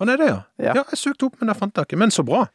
Han 0.00 0.10
er 0.10 0.16
det, 0.18 0.26
ja. 0.28 0.42
Ja. 0.58 0.74
ja. 0.74 0.84
jeg 0.92 0.98
søkte 1.00 1.24
opp, 1.30 1.40
men 1.40 1.48
jeg 1.48 1.56
fant 1.56 1.72
det 1.72 1.86
ikke. 1.88 1.96
Men 1.98 2.10
så 2.10 2.22
bra. 2.26 2.46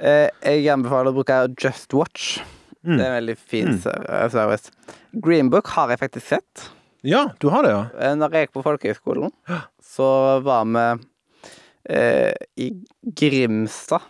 Eh, 0.00 0.28
jeg 0.42 0.66
anbefaler 0.68 1.10
å 1.10 1.14
bruke 1.24 1.54
Just 1.58 1.94
Watch. 1.94 2.40
Mm. 2.86 2.96
Det 2.96 3.04
er 3.04 3.08
en 3.08 3.16
veldig 3.18 3.36
fin 3.38 3.68
Mm. 3.68 4.04
eh, 4.08 4.28
service. 4.30 4.70
Green 5.24 5.50
Book 5.50 5.66
har 5.74 5.88
jeg 5.90 5.98
faktisk 5.98 6.26
sett. 6.26 6.68
Ja, 7.04 7.28
du 7.40 7.48
har 7.50 7.62
det, 7.62 7.70
ja. 7.70 7.84
Eh, 7.98 8.14
Når 8.18 8.30
jeg 8.32 8.46
gikk 8.48 8.52
på 8.58 8.62
folkehøyskolen, 8.64 9.32
så 9.82 10.40
var 10.42 10.64
vi 10.64 11.04
eh, 11.90 12.32
i 12.56 12.70
Grimstad 13.16 14.02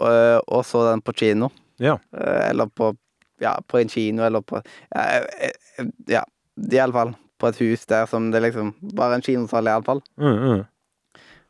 og, 0.00 0.42
og 0.48 0.64
så 0.66 0.84
den 0.90 1.02
på 1.04 1.12
kino. 1.14 1.50
Ja. 1.82 1.98
Eh, 2.16 2.50
eller 2.50 2.66
på 2.66 2.94
Ja, 3.42 3.56
på 3.66 3.78
en 3.80 3.88
kino, 3.90 4.22
eller 4.22 4.40
på 4.40 4.60
Ja, 4.94 5.00
eh, 5.18 5.50
eh, 5.78 5.86
ja 6.08 6.22
iallfall 6.70 7.14
på 7.40 7.48
et 7.48 7.58
hus 7.58 7.86
der 7.90 8.06
som 8.06 8.30
det 8.30 8.42
liksom 8.44 8.74
Bare 8.94 9.14
en 9.16 9.22
kinosal, 9.22 9.66
iallfall. 9.66 10.02
Mm, 10.20 10.38
mm. 10.38 10.64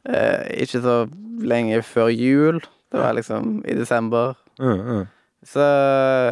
Eh, 0.08 0.62
ikke 0.64 0.80
så 0.82 0.94
lenge 1.44 1.82
før 1.82 2.08
jul. 2.08 2.60
Det 2.92 3.00
var 3.00 3.12
liksom 3.14 3.62
i 3.68 3.74
desember. 3.74 4.34
Mm, 4.58 4.80
mm. 4.80 5.06
Så 5.42 5.58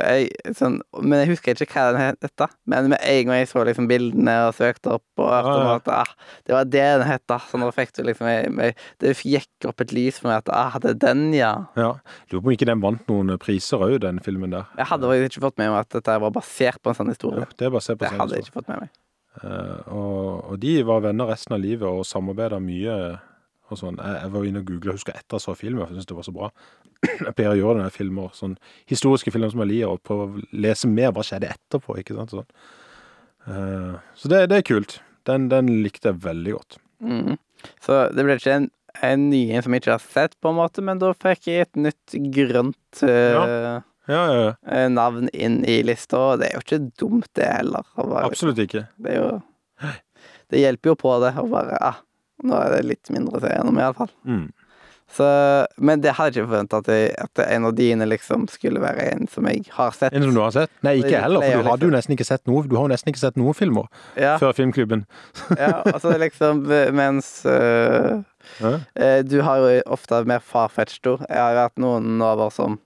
jeg 0.06 0.54
sånn, 0.54 0.76
Men 1.02 1.24
jeg 1.24 1.32
husker 1.32 1.58
ikke 1.58 1.66
hva 1.74 1.92
den 1.92 2.00
het. 2.00 2.18
dette. 2.22 2.46
Men 2.70 2.90
med 2.92 3.00
en 3.02 3.24
gang 3.26 3.40
jeg 3.40 3.48
så 3.50 3.64
liksom 3.66 3.88
bildene 3.90 4.36
og 4.46 4.54
søkte 4.54 4.92
opp, 4.94 5.06
og 5.18 5.30
hørte 5.32 5.50
Ja, 5.50 5.56
om 5.58 5.66
ja. 5.66 5.74
at 5.80 5.88
ah, 5.96 6.12
det 6.46 6.54
var 6.54 6.64
det 6.70 6.84
den 7.02 7.06
het. 7.08 7.34
Så 7.50 7.58
nå 7.58 7.72
fikk 7.74 7.92
du 7.96 8.02
liksom 8.06 8.30
jeg, 8.30 8.52
jeg, 8.54 8.76
Det 9.02 9.16
gikk 9.18 9.66
opp 9.72 9.80
et 9.82 9.92
lys 9.96 10.20
for 10.22 10.30
meg 10.30 10.44
at 10.44 10.52
ah, 10.54 10.78
det 10.78 10.94
er 10.94 11.00
den, 11.08 11.24
ja. 11.34 11.52
ja. 11.76 11.90
Lurer 12.30 12.40
på 12.44 12.46
om 12.52 12.54
ikke 12.54 12.70
den 12.70 12.80
vant 12.86 13.08
noen 13.10 13.34
priser 13.42 13.82
òg, 13.82 13.98
den 14.00 14.20
filmen 14.22 14.54
der. 14.54 14.70
Jeg 14.78 14.86
hadde 14.92 15.10
ikke 15.26 15.42
fått 15.48 15.58
med 15.58 15.70
meg 15.74 15.80
at 15.82 15.98
dette 15.98 16.18
var 16.22 16.30
basert 16.30 16.78
på 16.82 16.90
en 16.94 17.00
sånn 17.02 17.10
historie. 17.10 17.40
historie. 17.42 17.58
det 17.58 17.66
er 17.66 17.74
basert 17.74 17.98
på 17.98 18.06
sånn 18.06 18.20
hadde 18.22 18.38
jeg 18.38 18.44
historie. 18.46 18.46
ikke 18.46 18.60
fått 18.62 18.68
med 18.70 18.80
meg. 18.86 18.94
Eh, 19.42 19.90
og, 19.94 20.50
og 20.52 20.56
de 20.62 20.72
var 20.86 21.02
venner 21.04 21.28
resten 21.30 21.54
av 21.54 21.60
livet 21.62 21.86
og 21.88 22.06
samarbeida 22.06 22.58
mye. 22.62 22.96
Og 23.70 23.78
sånn. 23.78 23.96
Jeg, 24.02 24.16
jeg 24.24 24.30
var 24.34 24.44
inne 24.48 24.60
og 24.62 24.66
googla, 24.66 24.94
husker 24.96 25.14
etter 25.14 25.36
jeg 25.38 25.44
så 25.44 25.54
filmen, 25.54 25.84
for 25.84 25.92
jeg 25.92 26.00
syntes 26.00 26.08
det 26.10 26.16
var 26.18 26.26
så 26.26 26.34
bra. 26.34 26.48
Jeg 27.26 27.34
pleier 27.38 27.52
å 27.54 27.58
gjøre 27.58 27.74
det 27.76 27.80
når 27.80 27.86
jeg 27.88 27.94
filmer 27.96 28.32
sånn 28.36 28.54
historiske 28.90 29.32
filmer 29.32 29.48
som 29.52 29.60
jeg 29.62 29.70
liker, 29.70 29.92
og 29.94 30.02
prøve 30.04 30.24
å 30.26 30.42
lese 30.64 30.88
mer 30.90 31.12
hva 31.16 31.22
skjedde 31.24 31.48
etterpå. 31.54 31.94
ikke 32.02 32.16
sant? 32.18 32.34
Sånn. 32.34 32.50
Uh, 33.48 33.94
så 34.18 34.28
det, 34.28 34.40
det 34.52 34.58
er 34.60 34.66
kult. 34.68 34.98
Den, 35.28 35.46
den 35.52 35.70
likte 35.84 36.10
jeg 36.10 36.20
veldig 36.24 36.52
godt. 36.58 36.76
Mm. 37.00 37.38
Så 37.84 37.96
det 38.16 38.24
ble 38.26 38.36
ikke 38.40 38.56
en, 38.58 38.66
en 39.06 39.24
ny 39.30 39.40
en 39.56 39.64
som 39.64 39.72
jeg 39.76 39.84
ikke 39.84 39.94
har 39.94 40.04
sett, 40.04 40.36
på 40.42 40.52
en 40.52 40.58
måte, 40.58 40.84
men 40.84 41.00
da 41.00 41.12
fikk 41.16 41.48
jeg 41.48 41.66
et 41.68 41.80
nytt 41.88 42.18
grønt 42.36 43.02
uh, 43.06 43.80
Ja, 44.10 44.20
ja, 44.26 44.36
ja. 44.42 44.52
eh, 44.74 44.88
navn 44.92 45.28
inn 45.36 45.60
i 45.70 45.78
lista, 45.86 46.18
og 46.34 46.40
det 46.42 46.50
er 46.50 46.56
jo 46.58 46.64
ikke 46.66 46.82
dumt, 47.00 47.28
det 47.38 47.46
heller. 47.48 47.84
bare- 47.96 48.26
Absolutt 48.28 48.58
ikke. 48.64 48.84
Det 49.00 49.12
er 49.16 49.20
jo 49.22 49.90
Det 50.50 50.58
hjelper 50.64 50.90
jo 50.90 50.96
på 50.98 51.12
det 51.22 51.30
å 51.38 51.44
bare 51.48 51.76
ah, 51.92 52.00
Nå 52.42 52.56
er 52.64 52.70
det 52.76 52.84
litt 52.88 53.10
mindre 53.12 53.38
å 53.38 53.40
se 53.44 53.50
gjennom, 53.52 53.78
iallfall. 53.82 54.10
Mm. 54.24 54.48
Så 55.10 55.26
Men 55.82 55.98
det 56.04 56.12
hadde 56.14 56.30
jeg 56.38 56.44
ikke 56.44 56.50
forventa 56.52 56.78
at, 56.84 56.88
at 57.18 57.40
en 57.50 57.64
av 57.66 57.72
dine 57.74 58.06
liksom 58.06 58.44
skulle 58.52 58.78
være 58.78 59.08
en 59.10 59.26
som 59.26 59.48
jeg 59.50 59.64
har 59.74 59.90
sett. 59.96 60.14
En 60.14 60.22
som 60.22 60.34
du 60.36 60.38
har 60.40 60.52
sett? 60.54 60.70
Nei, 60.86 60.92
ikke 61.02 61.18
heller, 61.24 61.42
for 61.42 61.64
du 61.64 61.66
hadde 61.66 61.82
jo 61.88 61.90
liksom. 61.90 61.96
nesten 61.98 62.14
ikke 62.14 62.26
sett 62.28 62.46
noe 62.46 62.62
Du 62.70 62.76
har 62.78 62.84
jo 62.86 62.92
nesten 62.92 63.10
ikke 63.10 63.22
sett 63.24 63.40
noen 63.40 63.56
filmer 63.58 63.88
Ja, 64.14 64.36
før 64.38 64.54
Filmklubben. 64.54 65.02
ja 65.58 65.80
altså 65.82 66.14
liksom 66.22 66.62
mens 66.94 67.32
øh, 67.44 68.22
Ja. 68.62 68.72
eh, 68.94 69.18
Du 69.26 69.40
har 69.42 69.58
jo 69.64 69.82
ofte 69.90 70.22
mer 70.30 70.38
farfetched-ord. 70.46 71.26
Jeg 71.28 71.42
har 71.42 71.58
jo 71.58 71.64
hatt 71.66 71.82
noen 71.82 72.22
over 72.22 72.54
som 72.54 72.78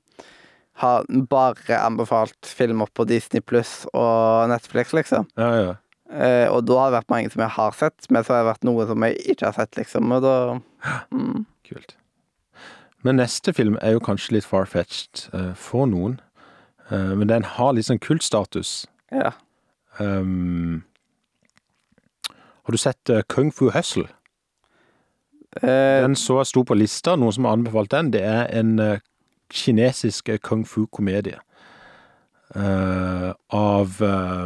har 0.81 1.05
bare 1.31 1.77
anbefalt 1.79 2.49
filmer 2.51 2.89
på 2.91 3.05
Disney 3.07 3.41
pluss 3.45 3.85
og 3.95 4.49
Netflix, 4.51 4.91
liksom. 4.97 5.29
Ja, 5.39 5.51
ja. 5.61 5.75
Eh, 6.15 6.47
og 6.47 6.63
da 6.69 6.79
har 6.79 6.93
det 6.93 7.01
vært 7.01 7.11
mange 7.11 7.33
som 7.33 7.43
jeg 7.43 7.55
har 7.57 7.75
sett, 7.75 8.07
men 8.11 8.23
så 8.23 8.35
har 8.35 8.45
det 8.45 8.51
vært 8.53 8.67
noe 8.69 8.87
som 8.87 9.07
jeg 9.07 9.19
ikke 9.35 9.49
har 9.49 9.57
sett, 9.57 9.77
liksom. 9.81 10.13
Og 10.15 10.23
da 10.23 10.35
mm. 11.11 11.45
Kult. 11.67 11.97
Men 13.05 13.19
neste 13.19 13.53
film 13.57 13.79
er 13.83 13.97
jo 13.97 14.03
kanskje 14.05 14.37
litt 14.37 14.49
far-fetched 14.49 15.27
eh, 15.35 15.53
for 15.59 15.89
noen. 15.91 16.19
Eh, 16.91 17.15
men 17.19 17.29
den 17.29 17.47
har 17.57 17.75
litt 17.75 17.89
sånn 17.89 18.03
kultstatus. 18.03 18.85
Ja. 19.13 19.35
Um, 19.99 20.85
har 22.65 22.75
du 22.75 22.81
sett 22.81 23.11
Kung 23.31 23.53
Fu 23.55 23.69
Hustle? 23.75 24.07
Eh, 25.61 26.01
Den 26.03 26.17
så 26.19 26.41
jeg 26.41 26.51
sto 26.51 26.65
på 26.67 26.79
lista, 26.79 27.15
noen 27.19 27.35
som 27.35 27.49
har 27.49 27.59
anbefalt 27.59 27.93
den. 27.93 28.13
Det 28.15 28.23
er 28.23 28.47
en 28.55 28.79
kinesisk 29.53 30.31
kung 30.43 30.65
fu-komedie. 30.67 31.39
Eh, 32.55 33.31
av 33.51 33.97
eh, 34.03 34.45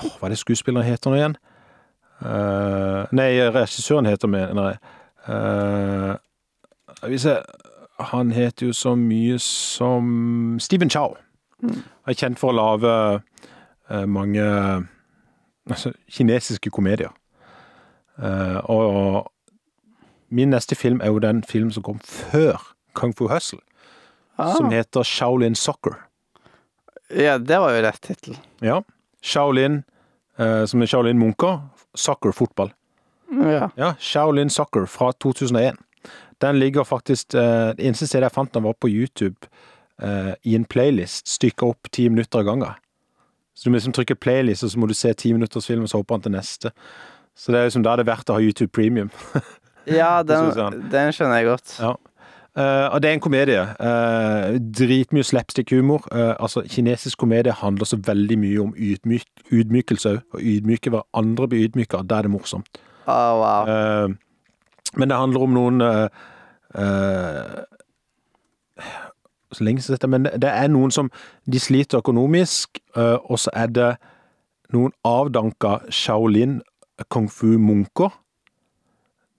åh, 0.00 0.10
Hva 0.16 0.28
er 0.28 0.32
det 0.32 0.40
skuespilleren 0.40 0.86
heter 0.86 1.12
nå 1.12 1.18
igjen? 1.18 1.36
Eh, 2.20 3.02
nei, 3.16 3.30
regissøren 3.52 4.08
heter 4.08 4.30
Mener 4.32 4.72
jeg. 4.72 4.80
Uh, 5.28 6.16
hvis 7.08 7.26
jeg, 7.28 7.42
han 8.00 8.32
heter 8.32 8.66
jo 8.66 8.72
så 8.72 8.94
mye 8.94 9.38
som 9.38 10.56
Stephen 10.60 10.90
Chow. 10.90 11.14
Mm. 11.62 11.82
Er 12.08 12.16
kjent 12.16 12.40
for 12.40 12.52
å 12.52 12.56
lage 12.56 12.92
eh, 13.90 14.06
mange 14.08 14.44
altså, 15.68 15.92
kinesiske 16.08 16.72
komedier. 16.72 17.12
Eh, 18.20 18.58
og 18.64 19.30
min 20.30 20.52
neste 20.52 20.74
film 20.74 21.00
er 21.00 21.12
jo 21.12 21.18
den 21.22 21.44
filmen 21.44 21.72
som 21.72 21.84
kom 21.84 22.00
før 22.04 22.60
Kung 22.94 23.14
Fu 23.16 23.28
Hustle, 23.28 23.60
ah, 24.38 24.56
som 24.56 24.70
heter 24.72 25.02
Shaolin 25.06 25.54
Soccer. 25.54 25.98
Ja, 27.10 27.38
det 27.38 27.58
var 27.58 27.74
jo 27.74 27.82
rett 27.82 28.00
tittel. 28.00 28.36
Ja. 28.64 28.82
Shaolin, 29.22 29.82
eh, 30.38 30.64
som 30.70 30.82
er 30.82 30.90
Shaolin 30.90 31.18
munker, 31.18 31.60
soccer, 31.94 32.32
fotball. 32.32 32.72
Ja. 33.30 33.70
Ja, 33.78 33.94
Shaolin 33.98 34.50
Soccer 34.50 34.86
fra 34.86 35.12
2001. 35.12 35.76
Den 36.40 36.58
ligger 36.58 36.84
faktisk 36.84 37.34
eh, 37.34 37.74
Det 37.76 37.84
eneste 37.84 38.08
stedet 38.08 38.26
jeg 38.26 38.34
fant 38.34 38.52
den, 38.52 38.64
var 38.64 38.74
på 38.80 38.88
YouTube 38.88 39.46
eh, 40.02 40.32
i 40.42 40.56
en 40.56 40.64
playlist, 40.64 41.28
stykka 41.28 41.68
opp 41.68 41.90
ti 41.92 42.08
minutter 42.08 42.40
av 42.40 42.48
gangen. 42.48 42.80
Så 43.54 43.68
du 43.68 43.70
må 43.70 43.78
liksom 43.78 43.94
trykke 43.94 44.16
playlist, 44.16 44.64
og 44.64 44.72
så 44.72 44.80
må 44.80 44.88
du 44.88 44.94
se 44.96 45.12
ti 45.14 45.32
minutters 45.36 45.66
film, 45.68 45.84
og 45.84 45.92
så 45.92 46.00
hopper 46.00 46.16
han 46.16 46.24
til 46.26 46.34
neste. 46.34 46.72
Så 47.36 47.52
det 47.52 47.60
er 47.60 47.68
liksom 47.68 47.84
da 47.84 47.96
det 47.98 48.06
er 48.06 48.12
verdt 48.12 48.32
å 48.32 48.38
ha 48.38 48.44
YouTube 48.44 48.72
Premium. 48.74 49.10
Ja, 49.88 50.20
den, 50.22 50.50
den 50.92 51.08
skjønner 51.16 51.40
jeg 51.40 51.46
godt. 51.48 51.70
Ja. 51.80 51.94
Eh, 52.58 52.86
og 52.90 53.02
det 53.02 53.10
er 53.10 53.14
en 53.14 53.22
komedie. 53.22 53.60
Uh, 53.78 54.56
dritmye 54.78 55.22
slapstick-humor. 55.26 56.08
Uh, 56.10 56.34
altså, 56.40 56.64
kinesisk 56.66 57.18
komedie 57.18 57.52
handler 57.52 57.86
så 57.86 57.98
veldig 58.06 58.38
mye 58.38 58.64
om 58.64 58.72
ydmyk, 58.76 59.28
ydmykelse 59.52 60.16
òg. 60.16 60.24
Å 60.34 60.42
ydmyke 60.42 60.90
hverandre 60.90 61.48
blir 61.48 61.68
ydmyka, 61.68 62.02
da 62.02 62.18
er 62.18 62.28
det 62.28 62.34
morsomt. 62.34 62.82
Å, 63.06 63.20
wow. 63.38 63.70
uh, 63.70 64.18
men 64.96 65.08
det 65.08 65.16
handler 65.16 65.40
om 65.40 65.54
noen 65.54 65.80
eh, 65.80 66.08
eh, 66.74 67.60
Så 69.52 69.64
lenge 69.64 69.82
siden 69.82 69.94
dette, 69.94 70.08
men 70.10 70.24
det, 70.26 70.32
det 70.42 70.50
er 70.50 70.68
noen 70.68 70.90
som 70.90 71.10
De 71.46 71.60
sliter 71.60 71.98
økonomisk, 71.98 72.80
eh, 72.96 73.18
og 73.24 73.38
så 73.38 73.50
er 73.54 73.66
det 73.66 73.90
noen 74.74 74.92
avdanka 75.04 75.80
Shaolin 75.90 76.60
kung 77.10 77.30
fu-munker. 77.30 78.12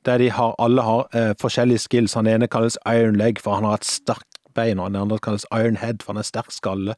Der 0.05 0.17
de 0.17 0.31
har, 0.33 0.55
alle 0.59 0.81
har 0.81 1.07
eh, 1.13 1.33
forskjellige 1.41 1.85
skills. 1.85 2.13
Han 2.17 2.27
ene 2.27 2.47
kalles 2.47 2.77
Iron 2.89 3.15
Leg, 3.15 3.39
for 3.39 3.55
han 3.55 3.67
har 3.67 3.79
et 3.79 3.85
sterkt 3.85 4.41
bein, 4.55 4.79
og 4.79 4.91
den 4.91 5.01
andre 5.01 5.19
kalles 5.21 5.45
Iron 5.53 5.77
Head, 5.77 6.01
for 6.01 6.13
han 6.13 6.21
har 6.21 6.27
sterk 6.27 6.51
skalle. 6.51 6.95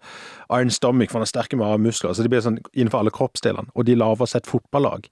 Iron 0.49 0.71
Stomach, 0.71 1.11
for 1.11 1.19
han 1.19 1.27
har 1.27 1.31
sterke 1.31 1.59
muskler. 1.77 2.13
Så 2.13 2.23
det 2.23 2.31
blir 2.33 2.43
sånn 2.43 2.61
innenfor 2.73 3.03
alle 3.03 3.13
kroppsdelene. 3.13 3.69
Og 3.75 3.85
de 3.85 3.97
lager 3.99 4.29
seg 4.29 4.43
et 4.43 4.49
fotballag 4.49 5.09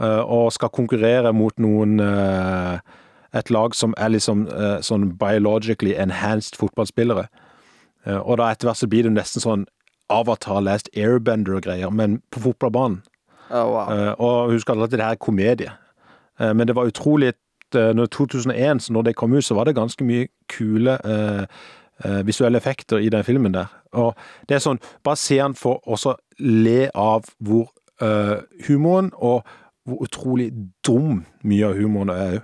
eh, 0.00 0.22
og 0.22 0.52
skal 0.52 0.72
konkurrere 0.74 1.32
mot 1.32 1.56
noen 1.58 2.00
eh, 2.00 2.78
Et 3.36 3.50
lag 3.50 3.74
som 3.74 3.92
er 4.00 4.08
liksom 4.14 4.46
eh, 4.48 4.78
sånn 4.80 5.10
biologically 5.18 5.92
enhanced 5.92 6.56
fotballspillere. 6.56 7.26
Eh, 8.06 8.16
og 8.16 8.38
da 8.38 8.46
etter 8.50 8.70
hvert 8.70 8.80
så 8.80 8.88
blir 8.88 9.04
det 9.04 9.12
nesten 9.12 9.44
sånn 9.44 9.66
Avatar 10.08 10.62
last 10.62 10.88
Airbender 10.96 11.58
og 11.58 11.66
greier, 11.66 11.90
men 11.90 12.20
på 12.30 12.40
fotballbanen. 12.40 13.02
Oh, 13.50 13.66
wow. 13.74 13.90
Eh, 13.92 14.12
og 14.22 14.54
husk 14.54 14.70
at 14.70 14.90
det 14.90 15.02
her 15.02 15.18
er 15.18 15.20
komedie. 15.20 15.74
Eh, 16.40 16.54
men 16.54 16.66
det 16.66 16.76
var 16.76 16.86
utrolig 16.86 17.32
eh, 17.74 17.94
Når 17.94 18.06
2001, 18.06 18.82
så 18.82 18.92
når 18.92 19.02
det 19.02 19.16
kom 19.16 19.32
ut, 19.32 19.44
så 19.44 19.54
var 19.54 19.64
det 19.64 19.74
ganske 19.74 20.04
mye 20.04 20.28
kule 20.48 20.98
eh, 21.04 21.46
visuelle 22.24 22.58
effekter 22.58 22.98
i 22.98 23.08
den 23.08 23.24
filmen 23.24 23.54
der. 23.54 23.66
Og 23.92 24.14
det 24.48 24.58
er 24.58 24.64
sånn 24.64 24.80
Bare 25.04 25.16
se 25.16 25.38
den 25.40 25.54
for 25.56 25.80
også 25.88 26.16
le 26.38 26.90
av 26.94 27.24
hvor 27.40 27.72
humoren 28.68 29.06
og 29.14 29.46
hvor 29.88 30.02
utrolig 30.04 30.50
dum 30.84 31.22
mye 31.40 31.70
av 31.70 31.78
humoren 31.80 32.12
er 32.12 32.34
òg. 32.34 32.42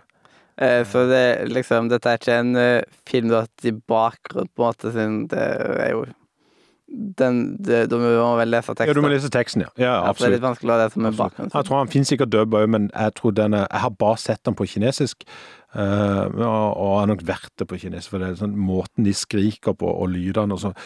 Så 0.88 1.02
det 1.10 1.50
liksom 1.52 1.90
Dette 1.92 2.08
er 2.08 2.16
ikke 2.16 2.38
en 2.40 2.56
film 3.04 3.28
du 3.28 3.34
har 3.34 3.44
hatt 3.44 3.66
i 3.68 3.74
bakgrunn, 3.76 4.48
på 4.48 4.64
en 4.64 4.70
måte, 4.70 4.94
siden 4.94 5.18
det 5.28 5.42
er 5.44 5.92
jo 5.92 6.06
den 6.92 7.56
det, 7.62 7.86
Du 7.90 7.96
må 7.98 8.36
vel 8.36 8.52
lese 8.52 8.72
Ja, 8.72 8.74
teksten. 8.74 8.94
du 8.96 9.04
må 9.04 9.10
lese 9.12 9.30
teksten, 9.32 9.64
ja. 9.64 9.70
ja 9.80 9.94
Ja, 10.04 10.12
det 10.12 10.26
er 10.26 10.34
litt 10.36 10.44
vanskelig 10.44 10.74
å 10.74 10.78
lese 10.82 11.00
med 11.00 11.12
Absolutt. 11.12 11.22
bakgrunn. 11.22 11.50
Jeg 11.54 11.68
tror 11.68 11.78
han 11.78 11.92
finnes 11.92 12.12
sikkert 12.12 12.32
dubba 12.32 12.62
òg, 12.62 12.70
men 12.74 12.90
jeg 12.92 13.14
tror 13.18 13.34
den 13.36 13.54
er, 13.54 13.66
Jeg 13.70 13.80
har 13.80 13.90
bare 13.90 14.18
sett 14.20 14.44
den 14.44 14.56
på 14.58 14.66
kinesisk. 14.68 15.24
Uh, 15.72 16.28
og, 16.36 16.76
og 16.76 16.98
har 17.00 17.06
nok 17.08 17.22
vært 17.24 17.52
det 17.58 17.66
på 17.68 17.78
kinesisk, 17.80 18.12
for 18.12 18.20
det 18.20 18.28
er 18.28 18.40
sånn 18.42 18.56
måten 18.56 19.06
de 19.06 19.14
skriker 19.16 19.72
på, 19.72 19.88
og 19.88 20.10
lydene 20.12 20.52
og 20.52 20.60
sånn 20.60 20.76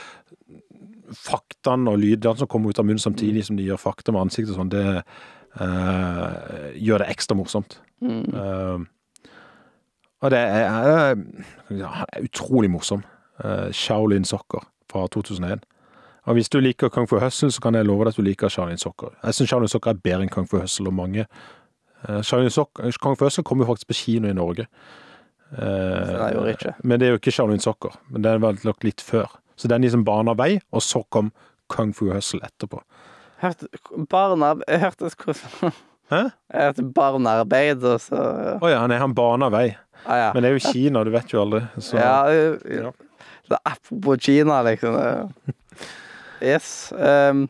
Faktaene 1.07 1.92
og 1.92 2.01
lydene 2.03 2.35
som 2.35 2.49
kommer 2.51 2.71
ut 2.71 2.81
av 2.83 2.87
munnen 2.87 2.99
samtidig 2.99 3.45
som 3.47 3.55
de 3.55 3.62
gjør 3.62 3.79
fakta 3.79 4.11
med 4.11 4.25
ansiktet 4.25 4.57
og 4.57 4.59
sånn, 4.59 4.73
det 4.73 5.05
uh, 5.62 6.73
gjør 6.75 7.05
det 7.05 7.12
ekstra 7.14 7.37
morsomt. 7.38 7.79
Mm. 8.03 8.25
Uh, 8.35 9.31
og 10.23 10.35
det 10.35 10.40
er, 10.40 10.66
er, 10.66 11.21
er 11.71 12.27
utrolig 12.27 12.71
morsom. 12.73 13.05
Shaolin 13.77 14.25
Soccer 14.25 14.64
fra 14.90 15.05
2001. 15.12 15.62
Og 16.27 16.35
hvis 16.35 16.49
du 16.51 16.59
liker 16.61 16.89
Kung 16.91 17.07
Fu 17.09 17.19
Hustle, 17.23 17.51
så 17.55 17.61
kan 17.62 17.75
jeg 17.79 17.87
love 17.87 18.05
deg 18.05 18.15
at 18.15 18.19
du 18.19 18.23
liker 18.27 18.51
Shaolin 18.51 18.79
Soccer. 18.83 19.12
Jeg 19.23 19.35
syns 19.39 19.51
Shaolin 19.53 19.71
Soccer 19.71 19.93
er 19.95 20.01
bedre 20.03 20.25
enn 20.27 20.33
Kung 20.33 20.49
Fu 20.51 20.59
Hustle, 20.59 20.89
og 20.91 20.97
mange 20.99 21.27
uh, 22.09 22.21
Shaolin 22.27 22.51
Soccer, 22.51 22.91
Kung 23.03 23.15
Fu 23.19 23.25
Hustle 23.29 23.45
kommer 23.47 23.65
jo 23.67 23.71
faktisk 23.73 23.93
på 23.93 23.99
kino 24.01 24.29
i 24.31 24.35
Norge. 24.35 24.67
Eh, 25.53 25.59
Så 25.62 26.43
det 26.43 26.57
ikke. 26.57 26.73
men 26.83 26.99
det 26.99 27.07
er 27.07 27.12
jo 27.15 27.19
ikke 27.21 27.31
Shaolin 27.37 27.62
Soccer. 27.62 27.95
Men 28.11 28.23
den 28.25 28.41
var 28.43 28.57
nok 28.67 28.83
litt 28.85 29.01
før. 29.01 29.31
Så 29.57 29.69
den 29.71 29.83
liksom 29.87 30.03
bana 30.05 30.35
vei, 30.35 30.57
og 30.75 30.83
så 30.83 31.05
kom 31.15 31.31
Kung 31.71 31.93
Fu 31.95 32.11
Hustle 32.11 32.43
etterpå. 32.43 32.81
Hørte, 33.39 33.69
barna 34.11 34.55
Jeg 34.67 34.81
hørte 34.81 35.11
hvordan 35.12 35.73
Hæ? 36.11 36.21
Jeg 36.55 36.62
hørte 36.62 36.83
barnearbeid, 36.95 37.83
og 37.85 38.01
så 38.01 38.17
Å 38.62 38.69
ja, 38.71 38.81
nei, 38.87 38.97
han 39.03 39.15
bana 39.15 39.49
vei. 39.51 39.77
ah, 40.07 40.17
ja. 40.17 40.29
Men 40.35 40.43
det 40.43 40.51
er 40.51 40.59
jo 40.59 40.73
Kina, 40.73 41.03
du 41.05 41.11
vet 41.11 41.33
jo 41.35 41.41
aldri. 41.43 41.62
Så, 41.83 41.99
ja, 41.99 42.31
eh, 42.31 42.59
ja. 42.83 42.93
Det 43.47 43.57
er 43.59 43.73
apropos 43.73 44.19
Kina, 44.23 44.61
liksom. 44.67 44.95
Yes. 46.42 46.92
Um, 46.92 47.49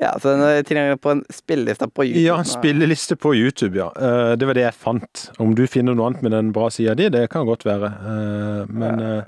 ja, 0.00 0.10
så 0.18 0.32
den 0.34 0.42
er 0.42 0.62
tilgjengelig 0.66 1.00
på 1.04 1.12
en 1.14 1.22
spilleliste 1.30 1.86
på 1.94 2.04
YouTube. 2.08 2.24
Ja, 2.24 2.38
en 2.42 2.48
spilleliste 2.48 3.16
på 3.16 3.34
YouTube, 3.38 3.78
ja. 3.78 3.90
Uh, 3.94 4.34
det 4.36 4.48
var 4.48 4.54
det 4.58 4.64
jeg 4.66 4.74
fant. 4.74 5.28
Om 5.38 5.54
du 5.54 5.66
finner 5.70 5.94
noe 5.94 6.08
annet 6.10 6.22
med 6.26 6.34
den 6.34 6.50
bra 6.56 6.66
sida 6.74 6.96
di, 6.98 7.06
det 7.14 7.28
kan 7.30 7.46
godt 7.46 7.64
være. 7.68 7.92
Uh, 8.02 8.72
men 8.74 9.00
uh, 9.00 9.22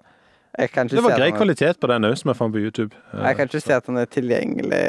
det 0.57 1.03
var 1.05 1.19
grei 1.19 1.31
kvalitet 1.37 1.79
på 1.83 1.89
den 1.91 2.09
òg, 2.09 2.15
som 2.17 2.31
jeg 2.33 2.39
fant 2.39 2.55
på 2.55 2.63
YouTube. 2.65 2.97
Jeg 3.13 3.37
kan 3.37 3.47
ikke 3.51 3.61
se 3.61 3.75
at 3.77 3.87
den 3.91 3.99
er 4.01 4.07
tilgjengelig 4.09 4.85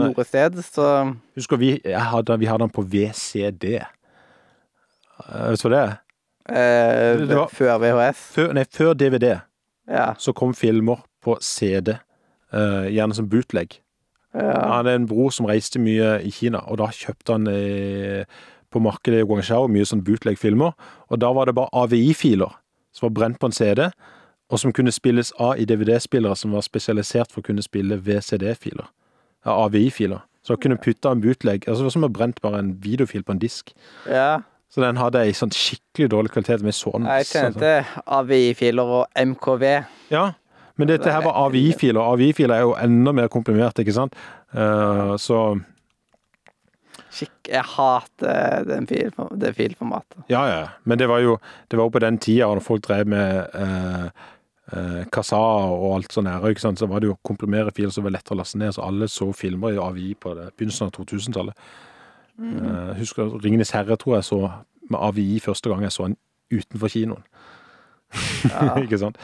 noe 0.00 0.24
sted, 0.24 0.56
så 0.64 0.86
Husker 1.36 1.60
vi 1.60 1.74
hadde, 1.84 2.38
vi 2.40 2.48
hadde 2.48 2.64
den 2.64 2.72
på 2.72 2.86
VCD. 2.88 3.66
Vet 5.20 5.60
du 5.60 5.68
hva 5.68 5.72
det 5.74 5.82
er? 5.84 5.98
eh, 6.50 7.16
Det 7.26 7.36
var- 7.36 7.50
Før 7.52 7.78
VHS. 7.78 8.16
Før, 8.34 8.52
nei, 8.54 8.64
før 8.64 8.94
DVD 8.94 9.40
Ja. 9.88 10.14
så 10.18 10.32
kom 10.34 10.54
filmer 10.54 11.02
på 11.22 11.36
CD, 11.42 11.98
gjerne 12.52 13.14
som 13.14 13.28
bootleg. 13.30 13.80
ja. 14.34 14.76
Han 14.76 14.86
er 14.86 14.94
en 15.00 15.06
bror 15.10 15.30
som 15.34 15.46
reiste 15.46 15.78
mye 15.82 16.20
i 16.22 16.30
Kina, 16.30 16.58
og 16.70 16.78
da 16.78 16.86
kjøpte 16.94 17.32
han 17.32 17.46
eh, 17.50 18.24
på 18.70 18.78
markedet 18.82 19.22
i 19.22 19.26
Guangzhou 19.26 19.68
mye 19.68 19.84
sånn 19.86 20.04
bootleg-filmer. 20.06 20.72
Og 21.10 21.18
da 21.20 21.32
var 21.34 21.46
det 21.50 21.54
bare 21.58 21.70
AVI-filer 21.72 22.52
som 22.94 23.08
var 23.08 23.14
brent 23.18 23.38
på 23.40 23.46
en 23.50 23.52
CD, 23.54 23.88
og 24.50 24.58
som 24.58 24.72
kunne 24.74 24.90
spilles 24.94 25.32
av 25.38 25.58
i 25.58 25.64
DVD-spillere 25.66 26.34
som 26.36 26.50
var 26.54 26.62
spesialisert 26.66 27.30
for 27.30 27.42
å 27.42 27.46
kunne 27.46 27.62
spille 27.62 27.98
VCD-filer. 28.02 28.86
Ja, 29.46 29.54
AVI-filer. 29.66 30.24
Så 30.42 30.56
kunne 30.56 30.78
putte 30.80 31.10
en 31.10 31.20
bootleg 31.20 31.66
altså 31.68 31.82
Det 31.82 31.90
var 31.90 31.92
som 31.92 32.06
å 32.06 32.08
brent 32.08 32.38
bare 32.40 32.58
en 32.62 32.70
videofil 32.82 33.22
på 33.22 33.32
en 33.36 33.42
disk. 33.42 33.74
ja. 34.06 34.40
Så 34.70 34.78
den 34.84 35.00
hadde 35.02 35.18
ei 35.18 35.32
sånn 35.34 35.50
skikkelig 35.50 36.06
dårlig 36.12 36.30
kvalitet. 36.30 36.62
Med 36.62 36.76
sånn, 36.78 37.02
Jeg 37.02 37.26
kjente 37.26 37.70
AVI-filer 38.06 38.92
og 39.00 39.06
MKV. 39.18 39.64
Ja, 40.12 40.34
men 40.76 40.88
dette 40.88 41.12
her 41.12 41.24
var 41.24 41.38
AVI-filer. 41.46 42.00
AVI-filer 42.00 42.54
er 42.54 42.66
jo 42.66 42.76
enda 42.78 43.12
mer 43.16 43.28
komprimert, 43.32 43.78
ikke 43.82 43.96
sant? 43.96 44.16
Uh, 44.54 45.16
så 45.20 45.42
Skikk, 47.10 47.48
jeg 47.50 47.66
hater 47.66 48.66
den 48.68 48.86
fil, 48.86 49.10
det 49.40 49.54
filformatet. 49.56 50.20
Ja, 50.30 50.44
ja. 50.46 50.60
Men 50.86 50.98
det 51.00 51.08
var 51.10 51.22
jo 51.24 51.38
det 51.70 51.78
var 51.78 51.90
på 51.90 52.02
den 52.02 52.20
tida 52.22 52.46
når 52.46 52.62
folk 52.62 52.84
drev 52.86 53.08
med 53.10 53.56
eh, 53.58 54.04
eh, 54.70 55.00
Kasa 55.10 55.40
og 55.40 55.88
alt 55.96 56.14
sånn 56.14 56.30
her, 56.30 56.46
ikke 56.52 56.62
sant? 56.62 56.78
så 56.78 56.86
var 56.90 57.02
det 57.02 57.10
jo 57.10 57.16
å 57.16 57.22
komprimere 57.26 57.74
filer 57.74 57.90
som 57.94 58.06
var 58.06 58.14
lettere 58.14 58.38
å 58.38 58.40
laste 58.42 58.60
ned. 58.62 58.76
Så 58.76 58.86
alle 58.86 59.10
så 59.10 59.30
filmer 59.34 59.74
i 59.74 59.82
AVI 59.82 60.12
på 60.22 60.36
det, 60.38 60.52
begynnelsen 60.54 60.86
av 60.86 60.94
2000-tallet. 61.00 61.66
Eh, 62.40 62.92
husker 63.00 63.34
'Ringenes 63.36 63.74
herre' 63.74 63.98
tror 64.00 64.20
jeg 64.20 64.24
så 64.30 64.40
med 64.90 64.98
AVI 65.00 65.40
første 65.40 65.68
gang 65.70 65.82
jeg 65.82 65.92
så 65.92 66.06
den 66.06 66.16
utenfor 66.50 66.88
kinoen. 66.88 67.24
Ja. 68.46 68.76
ikke 68.84 68.98
sant? 68.98 69.18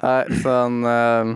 Nei, 0.00 0.20
sånn 0.40 0.84
eh, 0.88 1.32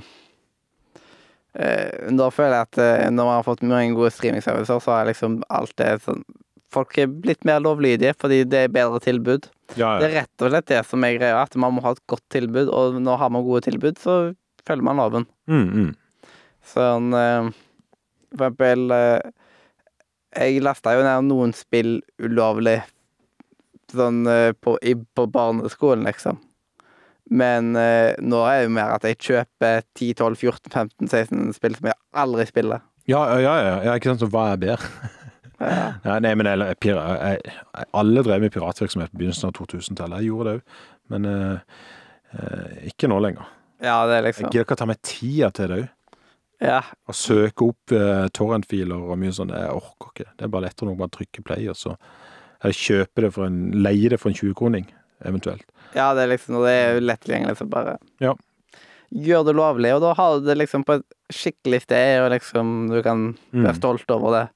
eh, 1.60 2.12
Da 2.16 2.30
føler 2.32 2.56
jeg 2.56 2.68
at 2.68 2.80
eh, 2.80 3.10
når 3.12 3.28
man 3.28 3.38
har 3.38 3.46
fått 3.46 3.64
mange 3.66 3.92
gode 3.96 4.12
streamingservicer, 4.14 4.80
så 4.80 4.96
har 4.96 5.10
liksom 5.10 5.42
alt 5.52 5.74
det 5.80 5.98
sånn 6.06 6.24
Folk 6.74 6.96
er 6.98 7.06
blitt 7.06 7.44
mer 7.46 7.60
lovlydige 7.62 8.16
fordi 8.18 8.40
det 8.50 8.64
er 8.64 8.72
bedre 8.74 8.98
tilbud. 8.98 9.44
Ja, 9.78 9.92
Det 10.02 10.08
er 10.08 10.16
rett 10.24 10.42
og 10.42 10.48
slett 10.50 10.72
det 10.72 10.80
som 10.88 11.04
er 11.06 11.12
greia, 11.20 11.44
at 11.44 11.54
man 11.54 11.76
må 11.76 11.84
ha 11.84 11.92
et 11.94 12.02
godt 12.10 12.24
tilbud, 12.34 12.66
og 12.66 12.96
når 12.98 13.20
har 13.20 13.30
man 13.30 13.44
gode 13.46 13.60
tilbud, 13.68 14.00
så 14.02 14.16
følger 14.66 14.82
man 14.82 14.98
loven. 14.98 15.28
Mm, 15.46 15.68
mm. 15.70 16.32
Sånn 16.72 17.14
For 17.14 18.48
eksempel 18.48 18.96
Jeg 20.34 20.64
lasta 20.66 20.96
jo 20.96 21.06
ned 21.06 21.28
noen 21.28 21.54
spill 21.54 22.00
ulovlig 22.18 22.80
sånn 23.94 24.24
på, 24.58 24.74
i, 24.82 24.96
på 24.98 25.28
barneskolen, 25.30 26.08
liksom. 26.10 26.42
Men 27.32 27.72
eh, 27.80 28.12
nå 28.20 28.42
er 28.44 28.58
det 28.58 28.68
jo 28.68 28.72
mer 28.76 28.94
at 28.96 29.06
jeg 29.08 29.20
kjøper 29.22 29.84
10-12-14-15-16 29.96 31.54
spill 31.56 31.76
som 31.78 31.88
jeg 31.88 31.98
aldri 32.24 32.46
spiller. 32.48 32.84
Ja, 33.08 33.22
ja, 33.40 33.54
ja, 33.60 33.76
ja, 33.84 33.94
ikke 33.96 34.12
sant, 34.12 34.24
så 34.24 34.30
hva 34.32 34.50
er 34.52 34.64
bedre? 34.68 34.94
Ja. 35.64 35.84
Ja, 36.02 36.16
nei, 36.18 36.32
men 36.34 36.48
jeg, 36.50 36.74
jeg, 36.82 36.96
jeg, 36.98 37.84
alle 37.94 38.24
drev 38.26 38.42
med 38.42 38.50
piratvirksomhet 38.52 39.12
på 39.12 39.20
begynnelsen 39.20 39.46
av 39.48 39.52
2000-tallet. 39.54 40.20
Jeg 40.20 40.32
gjorde 40.32 40.50
det 40.50 40.54
òg, 40.58 40.80
men 41.14 41.28
eh, 41.30 41.84
eh, 42.34 42.72
ikke 42.90 43.08
nå 43.08 43.20
lenger. 43.22 43.46
ja, 43.78 43.94
det 44.10 44.16
er 44.16 44.18
Jeg 44.18 44.26
liksom 44.26 44.48
gidder 44.50 44.66
ikke 44.66 44.76
å 44.76 44.80
ta 44.82 44.88
meg 44.90 45.00
tida 45.06 45.52
til 45.54 45.70
det 45.70 45.78
òg. 45.78 45.86
Ja. 46.64 46.80
Å 46.82 47.16
søke 47.16 47.70
opp 47.70 47.94
uh, 47.94 48.26
torrentfiler 48.34 48.98
og 48.98 49.16
mye 49.22 49.32
sånn. 49.36 49.54
Jeg 49.54 49.78
orker 49.78 50.10
ikke. 50.10 50.28
Det 50.34 50.46
er 50.46 50.52
bare 50.52 50.66
lettere 50.66 50.92
å 50.92 50.98
bare 50.98 51.14
trykke 51.14 51.46
play, 51.46 51.70
og 51.70 51.78
så 51.78 51.94
eller 52.64 52.78
kjøpe 52.78 53.24
det 53.26 53.32
for 53.34 53.46
en 53.48 53.58
Leie 53.84 54.08
det 54.08 54.18
for 54.22 54.32
en 54.32 54.38
20-kroning, 54.38 54.86
eventuelt. 55.24 55.64
ja, 55.94 56.12
det 56.14 56.22
er 56.24 56.32
liksom 56.36 56.56
og 56.58 56.64
det 56.66 56.72
er 56.74 57.00
lett 57.00 57.20
tilgjengelig, 57.20 57.56
så 57.58 57.68
bare 57.70 57.98
Ja. 58.20 58.34
Gjør 59.14 59.44
det 59.46 59.54
lovlig, 59.54 59.92
og 59.94 60.00
da 60.02 60.14
har 60.18 60.40
du 60.40 60.46
det 60.48 60.56
liksom 60.58 60.82
på 60.84 60.94
et 60.98 61.04
skikkelig 61.30 61.82
sted, 61.84 62.20
og 62.24 62.32
liksom 62.32 62.88
du 62.90 63.02
kan 63.02 63.36
være 63.52 63.72
Mm. 63.74 63.78
stolt 63.78 64.10
over 64.10 64.32
det. 64.32 64.48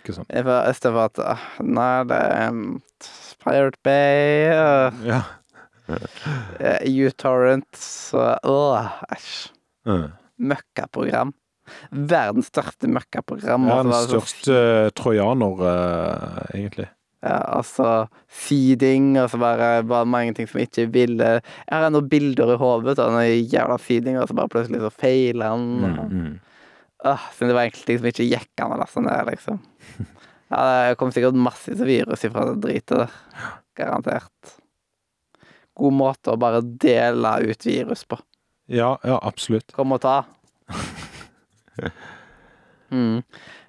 Ikke 0.00 0.14
sant? 0.16 0.26
I 0.32 0.72
stedet 0.72 0.94
for 0.96 1.04
at 1.04 1.18
ah, 1.20 1.38
Nei, 1.62 2.04
det 2.04 2.16
er 2.18 2.48
um, 2.48 2.82
Pirate 3.44 3.78
Bay 3.84 4.50
uh, 4.50 4.90
Ja. 5.06 5.22
U-Torrent 6.86 7.78
Åh, 8.44 8.90
æsj. 9.14 9.50
Møkkaprogram. 10.40 11.32
Verdens 11.92 12.48
største 12.50 12.88
møkkaprogram. 12.90 13.68
Ja, 13.68 13.82
den 13.82 13.90
det 13.92 13.98
sånn- 14.00 14.08
største 14.24 14.54
eh, 14.86 14.90
trojaner, 14.96 15.60
uh, 15.60 16.46
egentlig. 16.54 16.88
Ja, 17.20 17.36
altså 17.58 18.06
feeding, 18.32 19.12
og 19.20 19.28
så 19.28 19.36
bare, 19.40 19.82
bare 19.84 20.08
mange 20.08 20.32
ting 20.38 20.46
som 20.48 20.62
ikke 20.62 20.86
ville 20.88 21.26
Jeg 21.36 21.68
har 21.68 21.84
ennå 21.90 22.00
bilder 22.08 22.54
i 22.54 22.60
hodet 22.60 22.94
av 22.96 23.12
den 23.12 23.42
jævla 23.44 23.76
seeding, 23.82 24.16
og 24.16 24.30
så 24.30 24.36
bare 24.38 24.48
plutselig 24.52 24.80
så 24.80 24.92
feiler 25.02 25.52
han. 25.52 25.66
Mm, 25.82 25.98
mm. 26.22 26.38
Siden 27.36 27.52
det 27.52 27.56
var 27.58 27.68
enkelte 27.68 27.90
ting 27.90 28.00
som 28.00 28.08
ikke 28.08 28.28
gikk 28.28 28.64
an 28.64 28.74
å 28.76 28.80
laste 28.80 29.04
ned, 29.04 29.32
liksom. 29.32 29.60
Ja, 30.50 30.62
det 30.66 30.96
kom 30.98 31.12
sikkert 31.14 31.36
massivt 31.38 31.78
virus 31.86 32.24
ifra 32.26 32.42
det 32.48 32.56
dritet 32.64 32.90
der. 32.90 33.12
Garantert. 33.78 34.56
God 35.78 35.94
måte 35.94 36.32
å 36.32 36.40
bare 36.40 36.58
dele 36.64 37.36
ut 37.46 37.66
virus 37.68 38.02
på. 38.02 38.18
Ja, 38.66 38.96
ja, 39.06 39.20
absolutt. 39.22 39.70
Kom 39.76 39.94
og 39.94 40.02
ta. 40.02 40.22
Mm. 42.90 43.20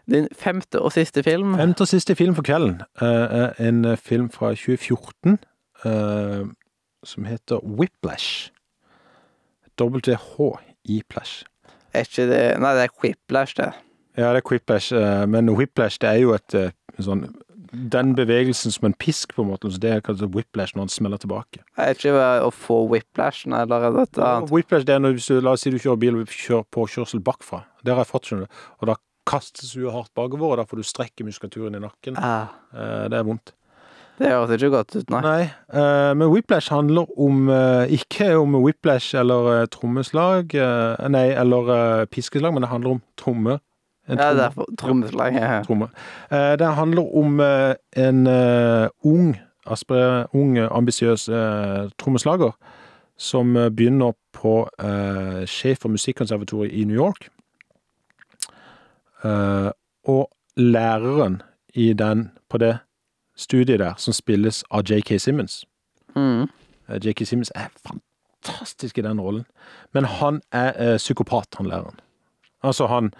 Din 0.09 0.27
femte 0.33 0.81
og 0.81 0.91
siste 0.95 1.23
film. 1.23 1.53
Femte 1.59 1.85
og 1.85 1.91
siste 1.91 2.15
film 2.15 2.35
for 2.35 2.45
kvelden 2.47 2.81
eh, 3.01 3.37
er 3.43 3.53
en 3.67 3.85
eh, 3.85 3.97
film 3.97 4.29
fra 4.33 4.53
2014 4.55 5.37
uh, 5.85 6.47
som 7.03 7.25
heter 7.25 7.61
Whiplash. 7.65 8.51
WH 9.81 10.59
i 10.85 11.01
Plash. 11.09 11.45
Er 11.93 12.05
ikke 12.05 12.27
det 12.29 12.41
Nei, 12.61 12.73
det 12.77 12.83
er 12.83 12.91
Quiplash, 12.93 13.55
det. 13.57 13.71
Ja, 14.17 14.33
det 14.33 14.41
er 14.43 14.49
Whiplash, 14.51 14.93
uh, 14.93 15.25
men 15.29 15.49
Whiplash 15.49 16.01
det 16.01 16.09
er 16.09 16.19
jo 16.21 16.35
et 16.35 16.57
eh, 16.57 16.73
sånn 16.99 17.25
Den 17.71 18.15
bevegelsen 18.17 18.73
som 18.73 18.89
en 18.89 18.93
pisk, 18.99 19.31
på 19.35 19.45
en 19.45 19.47
måte. 19.47 19.69
Så 19.71 19.79
det 19.79 19.93
er 19.93 20.01
kalt 20.03 20.19
whiplash 20.35 20.75
når 20.75 20.89
han 20.89 20.89
smeller 20.91 21.21
tilbake. 21.23 21.61
Jeg 21.77 21.85
Er 21.85 21.95
ikke 21.95 22.25
å 22.43 22.49
få 22.51 22.81
whiplash, 22.91 23.45
eller 23.47 23.69
noe 23.71 23.87
annet. 23.87 24.17
Ja, 24.19 24.41
Whiplash 24.51 24.83
det 24.83 24.97
er 24.97 24.99
når 24.99 25.15
du, 25.15 25.21
La 25.39 25.53
oss 25.55 25.63
si 25.63 25.71
du 25.71 25.77
kjører 25.79 26.01
bil 26.01 26.17
og 26.19 26.33
kjører 26.35 26.67
påkjørsel 26.67 27.23
bakfra. 27.23 27.61
Det 27.79 27.93
har 27.93 28.03
jeg 28.03 28.11
fått, 28.11 28.27
skjønner 28.27 28.49
du. 28.49 28.65
Og 28.81 28.91
da 28.91 28.97
kastes 29.32 29.72
huet 29.80 29.94
hardt 29.96 30.12
bakover, 30.17 30.52
og 30.54 30.60
da 30.62 30.67
får 30.67 30.82
du 30.82 30.88
strekk 30.88 31.24
i 31.24 31.28
muskulaturen 31.30 31.76
i 31.80 31.82
nakken. 31.84 32.17
Ah, 32.20 32.52
Det 33.10 33.17
er 33.20 33.24
vondt. 33.28 33.54
det 34.20 34.30
høres 34.30 34.52
ikke 34.62 34.70
godt 34.76 34.96
ut, 35.00 35.10
nei. 35.10 35.22
Nei, 35.26 35.41
eh, 35.74 36.13
men 36.13 36.30
Whiplash 36.30 36.70
handler 36.70 37.08
om 37.17 37.48
eh, 37.50 37.88
Ikke 37.96 38.28
om 38.38 38.54
Whiplash 38.62 39.15
eller 39.17 39.65
trommeslag, 39.74 40.54
nei, 41.10 41.28
eller 41.32 42.06
piskeslag, 42.12 42.54
men 42.54 42.62
det 42.62 42.70
handler 42.70 42.98
om 42.98 43.02
tromme. 43.17 43.60
En 44.10 44.17
Ja, 44.17 44.32
tromme. 44.34 44.44
er 44.44 44.50
for 44.52 44.65
trommeslag. 44.78 45.34
Ja. 45.39 45.62
tromme. 45.63 45.88
Det 46.30 46.76
handler 46.76 47.15
om 47.15 47.39
en 47.39 48.28
ung, 49.06 49.36
aspre, 49.65 50.28
ung, 50.34 50.58
ambisiøs 50.58 51.26
trommeslager 51.98 52.52
som 53.17 53.54
begynner 53.54 54.13
på 54.34 54.67
eh, 54.80 55.46
musikkonservatoriet 55.88 56.74
i 56.74 56.84
New 56.86 56.96
York. 56.98 57.30
Eh, 59.23 59.71
og 60.07 60.29
læreren 60.57 61.41
i 61.73 61.93
den, 61.93 62.31
på 62.49 62.57
det 62.57 62.77
studiet 63.38 63.79
der, 63.79 63.93
som 63.97 64.13
spilles 64.13 64.63
av 64.71 64.84
JK 64.89 65.19
Simmons 65.19 65.63
Mm. 66.15 66.49
Eh, 66.89 66.99
J.K. 67.01 67.25
Simmons 67.25 67.51
er 67.55 67.69
fantastisk 67.88 68.97
i 68.97 69.01
den 69.05 69.21
rollen, 69.21 69.45
men 69.93 70.03
han 70.05 70.41
er 70.51 70.73
eh, 70.75 70.97
psykopat, 70.97 71.47
han 71.57 71.69
læreren. 71.71 71.99
Altså 72.63 72.88
han 72.88 73.13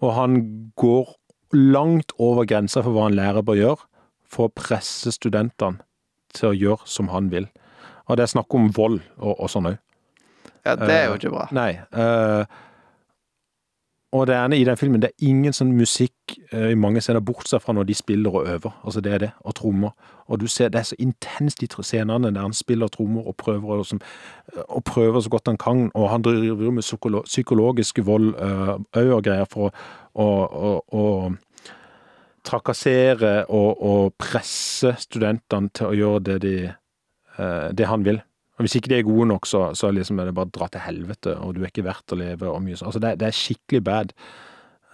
Og 0.00 0.14
han 0.14 0.72
går 0.76 1.14
langt 1.52 2.12
over 2.18 2.44
grensa 2.44 2.82
for 2.82 2.92
hva 2.92 3.06
en 3.08 3.14
lærer 3.16 3.40
bør 3.42 3.56
gjøre 3.56 3.86
for 4.28 4.44
å 4.50 4.52
presse 4.52 5.08
studentene 5.14 5.78
til 6.34 6.50
å 6.50 6.52
gjøre 6.52 6.84
som 6.84 7.08
han 7.08 7.30
vil. 7.32 7.46
Og 8.06 8.16
det 8.18 8.26
er 8.26 8.32
snakk 8.34 8.52
om 8.54 8.68
vold 8.76 9.00
og, 9.16 9.40
og 9.40 9.48
sånn 9.48 9.70
òg. 9.70 9.78
ja, 10.66 10.74
det 10.76 10.90
er 10.92 11.06
jo 11.08 11.14
ikke 11.16 11.32
bra. 11.32 11.46
Nei. 11.56 11.70
eh, 11.96 12.44
og 14.16 14.26
det 14.28 14.36
ene 14.36 14.58
i 14.58 14.64
den 14.64 14.76
filmen, 14.76 15.00
det 15.02 15.10
er 15.10 15.28
ingen 15.28 15.54
sånn 15.54 15.72
musikk 15.76 16.34
uh, 16.52 16.70
i 16.70 16.78
mange 16.78 17.00
scener, 17.04 17.22
bortsett 17.24 17.62
fra 17.62 17.74
når 17.76 17.88
de 17.88 17.96
spiller 17.96 18.34
og 18.34 18.48
øver. 18.48 18.74
Altså 18.84 19.02
det 19.04 19.12
er 19.12 19.22
det, 19.22 19.30
og 19.40 19.54
trommer. 19.58 19.94
Og 20.26 20.40
du 20.40 20.46
ser, 20.50 20.70
det 20.74 20.80
er 20.80 20.88
så 20.88 20.98
intenst 20.98 21.60
de 21.62 21.68
scenene 21.70 22.32
der 22.32 22.42
han 22.42 22.56
spiller 22.56 22.90
trommer 22.92 23.28
og 23.28 23.36
prøver, 23.36 23.78
og, 23.78 23.86
som, 23.86 24.00
og 24.68 24.84
prøver 24.84 25.20
så 25.20 25.30
godt 25.30 25.52
han 25.52 25.60
kan. 25.60 25.90
Og 25.94 26.10
han 26.10 26.22
driver 26.22 26.70
med 26.70 26.82
psykolo 26.82 27.22
psykologisk 27.26 28.00
vold 28.06 28.34
òg 28.36 29.12
og 29.18 29.24
greier 29.24 29.46
for 29.50 29.70
å, 30.14 30.26
å, 30.26 30.72
å 30.92 31.04
trakassere 32.46 33.44
og, 33.48 33.82
og 33.82 34.14
presse 34.18 34.94
studentene 35.02 35.70
til 35.74 35.90
å 35.90 35.98
gjøre 36.00 36.24
det, 36.30 36.40
de, 36.46 36.56
uh, 37.38 37.68
det 37.76 37.90
han 37.90 38.06
vil. 38.06 38.22
Og 38.56 38.64
Hvis 38.64 38.78
ikke 38.78 38.88
de 38.88 38.98
er 38.98 39.04
gode 39.04 39.26
nok, 39.28 39.46
så, 39.46 39.74
så 39.76 39.90
liksom 39.92 40.18
er 40.18 40.30
det 40.30 40.34
bare 40.34 40.48
dra 40.52 40.68
til 40.72 40.80
helvete, 40.80 41.34
og 41.36 41.54
du 41.54 41.60
er 41.60 41.68
ikke 41.68 41.84
verdt 41.84 42.12
å 42.12 42.16
leve. 42.16 42.48
og 42.48 42.62
mye 42.64 42.78
sånn. 42.78 42.88
Altså 42.88 43.02
det, 43.04 43.18
det 43.20 43.28
er 43.28 43.36
skikkelig 43.36 43.82
bad. 43.84 44.14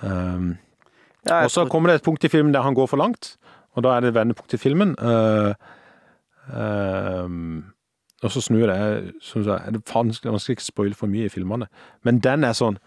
Um, 0.03 0.57
Ja, 1.29 1.44
og 1.44 1.53
så 1.55 1.62
kommer 1.70 1.92
det 1.92 2.01
et 2.01 2.03
punkt 2.03 2.25
i 2.27 2.29
filmen 2.29 2.51
der 2.55 2.64
han 2.66 2.75
går 2.75 2.88
for 2.90 2.98
langt, 2.98 3.37
og 3.79 3.85
da 3.87 3.92
er 3.94 4.03
det 4.03 4.09
et 4.11 4.16
vendepunkt 4.16 4.55
i 4.57 4.59
filmen. 4.59 4.96
Uh, 4.98 5.55
um, 6.51 7.72
og 8.22 8.31
så 8.31 8.40
snur 8.42 8.66
det. 8.66 9.12
Synes 9.20 9.46
jeg, 9.46 9.75
det 9.75 9.81
er 9.83 9.94
vanskelig, 9.94 10.33
vanskelig 10.33 10.57
ikke 10.57 10.66
å 10.66 10.70
spoile 10.70 10.98
for 10.98 11.11
mye 11.11 11.27
i 11.27 11.33
filmene. 11.33 11.68
Men 12.03 12.18
den 12.22 12.44
er 12.44 12.59
sånn 12.59 12.79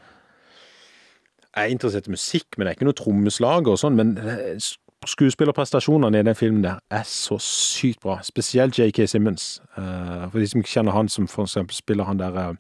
Jeg 1.56 1.70
er 1.70 1.72
interessert 1.72 2.08
i 2.10 2.12
musikk, 2.12 2.58
men 2.58 2.66
det 2.66 2.74
er 2.74 2.76
ikke 2.76 2.88
noe 2.90 3.00
trommeslager 3.00 3.72
og 3.72 3.80
sånn. 3.80 3.96
Men 3.96 4.18
eh, 4.20 4.60
skuespillerprestasjonene 5.08 6.20
i 6.20 6.24
den 6.24 6.36
filmen 6.36 6.64
der 6.64 6.80
er 6.92 7.04
så 7.04 7.38
sykt 7.40 8.00
bra. 8.02 8.20
Spesielt 8.24 8.80
JK 8.80 9.10
Simmons. 9.10 9.62
Uh, 9.78 10.32
for 10.32 10.40
de 10.40 10.48
som 10.48 10.60
ikke 10.60 10.70
kjenner 10.70 10.92
han, 10.92 11.10
som 11.10 11.28
for 11.28 11.44
eksempel 11.44 11.76
spiller 11.76 12.04
han 12.04 12.20
der 12.20 12.38
uh, 12.50 12.56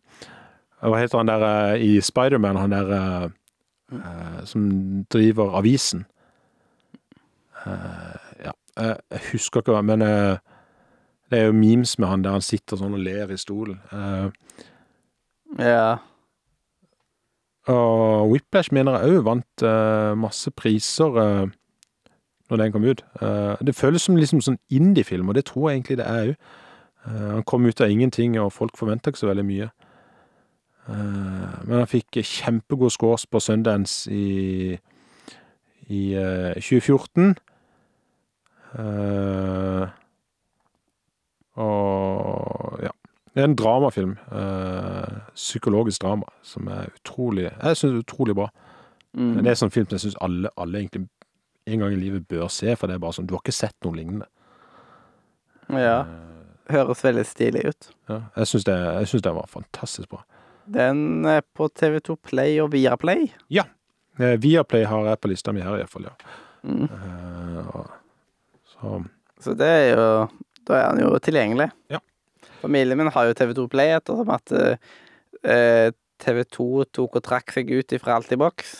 Hva 0.81 0.99
heter 0.99 1.17
han 1.17 1.27
der 1.27 1.45
uh, 1.73 1.81
i 1.81 2.01
Spiderman? 2.01 2.55
Han 2.55 2.71
der 2.71 3.29
som 4.45 4.63
driver 5.13 5.57
avisen. 5.57 6.05
Ja, 7.65 8.51
jeg 8.77 9.19
husker 9.31 9.61
ikke 9.61 9.75
hva, 9.75 9.81
men 9.85 10.01
det 10.01 11.37
er 11.37 11.45
jo 11.45 11.53
memes 11.53 11.99
med 11.99 12.07
han 12.07 12.23
der 12.25 12.33
han 12.33 12.41
sitter 12.41 12.79
sånn 12.81 12.97
og 12.97 13.03
ler 13.05 13.29
i 13.29 13.37
stolen. 13.37 13.77
Ja. 15.59 15.97
og 17.69 18.31
Whiplash 18.31 18.73
mener 18.73 18.97
jeg 18.97 19.19
òg 19.19 19.27
vant 19.29 19.65
masse 20.17 20.51
priser 20.51 21.21
når 22.49 22.61
den 22.61 22.71
kom 22.71 22.83
ut. 22.83 23.01
Uh, 23.21 23.55
det 23.65 23.75
føles 23.75 24.01
som 24.01 24.15
liksom 24.15 24.41
sånn 24.41 24.59
indie-film, 24.69 25.29
og 25.29 25.35
det 25.35 25.45
tror 25.49 25.69
jeg 25.69 25.79
egentlig 25.79 25.97
det 25.97 26.07
er 26.07 26.29
òg. 26.29 26.35
han 27.05 27.43
kom 27.43 27.65
ut 27.65 27.81
av 27.81 27.89
ingenting, 27.89 28.39
og 28.41 28.53
folk 28.53 28.77
forventa 28.77 29.11
ikke 29.11 29.19
så 29.19 29.27
veldig 29.27 29.45
mye. 29.45 29.69
Uh, 30.89 31.65
men 31.65 31.77
han 31.77 31.89
fikk 31.89 32.21
kjempegode 32.21 32.93
scores 32.93 33.25
på 33.25 33.39
Sundance 33.39 34.11
i, 34.13 34.77
i 35.87 36.01
uh, 36.17 36.53
2014. 36.57 37.35
Uh, 38.75 39.87
og 41.55 42.79
ja. 42.83 42.91
Det 43.35 43.41
er 43.41 43.45
en 43.45 43.55
dramafilm. 43.55 44.17
eh, 44.31 45.17
psykologisk 45.35 46.01
drama, 46.01 46.23
som 46.41 46.67
er 46.67 46.85
utrolig 46.95 47.51
Jeg 47.63 47.77
syns 47.77 48.03
utrolig 48.03 48.35
bra. 48.35 48.49
Mm. 49.13 49.43
Det 49.43 49.47
er 49.47 49.53
sånn 49.53 49.71
film 49.71 49.85
som 49.85 49.95
jeg 49.95 50.01
syns 50.01 50.17
alle, 50.21 50.49
alle 50.57 50.79
egentlig 50.79 51.07
en 51.65 51.81
gang 51.81 51.93
i 51.93 51.99
livet 51.99 52.27
bør 52.29 52.47
se, 52.53 52.75
for 52.77 52.87
det 52.87 52.97
er 52.97 53.03
bare 53.03 53.17
sånn 53.17 53.27
Du 53.27 53.35
har 53.35 53.43
ikke 53.43 53.55
sett 53.55 53.75
noe 53.85 53.97
lignende. 53.97 54.27
Ja. 55.73 56.03
Høres 56.69 57.03
veldig 57.05 57.25
stilig 57.29 57.65
ut. 57.69 57.91
Ja, 58.09 58.19
jeg 58.37 58.49
syns 58.49 58.65
det, 58.67 58.75
jeg 58.77 59.09
synes 59.11 59.25
det 59.25 59.33
var 59.35 59.49
fantastisk 59.49 60.09
bra. 60.13 60.23
Den 60.65 61.25
er 61.29 61.43
på 61.57 61.67
TV2 61.69 62.17
Play 62.25 62.57
og 62.61 62.71
Viaplay. 62.73 63.27
Ja. 63.53 63.67
Viaplay 64.17 64.85
har 64.89 65.09
jeg 65.11 65.21
på 65.21 65.29
lista 65.29 65.53
mi 65.53 65.61
her, 65.61 65.77
iallfall. 65.77 66.07
Ja. 66.09 66.15
Mm. 66.65 66.87
Uh, 66.89 67.85
så 68.73 69.03
Så 69.37 69.53
det 69.53 69.67
er 69.69 69.83
jo 69.91 70.05
Da 70.65 70.79
er 70.79 70.87
han 70.87 71.01
jo 71.03 71.11
tilgjengelig. 71.21 71.69
Ja. 71.93 71.99
Familien 72.63 72.97
min 72.97 73.11
har 73.13 73.27
jo 73.27 73.35
TV2 73.37 73.67
Play 73.69 73.93
ettersom 73.93 74.31
at 74.33 74.53
uh, 74.55 75.91
TV2 76.25 76.85
tok 76.89 77.19
og 77.19 77.25
trakk 77.25 77.53
seg 77.53 77.69
ut 77.69 77.93
ifra 77.93 78.17
Altibox. 78.17 78.79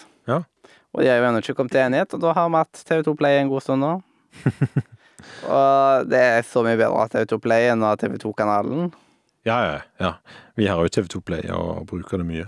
Ja. 0.96 0.98
Og 0.98 1.04
de 1.04 1.12
har 1.12 1.20
jo 1.20 1.30
ennå 1.30 1.42
ikke 1.44 1.58
kommet 1.58 1.76
til 1.76 1.84
enighet, 1.84 2.14
og 2.16 2.22
da 2.24 2.34
har 2.36 2.50
vi 2.50 2.62
hatt 2.62 2.84
TV2 2.88 3.16
Play 3.20 3.40
en 3.42 3.50
god 3.52 3.66
stund 3.66 3.84
nå. 3.84 3.94
og 5.58 6.12
det 6.12 6.22
er 6.22 6.46
så 6.48 6.64
mye 6.64 6.80
bedre 6.80 7.04
at 7.04 7.16
TV2 7.16 7.40
Play 7.44 7.68
enn 7.74 7.84
å 7.84 7.96
TV2-kanalen. 8.00 8.94
Ja, 9.46 9.58
ja, 9.68 9.82
ja. 10.02 10.14
Vi 10.56 10.70
har 10.72 10.80
jo 10.80 10.94
TV2 10.96 11.22
Play 11.28 11.52
og 11.54 11.84
bruker 11.92 12.24
det 12.24 12.30
mye. 12.30 12.48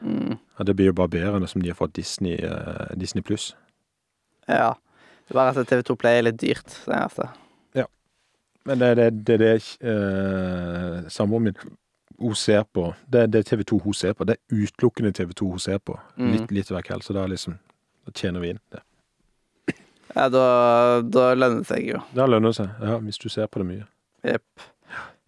Mm. 0.00 0.38
Ja, 0.56 0.64
det 0.66 0.76
blir 0.78 0.88
jo 0.90 0.96
bare 0.98 1.12
bedre 1.12 1.36
enn 1.36 1.44
det 1.44 1.52
som 1.52 1.62
de 1.62 1.70
har 1.70 1.78
fått 1.78 1.94
Disney, 2.00 2.40
uh, 2.40 2.88
Disney 2.98 3.22
Pluss. 3.22 3.52
Ja. 4.48 4.72
Det 5.28 5.36
er 5.36 5.38
bare 5.38 5.54
at 5.54 5.70
TV2 5.70 6.00
Play 6.00 6.18
er 6.18 6.26
litt 6.30 6.40
dyrt. 6.40 6.80
Det 6.88 6.96
eneste. 6.96 7.28
Men 8.64 8.78
det 8.78 8.88
er 8.88 8.94
det, 8.94 9.06
det, 9.26 9.38
det 9.42 9.54
uh, 9.82 11.08
samboeren 11.10 11.50
min 11.50 11.56
hun 12.22 12.34
ser 12.38 12.62
på. 12.62 12.92
Det 13.12 13.20
er 13.20 13.26
det 13.26 13.48
TV2 13.48 13.80
hun 13.82 13.94
ser 13.94 14.12
på. 14.14 14.24
Det 14.24 14.36
er 14.36 14.62
utelukkende 14.62 15.10
TV2 15.10 15.48
hun 15.50 15.58
ser 15.58 15.78
på. 15.78 15.96
Mm. 16.16 16.32
Litt, 16.32 16.52
litt 16.54 16.70
hver 16.70 16.84
kveld. 16.86 17.02
Så 17.02 17.16
da, 17.16 17.24
liksom, 17.26 17.56
da 18.06 18.14
tjener 18.16 18.42
vi 18.42 18.52
inn. 18.54 18.60
Det. 18.72 18.82
Ja, 20.12 20.28
da, 20.28 20.44
da 21.04 21.30
lønner 21.34 21.62
det 21.62 21.70
seg 21.70 21.88
jo. 21.88 22.02
Det 22.12 22.28
lønner 22.28 22.54
seg, 22.56 22.70
ja, 22.82 22.98
hvis 23.00 23.20
du 23.22 23.28
ser 23.32 23.48
på 23.48 23.62
det 23.62 23.68
mye. 23.70 23.88
Jepp. 24.26 24.68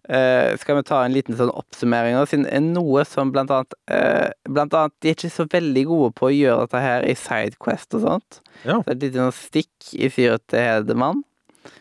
Eh, 0.05 0.57
skal 0.61 0.77
vi 0.77 0.85
ta 0.85 0.99
en 1.01 1.15
liten 1.15 1.33
sånn 1.33 1.49
oppsummering 1.49 2.19
siden 2.29 2.43
det 2.45 2.51
er 2.53 2.61
noe 2.61 3.01
som 3.09 3.31
blant 3.33 3.49
annet 3.49 3.71
eh, 3.89 4.27
Blant 4.45 4.75
annet, 4.77 4.93
de 5.01 5.09
er 5.09 5.15
ikke 5.17 5.31
så 5.33 5.47
veldig 5.49 5.83
gode 5.89 6.09
på 6.19 6.27
å 6.27 6.35
gjøre 6.35 6.67
dette 6.67 6.81
her 6.83 7.07
i 7.09 7.15
Sidequest 7.17 7.97
og 7.97 8.03
sånt. 8.03 8.37
Ja. 8.61 8.77
Så 8.77 8.83
det 8.83 8.91
er 8.91 8.97
et 8.99 9.05
lite 9.07 9.23
sånn 9.23 9.39
stikk 9.39 9.89
i 9.97 10.11
fyret 10.13 10.45
til 10.51 10.61
Hedemann. 10.61 11.23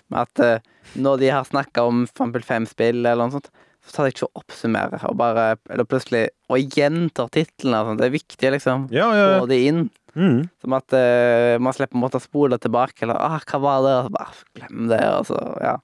Med 0.08 0.24
at 0.24 0.40
eh, 0.40 0.64
når 0.96 1.20
de 1.20 1.30
har 1.34 1.44
snakka 1.48 1.84
om 1.90 2.06
Fampel 2.16 2.46
5-spill 2.46 3.02
eller 3.02 3.26
noe 3.26 3.36
sånt, 3.36 3.52
så 3.84 3.96
tar 3.96 4.08
jeg 4.08 4.16
ikke 4.16 4.28
å 4.30 4.40
oppsummere, 4.40 5.00
og 5.10 5.18
bare 5.20 5.42
Eller 5.68 5.84
plutselig 5.84 6.22
Og 6.48 6.76
gjentar 6.76 7.28
titlene 7.34 7.82
Sånn. 7.84 7.98
Det 8.00 8.06
er 8.06 8.14
viktig, 8.14 8.52
liksom. 8.56 8.86
Ja, 8.94 9.10
ja, 9.12 9.26
ja. 9.34 9.42
Få 9.42 9.50
det 9.50 9.58
inn. 9.68 9.82
Mm. 10.14 10.46
Som 10.62 10.76
at 10.78 10.94
uh, 10.94 11.56
man 11.60 11.74
slipper 11.76 11.98
å 11.98 12.04
måtte 12.04 12.22
spole 12.22 12.58
tilbake, 12.62 13.02
eller 13.04 13.18
ah, 13.18 13.42
'hva 13.42 13.60
var 13.60 13.84
det?' 13.84 13.98
Og 13.98 14.06
så 14.06 14.14
bare 14.14 14.48
glem 14.56 14.88
det, 14.92 15.04
og 15.10 15.28
så 15.28 15.40
ja. 15.60 15.76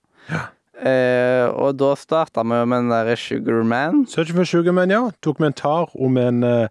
Eh, 0.80 1.44
og 1.60 1.76
da 1.76 1.90
starta 1.98 2.40
vi 2.40 2.56
med 2.56 2.72
den 2.72 2.92
derre 2.92 3.16
Sugar 3.20 3.64
Man. 3.68 4.06
Searching 4.08 4.38
for 4.38 4.48
Sugar 4.48 4.72
Man, 4.72 4.92
ja. 4.92 5.10
Dokumentar 5.20 5.92
om 5.92 6.16
en 6.16 6.44
uh, 6.46 6.68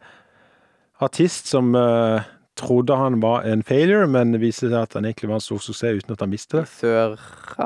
artist 1.00 1.48
som 1.52 1.76
eh, 1.78 2.26
trodde 2.60 2.96
han 3.00 3.20
var 3.24 3.48
en 3.48 3.64
failure, 3.64 4.08
men 4.12 4.36
det 4.36 4.42
viste 4.44 4.68
seg 4.68 4.78
at 4.82 4.98
han 4.98 5.08
egentlig 5.08 5.32
var 5.32 5.40
en 5.40 5.46
stor 5.48 5.62
suksess 5.64 6.04
uten 6.04 6.16
at 6.16 6.24
han 6.26 6.34
visste 6.34 6.62
det. 6.62 6.66
Sør... 6.82 7.16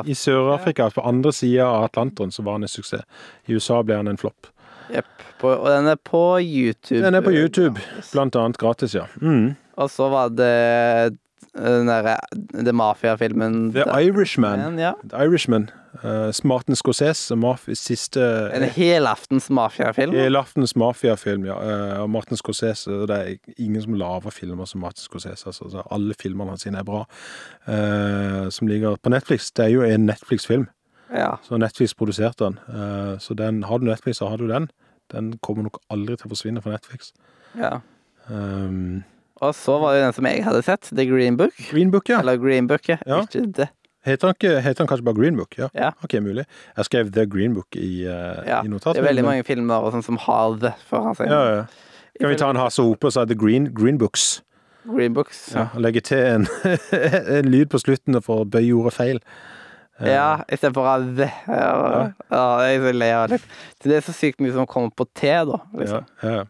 I 0.06 0.16
Sør-Afrika, 0.18 0.90
på 0.94 1.04
andre 1.06 1.34
sida 1.36 1.68
av 1.68 1.90
Atlanteren, 1.90 2.32
så 2.34 2.46
var 2.46 2.60
han 2.60 2.68
en 2.68 2.72
suksess. 2.72 3.06
I 3.50 3.58
USA 3.58 3.82
ble 3.86 3.98
han 4.00 4.12
en 4.12 4.22
flopp. 4.22 4.50
Jepp. 4.94 5.12
Og 5.44 5.68
den 5.68 5.90
er 5.92 6.00
på 6.00 6.24
YouTube. 6.40 7.02
Den 7.04 7.18
er 7.18 7.26
på 7.26 7.34
YouTube, 7.34 7.82
blant 8.12 8.38
annet 8.40 8.60
gratis, 8.62 8.96
ja. 8.96 9.08
Mm. 9.20 9.56
Og 9.82 9.90
så 9.92 10.08
var 10.14 10.32
det 10.32 11.18
den 11.54 11.88
derre 11.88 12.18
The 12.66 12.74
Mafia-filmen 12.74 13.74
The 13.74 13.84
Irishman. 14.02 14.80
Ja. 14.80 14.94
The 15.10 15.26
Irishman. 15.26 15.70
Uh, 16.04 16.32
Martin 16.44 16.76
Scorsese, 16.76 17.36
maf 17.36 17.68
siste 17.78 18.22
En 18.54 18.64
helaftens 18.64 19.50
mafiafilm. 19.50 20.16
Helaftens 20.18 20.76
mafiafilm, 20.76 21.46
ja. 21.46 21.58
Uh, 22.02 22.08
Martin 22.10 22.38
Scorsese 22.38 22.92
Det 23.08 23.18
er 23.20 23.54
ingen 23.58 23.82
som 23.82 23.94
lager 23.94 24.30
filmer 24.34 24.66
som 24.66 24.82
Martin 24.82 25.04
Scorsese. 25.04 25.46
Altså, 25.48 25.84
alle 25.92 26.16
filmene 26.20 26.50
hans 26.50 26.66
er 26.66 26.84
bra. 26.84 27.06
Uh, 27.68 28.50
som 28.50 28.68
ligger 28.68 28.98
på 29.04 29.10
Netflix. 29.10 29.52
Det 29.52 29.66
er 29.66 29.70
jo 29.70 29.84
en 29.84 30.06
Netflix-film, 30.06 30.68
Ja. 31.14 31.36
så 31.44 31.58
Netflix 31.58 31.94
produserte 31.94 32.46
den. 32.46 32.60
Uh, 32.68 33.20
så 33.20 33.34
den, 33.34 33.64
har 33.64 33.78
du 33.78 33.86
Netflix, 33.86 34.18
så 34.18 34.28
har 34.28 34.38
du 34.38 34.48
den. 34.48 34.70
Den 35.12 35.38
kommer 35.38 35.64
nok 35.64 35.78
aldri 35.90 36.18
til 36.18 36.26
å 36.26 36.34
forsvinne 36.34 36.62
fra 36.62 36.72
Netflix. 36.72 37.14
ja. 37.56 37.80
Um, 38.32 39.04
Og 39.44 39.54
så 39.58 39.76
var 39.82 39.96
det 39.98 40.04
den 40.06 40.14
som 40.18 40.28
jeg 40.30 40.44
hadde 40.46 40.62
sett, 40.66 40.90
The 40.96 41.06
Green 41.10 41.38
Book. 41.40 41.56
Green 41.72 41.92
Book, 41.92 42.08
ja. 42.12 42.20
Eller 42.24 42.38
Green 42.42 42.68
Book, 42.70 42.88
ja. 42.92 42.98
Ja. 43.10 43.22
ikke 43.28 43.46
det. 43.60 43.70
Heter 44.04 44.34
han, 44.34 44.36
heter 44.66 44.84
han 44.84 44.88
kanskje 44.90 45.06
bare 45.08 45.16
Green 45.20 45.38
Book? 45.40 45.56
Ja. 45.58 45.70
Ja. 45.76 45.92
Ok, 46.04 46.18
mulig. 46.24 46.44
Jeg 46.78 46.86
skrev 46.90 47.12
The 47.16 47.24
Green 47.32 47.54
Book 47.56 47.76
i, 47.80 48.04
uh, 48.04 48.42
Ja, 48.48 48.62
i 48.64 48.68
Det 48.68 48.98
er 48.98 49.06
veldig 49.06 49.24
men- 49.24 49.30
mange 49.32 49.44
filmer 49.48 49.84
og 49.86 49.94
sånn 49.96 50.04
som 50.04 50.18
har 50.26 50.58
det 50.60 50.74
foran 50.90 51.16
seg. 51.16 51.32
Ja, 51.32 51.44
ja. 51.56 51.64
Kan 52.20 52.30
vi 52.30 52.36
ta 52.36 52.50
en 52.52 52.60
Hasse 52.60 52.84
Hope 52.84 53.08
og 53.08 53.14
si 53.16 53.24
The 53.26 53.36
Green, 53.36 53.70
Green 53.74 53.98
Books? 53.98 54.42
Green 54.86 55.14
Books. 55.16 55.54
Ja, 55.56 55.70
legge 55.80 56.02
til 56.04 56.20
en, 56.20 56.48
en 57.38 57.48
lyd 57.52 57.70
på 57.72 57.80
slutten 57.80 58.20
for 58.22 58.44
å 58.44 58.50
bøye 58.50 58.74
ordet 58.76 58.94
feil. 58.94 59.22
Uh, 60.02 60.08
Ja, 60.10 60.28
istedenfor 60.52 60.84
ha 60.90 60.98
det. 61.00 61.30
Ja, 61.48 62.12
ja, 62.34 62.44
jeg 62.68 62.80
er 62.82 62.88
så 62.90 62.94
lei 62.98 63.12
av 63.16 63.30
det. 63.32 63.40
Det 63.84 63.96
er 63.96 64.02
så 64.04 64.12
sykt 64.18 64.42
mye 64.44 64.52
som 64.52 64.68
kommer 64.68 64.92
på 64.92 65.06
T, 65.16 65.30
da. 65.48 65.60
Ja, 65.72 65.80
Liksom. 65.80 66.06
ja. 66.24 66.44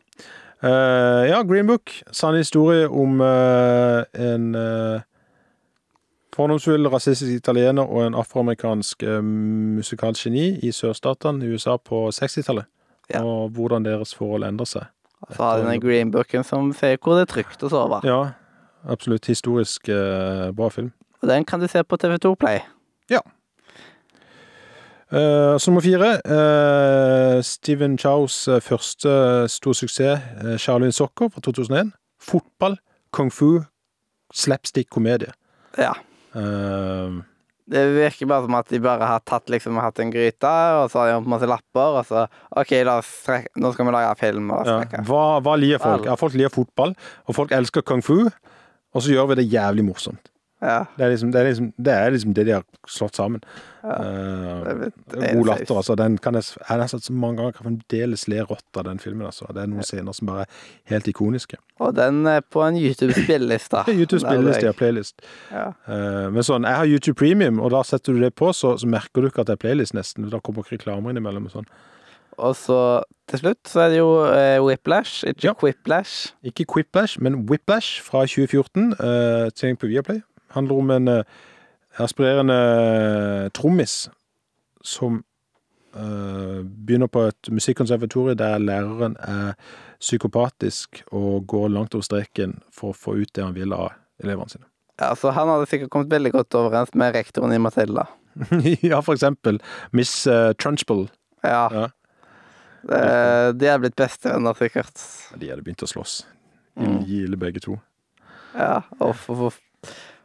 Eh, 0.63 1.29
ja, 1.29 1.43
Green 1.43 1.67
Book. 1.67 1.91
Sann 2.11 2.35
historie 2.35 2.87
om 2.89 3.21
uh, 3.21 4.03
en 4.13 4.55
uh, 4.55 5.01
fordomsfull 6.35 6.87
rasistisk 6.87 7.31
italiener 7.35 7.83
og 7.83 8.05
en 8.07 8.15
afroamerikansk 8.15 9.03
uh, 9.03 9.19
musikalgeni 9.23 10.45
i 10.63 10.71
sørstatene 10.71 11.43
i 11.43 11.51
USA 11.51 11.75
på 11.75 12.05
60-tallet. 12.15 12.69
Ja. 13.11 13.25
Og 13.25 13.49
hvordan 13.57 13.83
deres 13.83 14.15
forhold 14.15 14.47
endrer 14.47 14.69
seg. 14.71 14.87
Og 15.27 15.35
så 15.35 15.43
har 15.43 15.59
de 15.59 15.67
den 15.67 15.83
Green 15.83 16.11
Booken 16.11 16.47
som 16.47 16.71
sier 16.75 16.95
hvor 16.95 17.19
det 17.19 17.27
er 17.27 17.33
trygt 17.33 17.63
å 17.63 17.71
sove. 17.71 17.99
Ja, 18.07 18.21
absolutt. 18.87 19.27
Historisk 19.27 19.87
bra 19.87 20.69
film. 20.71 20.91
Og 21.21 21.29
den 21.31 21.45
kan 21.47 21.59
du 21.59 21.67
se 21.71 21.83
på 21.83 21.99
TV2 21.99 22.35
Play. 22.39 22.63
Eh, 25.13 25.57
så 25.57 25.69
nummer 25.71 25.81
fire. 25.81 26.13
uh, 26.25 27.41
Steven 27.45 27.97
Chows 27.97 28.47
eh, 28.47 28.61
første 28.61 29.11
stor 29.47 29.75
suksess, 29.77 30.23
uh, 30.41 30.55
Charlie 30.57 30.91
Soccer 30.91 31.29
fra 31.29 31.41
2001. 31.41 31.91
Fotball, 32.21 32.79
kung 33.13 33.29
fu, 33.33 33.59
slapstick-komedie. 34.33 35.29
Ja. 35.77 35.93
Uh, 36.35 37.21
Det 37.69 37.83
virker 37.95 38.27
bare 38.27 38.43
som 38.43 38.55
at 38.57 38.67
de 38.73 38.79
bare 38.83 39.05
har 39.07 39.21
tatt 39.23 39.47
liksom 39.53 39.77
hatt 39.79 40.01
en 40.01 40.11
gryte, 40.11 40.49
og 40.81 40.89
så 40.91 40.99
har 40.99 41.07
de 41.07 41.13
hatt 41.19 41.29
masse 41.31 41.47
lapper, 41.47 41.99
og 42.01 42.05
så 42.09 42.25
OK, 42.59 42.73
strekke 43.07 43.61
Nå 43.61 43.71
skal 43.71 43.85
vi 43.87 43.93
lage 43.95 44.17
film. 44.19 44.49
Ja. 44.65 44.81
hva, 45.07 45.23
hva 45.45 45.55
liker 45.55 45.79
folk? 45.79 46.09
Ja, 46.09 46.17
folk 46.19 46.33
liker 46.33 46.57
fotball, 46.57 46.97
og 47.29 47.37
folk 47.37 47.53
elsker 47.55 47.85
kung 47.85 48.03
fu. 48.03 48.25
Og 48.93 49.01
så 49.01 49.13
gjør 49.13 49.31
vi 49.31 49.39
det 49.41 49.51
jævlig 49.53 49.85
morsomt. 49.85 50.32
Ja. 50.63 50.85
Det 50.97 51.05
er 51.05 51.09
liksom 51.11 51.31
det, 51.33 51.41
er 51.41 51.47
liksom, 51.49 51.69
det, 51.77 51.93
er 51.93 52.11
liksom 52.13 52.33
det 52.33 52.45
de 52.47 52.51
har 52.55 52.63
slått 52.87 53.17
sammen. 53.19 53.41
Ja. 53.83 53.97
Er 53.99 55.35
god 55.35 55.49
latter, 55.49 55.75
altså. 55.75 55.95
Den 55.99 56.15
kan 56.23 56.37
jeg, 56.39 56.45
jeg 56.55 56.67
har 56.69 56.87
sett 56.87 57.03
så 57.03 57.13
mange 57.13 57.41
ganger, 57.41 57.55
kan 57.57 57.67
fremdeles 57.67 58.27
le 58.31 58.45
rått 58.47 58.79
av 58.79 58.85
den 58.87 59.01
filmen. 59.03 59.25
altså. 59.27 59.49
Det 59.51 59.65
er 59.65 59.71
noen 59.71 59.83
scener 59.83 60.15
som 60.15 60.31
bare 60.31 60.45
er 60.45 60.93
helt 60.93 61.09
ikoniske. 61.11 61.59
Og 61.83 61.95
den 61.97 62.23
er 62.31 62.39
på 62.47 62.63
en 62.63 62.79
YouTube-spilleliste. 62.79 63.83
YouTube 63.99 64.21
spilleliste 64.23 64.69
ja. 64.69 64.75
playlist. 64.79 65.25
Ja. 65.51 65.67
Uh, 65.87 66.29
men 66.31 66.47
sånn, 66.47 66.69
jeg 66.69 66.79
har 66.79 66.93
YouTube 66.95 67.19
Premium, 67.19 67.59
og 67.59 67.73
da 67.75 67.83
setter 67.87 68.15
du 68.15 68.23
det 68.23 68.31
på, 68.39 68.53
så, 68.55 68.77
så 68.79 68.87
merker 68.87 69.21
du 69.25 69.31
ikke 69.31 69.43
at 69.43 69.51
det 69.51 69.57
er 69.59 69.65
playlist 69.65 69.97
nesten. 69.97 70.31
Da 70.31 70.39
kommer 70.39 70.63
ikke 70.63 70.79
reklamer 70.79 71.11
innimellom 71.11 71.51
og 71.51 71.57
sånn. 71.57 71.73
Og 72.41 72.55
så 72.57 72.77
til 73.29 73.43
slutt 73.43 73.69
så 73.69 73.83
er 73.83 73.91
det 73.93 73.97
jo 73.99 74.11
eh, 74.25 74.57
Whiplash, 74.63 75.21
ikke 75.27 75.47
Ja. 75.47 75.53
Quiplash. 75.53 76.33
Ikke 76.43 76.65
Quiplash, 76.65 77.19
men 77.21 77.43
Whiplash 77.49 78.01
fra 78.01 78.25
2014. 78.25 78.95
Uh, 78.97 79.51
Tilgjengelig 79.53 79.79
på 79.83 79.91
Viaplay. 79.91 80.23
Handler 80.53 80.81
om 80.81 80.91
en 80.93 81.11
eh, 81.11 81.23
aspirerende 82.01 82.57
trommis 83.53 84.09
som 84.83 85.23
eh, 85.95 86.59
begynner 86.63 87.09
på 87.11 87.27
et 87.29 87.49
musikkonservatorium 87.53 88.37
der 88.37 88.61
læreren 88.61 89.17
er 89.21 89.53
psykopatisk 90.03 91.03
og 91.11 91.47
går 91.47 91.71
langt 91.71 91.95
over 91.95 92.05
streken 92.05 92.59
for 92.73 92.91
å 92.91 92.97
få 92.97 93.17
ut 93.21 93.31
det 93.35 93.45
han 93.45 93.55
vil 93.55 93.73
av 93.75 93.93
elevene 94.23 94.51
sine. 94.51 94.67
Ja, 95.01 95.13
så 95.17 95.31
han 95.33 95.49
hadde 95.49 95.69
sikkert 95.71 95.91
kommet 95.93 96.11
veldig 96.13 96.33
godt 96.35 96.55
overens 96.59 96.93
med 96.97 97.15
rektoren 97.15 97.53
i 97.55 97.61
Matilda. 97.61 98.05
ja, 98.91 98.99
for 99.01 99.15
eksempel 99.15 99.59
Miss 99.95 100.11
uh, 100.27 100.51
Trunchbull. 100.59 101.07
Ja. 101.43 101.65
Ja. 101.73 101.87
Det, 102.83 103.03
de 103.61 103.69
er 103.71 103.79
blitt 103.79 103.95
bestevenner, 103.95 104.57
sikkert. 104.59 104.91
De 105.39 105.49
hadde 105.49 105.63
begynt 105.63 105.85
å 105.85 105.89
slåss. 105.89 106.23
Mm. 106.75 106.97
Gile 107.07 107.39
begge 107.39 107.63
to. 107.63 107.77
Ja, 108.57 108.83
og 108.99 109.15
for, 109.17 109.47
uff. 109.49 109.61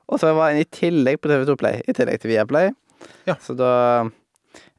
Og 0.09 0.21
så 0.21 0.33
var 0.37 0.55
den 0.55 0.65
i 0.65 0.71
tillegg 0.73 1.21
på 1.21 1.31
TV2 1.31 1.59
Play, 1.61 1.83
i 1.85 1.95
tillegg 1.97 2.23
til 2.23 2.33
Viaplay. 2.33 2.73
Ja. 3.29 3.37
Så 3.45 3.55
da 3.59 3.73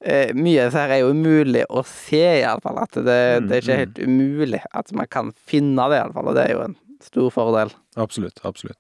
eh, 0.01 0.34
Mye 0.36 0.65
av 0.65 0.69
dette 0.69 0.82
her 0.82 0.95
er 0.95 1.01
jo 1.03 1.13
umulig 1.13 1.63
å 1.69 1.84
se, 1.88 2.23
iallfall. 2.41 2.82
At 2.84 2.97
det, 2.97 3.19
Mm, 3.39 3.47
det 3.47 3.55
er 3.55 3.63
ikke 3.63 3.77
mm. 3.77 3.84
helt 3.84 3.99
umulig 4.03 4.61
at 4.73 4.93
man 4.97 5.09
kan 5.11 5.34
finne 5.38 5.89
det, 5.91 6.01
iallfall. 6.01 6.32
Og 6.32 6.38
det 6.38 6.47
er 6.47 6.55
jo 6.57 6.65
en 6.65 6.77
stor 7.03 7.34
fordel. 7.34 7.73
Absolutt. 7.99 8.41
Absolutt. 8.47 8.80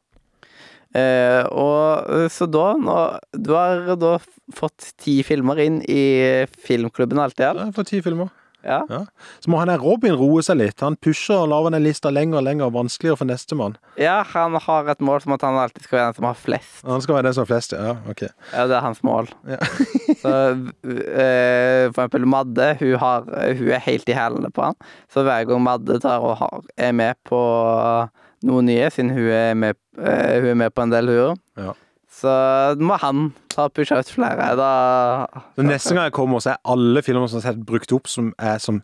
Eh, 0.97 1.45
og 1.53 2.29
så 2.33 2.47
da, 2.49 2.71
nå, 2.81 2.97
du 3.37 3.53
har 3.53 3.93
da 4.01 4.15
fått 4.57 4.95
ti 4.97 5.19
filmer 5.27 5.61
inn 5.61 5.83
i 5.85 6.01
filmklubben 6.65 7.21
alt 7.21 7.39
i 7.39 7.45
alt. 7.45 7.61
Ja, 7.61 7.75
fått 7.75 7.93
ti 7.93 8.01
filmer. 8.05 8.33
Ja. 8.63 8.81
Så 9.39 9.47
må 9.51 9.57
han 9.61 9.69
der 9.71 9.79
Robin 9.79 10.15
roe 10.19 10.41
seg 10.43 10.57
litt. 10.59 10.81
Han 10.83 10.97
pusher 10.99 11.37
og 11.45 11.47
lager 11.51 11.71
den 11.77 11.85
lista 11.85 12.09
lenger 12.11 12.41
og 12.41 12.43
lenger 12.43 12.71
vanskeligere 12.75 13.17
for 13.21 13.29
nestemann. 13.29 13.77
ja, 13.97 14.17
han 14.33 14.57
har 14.65 14.89
et 14.91 15.01
mål 15.01 15.21
som 15.23 15.31
at 15.37 15.41
han 15.47 15.55
alltid 15.61 15.83
skal 15.87 15.97
være 15.99 16.07
den 16.11 16.17
som 16.19 16.27
har 16.27 16.33
flest. 16.39 16.81
Han 16.87 17.01
skal 17.01 17.15
være 17.15 17.23
den 17.29 17.33
som 17.37 17.45
har 17.45 17.51
flest, 17.53 17.73
ja. 17.77 17.95
Ok. 18.11 18.21
Ja, 18.53 18.65
det 18.67 18.75
er 18.75 18.83
hans 18.83 19.03
mål. 19.03 19.29
Ja. 19.47 19.57
så 20.23 20.33
øh, 20.83 21.93
for 21.93 22.01
eksempel 22.03 22.27
Madde, 22.27 22.69
hun, 22.79 22.95
har, 22.99 23.23
hun 23.57 23.67
er 23.75 23.79
helt 23.85 24.09
i 24.09 24.15
hælene 24.17 24.51
på 24.51 24.61
han. 24.69 24.75
Så 25.13 25.23
hver 25.23 25.43
gang 25.47 25.63
Madde 25.63 25.99
tar 25.99 26.19
og 26.19 26.37
har, 26.37 26.63
er 26.77 26.91
med 26.91 27.15
på 27.29 27.39
noe 28.47 28.63
nye, 28.63 28.89
siden 28.93 29.11
hun 29.15 29.29
er 29.35 29.53
med, 29.53 29.75
øh, 29.99 30.35
hun 30.41 30.49
er 30.53 30.59
med 30.65 30.69
på 30.75 30.81
en 30.87 30.91
del 30.91 31.09
huer, 31.11 31.35
Ja. 31.59 31.71
Så 32.19 32.33
må 32.79 32.97
han 33.01 33.29
ta 33.53 33.67
og 33.69 33.75
pushe 33.77 33.95
ut 33.95 34.11
flere. 34.11 34.49
Da 34.59 34.71
Så 35.55 35.65
neste 35.65 35.95
gang 35.95 36.09
jeg 36.09 36.17
kommer, 36.17 36.43
så 36.43 36.55
er 36.55 36.73
alle 36.75 37.03
filmer 37.05 37.31
som 37.31 37.39
er 37.41 37.47
sett 37.47 37.63
brukt 37.67 37.93
opp, 37.95 38.09
som 38.11 38.33
er, 38.37 38.59
som, 38.63 38.81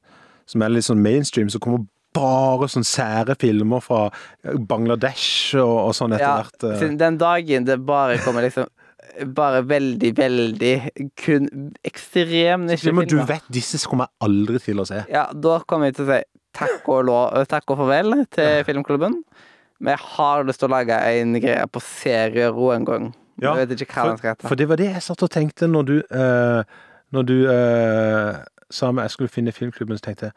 som 0.50 0.64
er 0.66 0.74
litt 0.74 0.88
sånn 0.88 1.04
mainstream, 1.04 1.52
så 1.52 1.62
kommer 1.64 1.86
bare 2.16 2.70
sånn 2.72 2.88
sære 2.88 3.36
filmer 3.40 3.84
fra 3.84 4.06
Bangladesh 4.44 5.58
og, 5.60 5.90
og 5.90 5.94
sånn 5.98 6.16
etter 6.16 6.32
hvert. 6.40 6.68
eh. 6.72 6.98
den 7.02 7.20
dagen 7.20 7.68
det 7.68 7.80
bare 7.84 8.22
kommer 8.24 8.46
liksom 8.48 8.72
bare 9.36 9.62
veldig, 9.68 10.12
veldig 10.18 10.74
kun 11.20 11.50
ekstrem 11.86 12.66
Filmer 12.82 13.08
du 13.08 13.20
vet 13.28 13.46
disse 13.54 13.80
kommer 13.88 14.10
jeg 14.10 14.28
aldri 14.28 14.62
til 14.64 14.82
å 14.82 14.88
se. 14.88 15.04
Ja, 15.12 15.28
da 15.32 15.60
kommer 15.68 15.92
vi 15.92 16.00
til 16.00 16.08
å 16.08 16.14
si 16.14 16.24
takk 16.56 16.88
og, 16.88 17.06
lov, 17.10 17.36
takk 17.52 17.70
og 17.74 17.84
farvel 17.84 18.24
til 18.34 18.64
filmklubben. 18.68 19.20
Men 19.84 19.96
jeg 19.96 20.08
har 20.16 20.46
lyst 20.48 20.62
til 20.64 20.70
å 20.70 20.76
lage 20.78 20.98
en 21.20 21.36
greie 21.44 21.68
på 21.68 21.82
seriero 21.84 22.72
en 22.76 22.88
gang. 22.88 23.10
Ja, 23.42 23.56
jeg 23.60 23.70
vet 23.70 23.82
ikke 23.82 24.00
hva 24.00 24.10
den 24.10 24.18
skal 24.18 24.30
hete. 24.36 24.48
For 24.48 24.56
det 24.56 24.68
var 24.70 24.80
det 24.80 24.90
jeg 24.94 25.04
satt 25.04 25.24
og 25.26 25.32
tenkte 25.32 25.68
når 25.68 25.88
du 25.90 25.96
uh, 26.16 26.64
Når 27.12 27.24
du 27.28 27.36
uh, 27.48 28.38
sa 28.72 28.92
meg 28.92 29.06
jeg 29.06 29.12
skulle 29.16 29.30
finne 29.34 29.52
filmklubben, 29.52 29.98
så 29.98 30.08
tenkte 30.10 30.30
jeg 30.30 30.34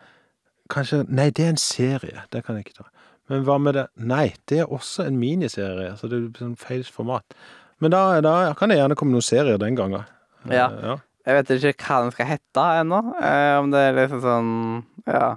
kanskje 0.70 1.04
Nei, 1.08 1.30
det 1.30 1.44
er 1.46 1.54
en 1.54 1.60
serie. 1.62 2.24
Det 2.32 2.44
kan 2.44 2.58
jeg 2.58 2.66
ikke 2.66 2.82
ta. 2.82 2.88
Men 3.28 3.44
hva 3.46 3.58
med 3.60 3.74
det 3.78 3.86
Nei, 3.96 4.34
det 4.48 4.60
er 4.64 4.72
også 4.72 5.06
en 5.08 5.18
miniserie. 5.20 5.94
Så 5.96 6.08
det 6.10 6.18
er 6.20 6.28
sånn 6.42 6.56
feil 6.60 6.84
format. 6.84 7.36
Men 7.78 7.92
da, 7.94 8.20
da 8.24 8.52
kan 8.58 8.72
det 8.72 8.78
gjerne 8.80 8.96
komme 8.98 9.14
noen 9.14 9.24
serier 9.24 9.58
den 9.60 9.76
gangen. 9.78 10.04
Eh, 10.48 10.56
Ja. 10.56 10.70
ja. 10.82 10.96
Jeg 11.28 11.36
vet 11.36 11.50
ikke 11.58 11.84
hva 11.84 11.96
den 12.06 12.12
skal 12.14 12.26
hete 12.30 12.62
ennå. 12.80 13.02
Om 13.60 13.70
det 13.74 13.80
er 13.84 13.98
liksom 13.98 14.22
sånn 14.24 14.52
Ja. 15.06 15.36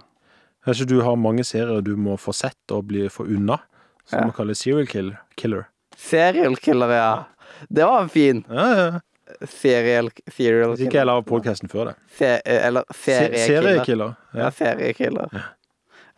Kanskje 0.66 0.86
du 0.88 1.02
har 1.02 1.18
mange 1.18 1.44
serier 1.44 1.82
du 1.82 1.96
må 1.98 2.16
få 2.22 2.34
sett 2.38 2.72
og 2.72 2.86
bli 2.88 3.08
få 3.10 3.26
unna. 3.26 3.60
Som 4.06 4.20
Ja. 4.20 4.26
man 4.26 4.34
kaller 4.34 4.54
serial 4.54 4.88
killer. 5.36 5.68
Serial 5.98 6.56
killer, 6.56 6.90
ja. 6.90 7.26
Det 7.70 7.84
var 7.86 8.02
en 8.02 8.10
fin. 8.10 8.46
Ja, 8.50 8.68
ja. 8.78 9.00
Serial, 9.48 10.10
serial 10.28 10.74
Hvis 10.76 10.82
ikke 10.88 10.98
jeg 10.98 11.06
la 11.08 11.14
podkasten 11.24 11.70
før 11.72 11.86
det. 11.92 11.94
Se, 12.18 12.32
eller 12.46 12.84
Se, 12.92 13.14
seriekiller. 13.16 13.48
seriekiller. 13.48 14.14
Ja, 14.34 14.40
Ja. 14.44 14.50
seriekiller. 14.50 15.28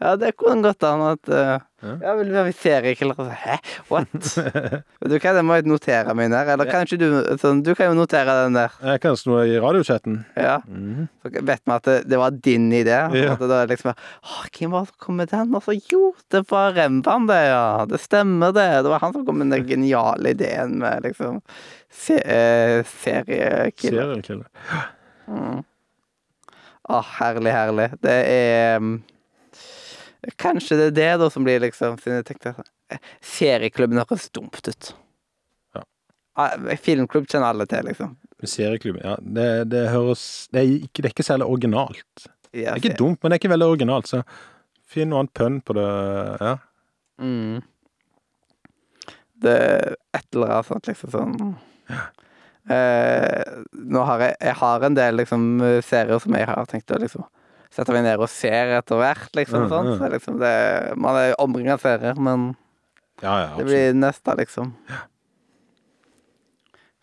Ja, 0.01 0.15
det 0.19 0.33
kunne 0.39 0.63
godt 0.65 0.83
an 0.87 1.05
at 1.13 1.29
uh, 1.29 1.59
Ja. 1.83 1.97
Ja, 1.99 2.13
vil 2.15 2.29
du 2.29 2.35
være 2.37 2.53
seriekiller? 2.55 3.17
Altså, 3.19 3.35
Hæ? 3.43 3.55
What? 3.91 4.27
Du 5.11 5.17
kan, 5.19 5.35
det 5.35 5.43
må 5.43 5.57
jeg 5.57 5.65
notere 5.67 6.13
meg 6.15 6.29
der. 6.31 6.53
Eller 6.53 6.69
kan 6.69 6.87
ikke 6.87 6.99
du 7.01 7.35
sånn, 7.41 7.59
Du 7.65 7.73
kan 7.75 7.91
jo 7.91 7.97
notere 7.97 8.37
den 8.45 8.55
der. 8.55 8.71
Jeg 8.93 9.01
kan 9.03 9.17
snu 9.19 9.35
i 9.43 9.57
radiochatten. 9.59 10.21
Ja. 10.39 10.61
Mhm. 10.63 11.09
Så 11.23 11.33
vet 11.33 11.59
vi 11.65 11.75
at 11.75 11.89
det, 11.89 11.97
det 12.07 12.21
var 12.21 12.39
din 12.47 12.69
idé. 12.71 12.95
Ja. 13.11 13.33
At 13.35 13.43
det 13.43 13.51
da 13.51 13.59
liksom 13.67 13.91
Hvem 14.53 14.71
var 14.71 14.87
det 14.87 14.93
som 14.93 15.03
kom 15.03 15.19
med 15.19 15.33
den? 15.33 15.53
Og 15.59 15.67
så 15.67 15.75
jo, 15.91 16.13
det 16.31 16.45
var 16.51 16.71
Rembrandt, 16.77 17.27
det, 17.33 17.41
ja. 17.51 17.85
Det 17.89 17.99
stemmer, 17.99 18.55
det. 18.55 18.69
Det 18.85 18.95
var 18.95 19.03
han 19.03 19.15
som 19.17 19.27
kom 19.27 19.43
med 19.43 19.51
den 19.51 19.67
geniale 19.67 20.31
ideen 20.37 20.79
med 20.79 21.03
liksom 21.03 21.41
se, 21.91 22.15
eh, 22.23 22.79
seriekiller. 22.87 24.15
Seriekiller. 24.15 24.47
Mm. 25.27 25.63
Å, 26.83 26.99
herlig, 27.19 27.51
herlig. 27.55 27.89
Det 28.03 28.15
er 28.27 28.79
mm, 28.83 28.95
Kanskje 30.39 30.77
det 30.79 30.85
er 30.91 30.95
det 30.97 31.09
da 31.19 31.29
som 31.31 31.43
blir 31.43 31.59
liksom 31.63 31.97
Serieklubben 33.21 33.99
høres 33.99 34.29
dumt 34.35 34.61
ut. 34.67 34.93
Ja. 35.75 35.83
Ah, 36.39 36.55
Filmklubb 36.79 37.27
kjenner 37.27 37.51
alle 37.51 37.67
til, 37.69 37.83
liksom. 37.89 38.15
Serieklubb, 38.43 39.01
ja. 39.03 39.17
Det, 39.19 39.47
det 39.71 39.83
høres 39.91 40.47
det 40.53 40.63
er, 40.63 40.71
ikke, 40.87 41.01
det 41.01 41.09
er 41.09 41.15
ikke 41.15 41.27
særlig 41.27 41.49
originalt. 41.49 42.27
Det 42.53 42.67
er 42.69 42.79
ikke 42.79 42.97
dumt, 42.99 43.19
men 43.21 43.31
det 43.31 43.37
er 43.37 43.41
ikke 43.41 43.53
veldig 43.55 43.69
originalt, 43.73 44.09
så 44.11 44.23
finn 44.93 45.09
noe 45.11 45.23
annet 45.23 45.35
pønn 45.37 45.59
på 45.65 45.75
det. 45.77 45.87
Ja. 46.43 46.55
Mm. 47.23 47.61
Det 49.43 49.53
er 49.53 49.95
et 50.15 50.27
eller 50.35 50.55
annet 50.55 50.69
sånt, 50.69 50.87
liksom 50.87 51.11
sånn 51.13 51.33
eh, 52.71 53.41
Nå 53.75 54.05
har 54.07 54.23
jeg 54.23 54.37
Jeg 54.39 54.55
har 54.61 54.85
en 54.87 54.95
del 54.97 55.19
liksom 55.19 55.43
serier 55.85 56.21
som 56.23 56.37
jeg 56.37 56.47
har 56.47 56.69
tenkt 56.71 56.93
å 56.95 56.99
liksom 57.01 57.25
sette 57.73 57.93
meg 57.95 58.03
ned 58.05 58.21
og 58.21 58.29
ser 58.29 58.75
etter 58.77 58.99
hvert, 59.01 59.31
liksom. 59.37 59.65
Mm, 59.65 59.71
sånn. 59.71 59.87
mm. 59.93 59.97
Så 60.01 60.09
liksom 60.13 60.39
det, 60.41 60.53
man 61.01 61.17
er 61.17 61.33
omringa 61.41 61.73
av 61.77 61.81
serier, 61.83 62.19
men 62.19 62.51
Ja, 63.23 63.33
ja, 63.43 63.49
Det 63.57 63.65
blir 63.65 63.93
neste, 63.97 64.33
liksom. 64.37 64.73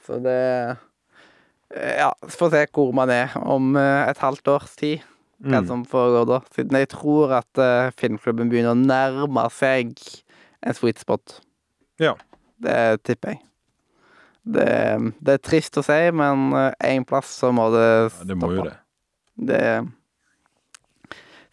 Så 0.06 0.18
det 0.22 0.76
Ja, 1.70 2.10
så 2.26 2.34
får 2.40 2.50
vi 2.50 2.56
se 2.58 2.66
hvor 2.74 2.92
man 2.94 3.10
er 3.14 3.30
om 3.38 3.76
eh, 3.78 4.08
et 4.10 4.18
halvt 4.18 4.48
års 4.50 4.72
tid. 4.76 5.04
Hva 5.40 5.60
Mm. 5.62 5.66
som 5.68 5.84
foregår 5.88 6.26
da. 6.28 6.38
Siden 6.52 6.76
jeg 6.76 6.88
tror 6.92 7.30
at 7.32 7.58
eh, 7.58 7.90
filmklubben 7.96 8.50
begynner 8.50 8.74
å 8.74 8.80
nærme 8.80 9.44
seg 9.54 9.94
en 10.62 10.74
sweet 10.74 10.98
spot. 11.00 11.38
Ja. 12.02 12.14
Det 12.60 13.02
tipper 13.04 13.30
jeg. 13.36 13.40
Det, 14.44 14.66
det 15.22 15.32
er 15.32 15.38
trist 15.38 15.78
å 15.78 15.84
si, 15.84 16.10
men 16.12 16.50
én 16.84 17.06
plass 17.08 17.30
så 17.40 17.52
må 17.54 17.70
det 17.72 17.86
Ja, 18.10 18.24
det 18.28 18.36
må 18.36 18.50
jo 18.52 18.64
det. 18.66 18.74
det 19.36 19.62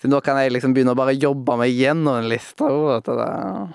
Så 0.08 0.12
nå 0.14 0.22
kan 0.24 0.38
jeg 0.40 0.54
liksom 0.56 0.72
begynne 0.72 0.94
å 0.96 0.98
bare 0.98 1.12
jobbe 1.20 1.58
meg 1.60 1.74
gjennom 1.76 2.16
en 2.22 2.30
liste. 2.32 2.64
vet 2.64 3.04
du, 3.12 3.74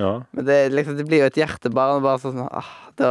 Ja. 0.00 0.12
Men 0.32 0.44
det, 0.48 0.54
er 0.54 0.70
liksom, 0.74 0.96
det 0.96 1.04
blir 1.06 1.20
jo 1.20 1.26
et 1.28 1.36
hjertebarn. 1.38 2.00
Bare 2.02 2.18
sånn 2.22 2.40
ah, 2.48 2.70
da, 2.96 3.10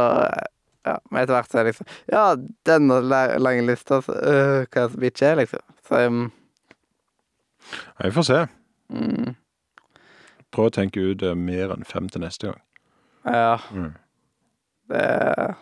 ja, 0.84 0.98
Men 1.08 1.22
etter 1.22 1.32
hvert 1.38 1.48
så 1.52 1.60
er 1.60 1.64
det 1.64 1.70
liksom 1.72 1.86
Ja, 2.12 2.24
denne 2.68 2.98
lange 3.40 3.62
lista, 3.64 4.02
så, 4.04 4.12
øh, 4.12 4.66
hva 4.68 4.88
som 4.90 5.06
ikke 5.06 5.30
er, 5.30 5.38
liksom. 5.40 5.62
Så 5.88 6.02
um, 6.10 6.26
ja, 7.70 8.04
vi 8.08 8.12
får 8.18 8.26
se. 8.28 8.40
mm, 8.92 9.30
Prøv 10.52 10.68
å 10.68 10.74
tenke 10.76 11.00
ut 11.00 11.22
eh, 11.24 11.32
mer 11.38 11.72
enn 11.72 11.86
fem 11.88 12.10
til 12.12 12.20
neste 12.26 12.50
gang. 12.50 12.60
Ja, 13.24 13.56
Mm. 13.72 13.94
det 14.92 15.54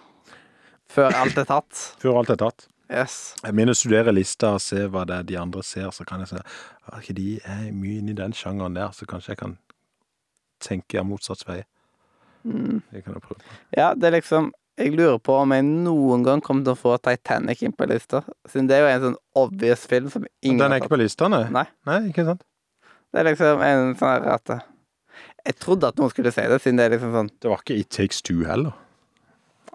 Før 0.93 1.15
alt 1.15 1.39
er 1.39 1.47
tatt. 1.49 1.85
Før 2.03 2.19
alt 2.19 2.31
er 2.35 2.37
tatt. 2.43 2.67
Yes. 2.91 3.35
Jeg 3.45 3.77
studere 3.77 4.13
lista 4.13 4.55
og 4.57 4.61
se 4.61 4.87
hva 4.91 5.05
det 5.09 5.17
er 5.17 5.29
de 5.29 5.37
andre 5.41 5.63
ser, 5.65 5.91
så 5.91 6.05
kan 6.05 6.21
jeg 6.21 6.33
se 6.33 6.41
at 6.43 6.99
ikke 7.01 7.15
de 7.17 7.29
er 7.45 7.71
mye 7.73 8.01
inne 8.01 8.13
i 8.13 8.19
den 8.19 8.35
sjangeren 8.37 8.75
der, 8.77 8.91
så 8.93 9.07
kanskje 9.09 9.33
jeg 9.33 9.39
kan 9.41 9.55
tenke 10.63 11.01
av 11.01 11.07
motsatt 11.09 11.45
vei. 11.49 11.63
Mm. 12.45 12.83
Det 12.91 13.05
kan 13.05 13.15
jeg 13.17 13.23
prøve. 13.23 13.55
Ja, 13.77 13.93
det 13.95 14.11
er 14.11 14.19
liksom 14.19 14.53
Jeg 14.81 14.95
lurer 14.97 15.19
på 15.21 15.35
om 15.37 15.51
jeg 15.53 15.63
noen 15.69 16.23
gang 16.25 16.41
kommer 16.41 16.65
til 16.65 16.73
å 16.73 16.81
få 16.81 16.95
Titanic 16.97 17.61
inn 17.63 17.75
på 17.77 17.85
lista. 17.91 18.23
Siden 18.49 18.71
det 18.71 18.79
er 18.79 18.87
jo 18.87 18.89
en 18.89 19.03
sånn 19.03 19.19
obvious 19.37 19.83
film 19.87 20.09
som 20.11 20.25
ingen 20.41 20.63
Den 20.63 20.73
er 20.73 20.81
ikke 20.81 20.95
på 20.95 20.99
lista, 21.03 21.29
nei? 21.29 21.43
Nei. 21.53 21.67
Nei, 21.87 21.99
ikke 22.09 22.25
sant? 22.25 22.41
Det 23.13 23.21
er 23.21 23.29
liksom 23.29 23.61
en 23.67 23.93
sånn 24.01 24.31
at 24.33 24.55
Jeg 25.45 25.59
trodde 25.61 25.91
at 25.93 26.01
noen 26.01 26.11
skulle 26.11 26.33
si 26.33 26.47
det, 26.49 26.59
siden 26.65 26.81
det 26.81 26.87
er 26.87 26.95
liksom 26.97 27.13
sånn 27.13 27.29
Det 27.37 27.53
var 27.53 27.61
ikke 27.61 27.77
It 27.85 27.93
Takes 27.93 28.25
Two 28.25 28.47
heller. 28.49 28.73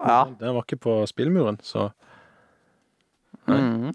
Ja. 0.02 0.26
Den 0.42 0.58
var 0.58 0.66
ikke 0.66 0.82
på 0.82 0.98
spillmuren, 1.10 1.62
så. 1.66 1.92
Mm. 3.48 3.94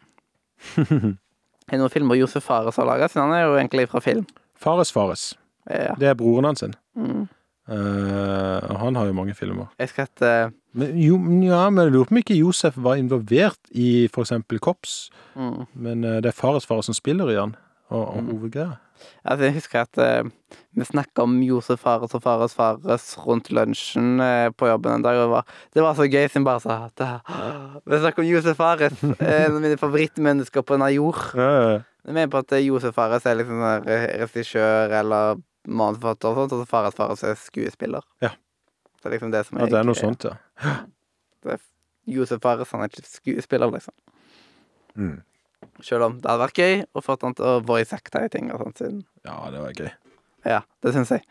er 0.79 1.75
det 1.77 1.79
noen 1.81 1.91
filmer 1.93 2.19
Josef 2.19 2.45
Fares 2.47 2.77
har 2.81 2.87
laga? 2.89 3.09
Siden 3.11 3.27
han 3.29 3.37
er 3.37 3.47
jo 3.49 3.57
egentlig 3.59 3.89
fra 3.91 4.01
film. 4.05 4.27
Fares 4.63 4.93
Fares. 4.95 5.33
Ja. 5.71 5.95
Det 5.99 6.09
er 6.11 6.15
broren 6.19 6.45
hans. 6.45 6.61
sin. 6.65 6.75
Mm. 6.97 7.29
Uh, 7.71 8.77
han 8.81 8.97
har 8.99 9.07
jo 9.07 9.13
mange 9.15 9.35
filmer. 9.39 9.69
Jeg 9.79 9.89
skal 9.93 10.09
hete 10.09 10.31
Men, 10.75 10.97
jo, 10.99 11.15
ja, 11.47 11.69
men 11.71 11.85
jeg 11.85 11.93
lurer 11.95 12.09
på 12.09 12.15
om 12.17 12.21
ikke 12.23 12.35
Josef 12.39 12.75
var 12.77 12.99
involvert 12.99 13.59
i 13.71 14.09
eksempel 14.09 14.59
Kops. 14.59 15.11
mm. 15.37 15.67
Men 15.75 16.05
uh, 16.05 16.17
det 16.21 16.27
er 16.33 16.37
Fares 16.37 16.67
Fares 16.67 16.89
som 16.91 16.95
spiller 16.97 17.31
i 17.31 17.39
han, 17.39 17.55
og, 17.89 18.09
og 18.17 18.23
Mm. 18.23 18.31
hovedgreia. 18.33 18.73
Altså, 19.23 19.45
jeg 19.47 19.55
husker 19.57 19.85
at 19.85 19.99
eh, 20.03 20.57
vi 20.79 20.87
snakka 20.89 21.25
om 21.27 21.37
Josef 21.45 21.81
Fares 21.85 22.15
og 22.17 22.23
Fares 22.25 22.55
Fares 22.57 23.07
rundt 23.23 23.51
lunsjen 23.55 24.21
eh, 24.23 24.49
på 24.57 24.69
jobben 24.71 24.99
en 24.99 25.05
dag. 25.05 25.19
Og 25.21 25.25
det 25.27 25.33
var, 25.35 25.55
det 25.75 25.85
var 25.87 25.97
så 25.99 26.09
gøy 26.09 26.27
siden 26.27 26.47
bare 26.49 26.63
sa 26.65 26.79
at 26.89 27.05
eh, 27.05 27.79
Vi 27.87 28.03
snakker 28.03 28.25
om 28.25 28.29
Josef 28.29 28.59
Fares, 28.61 28.99
eh, 29.15 29.33
en 29.47 29.57
av 29.57 29.63
mine 29.65 29.81
favorittmennesker 29.81 30.67
på 30.67 30.79
denne 30.79 30.93
jord. 30.95 31.23
Ja, 31.39 31.81
Jeg 32.03 32.17
mener 32.17 32.33
på 32.33 32.43
at 32.43 32.53
eh, 32.57 32.65
Josef 32.67 32.97
Fares 32.99 33.27
er 33.31 33.39
liksom 33.39 33.61
sånn 33.63 33.91
regissør 34.27 34.97
eller 35.03 35.43
manusforfatter 35.69 36.33
og 36.33 36.41
sånt, 36.41 36.57
og 36.57 36.65
så 36.65 36.71
Fares 36.71 36.97
Fares 36.99 37.23
er 37.27 37.37
skuespiller. 37.39 38.03
Ja. 38.25 38.33
Det 39.03 39.11
er 39.11 39.15
liksom 39.17 39.31
det 39.35 39.45
som 39.47 39.59
ja, 39.59 39.67
det 39.71 39.79
er 39.79 39.87
noe 39.87 39.99
sånt, 39.99 40.27
ja. 40.27 40.79
Josef 42.11 42.43
Fares 42.43 42.71
han 42.75 42.83
er 42.83 42.91
ikke 42.91 43.07
skuespiller, 43.07 43.71
liksom. 43.71 43.95
Mm. 44.99 45.21
Selv 45.83 46.07
om 46.07 46.19
det 46.21 46.31
hadde 46.31 46.45
vært 46.45 46.61
gøy 46.63 46.85
å 46.95 47.03
få 47.03 47.17
han 47.23 47.35
til 47.39 47.49
å 47.49 47.55
voice 47.67 47.97
acte 47.97 48.23
i 48.27 48.31
ting 48.33 48.51
og 48.55 48.63
sånt. 48.63 48.83
Siden. 48.83 49.01
Ja, 49.27 49.39
det 49.51 49.63
var 49.65 49.79
gøy. 49.79 49.91
Ja, 50.47 50.61
det 50.83 50.95
syns 50.97 51.11
jeg. 51.15 51.25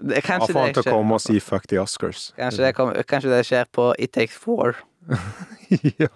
Det, 0.00 0.16
Ja, 0.16 0.24
kanskje, 0.24 0.52
få 0.54 0.62
han 0.62 0.70
det 0.70 0.78
til 0.78 0.80
å 0.80 0.86
skjer, 0.86 0.96
komme 0.96 1.16
og 1.18 1.20
si 1.20 1.40
'fuck 1.40 1.66
the 1.68 1.76
Oscars'. 1.76 2.32
kanskje, 2.36 2.64
det 2.64 2.74
kom, 2.74 2.92
kanskje 3.04 3.30
det 3.30 3.44
skjer 3.46 3.66
på 3.72 3.94
It 3.98 4.12
Takes 4.12 4.36
Four. 4.36 4.76
ja. 6.00 6.08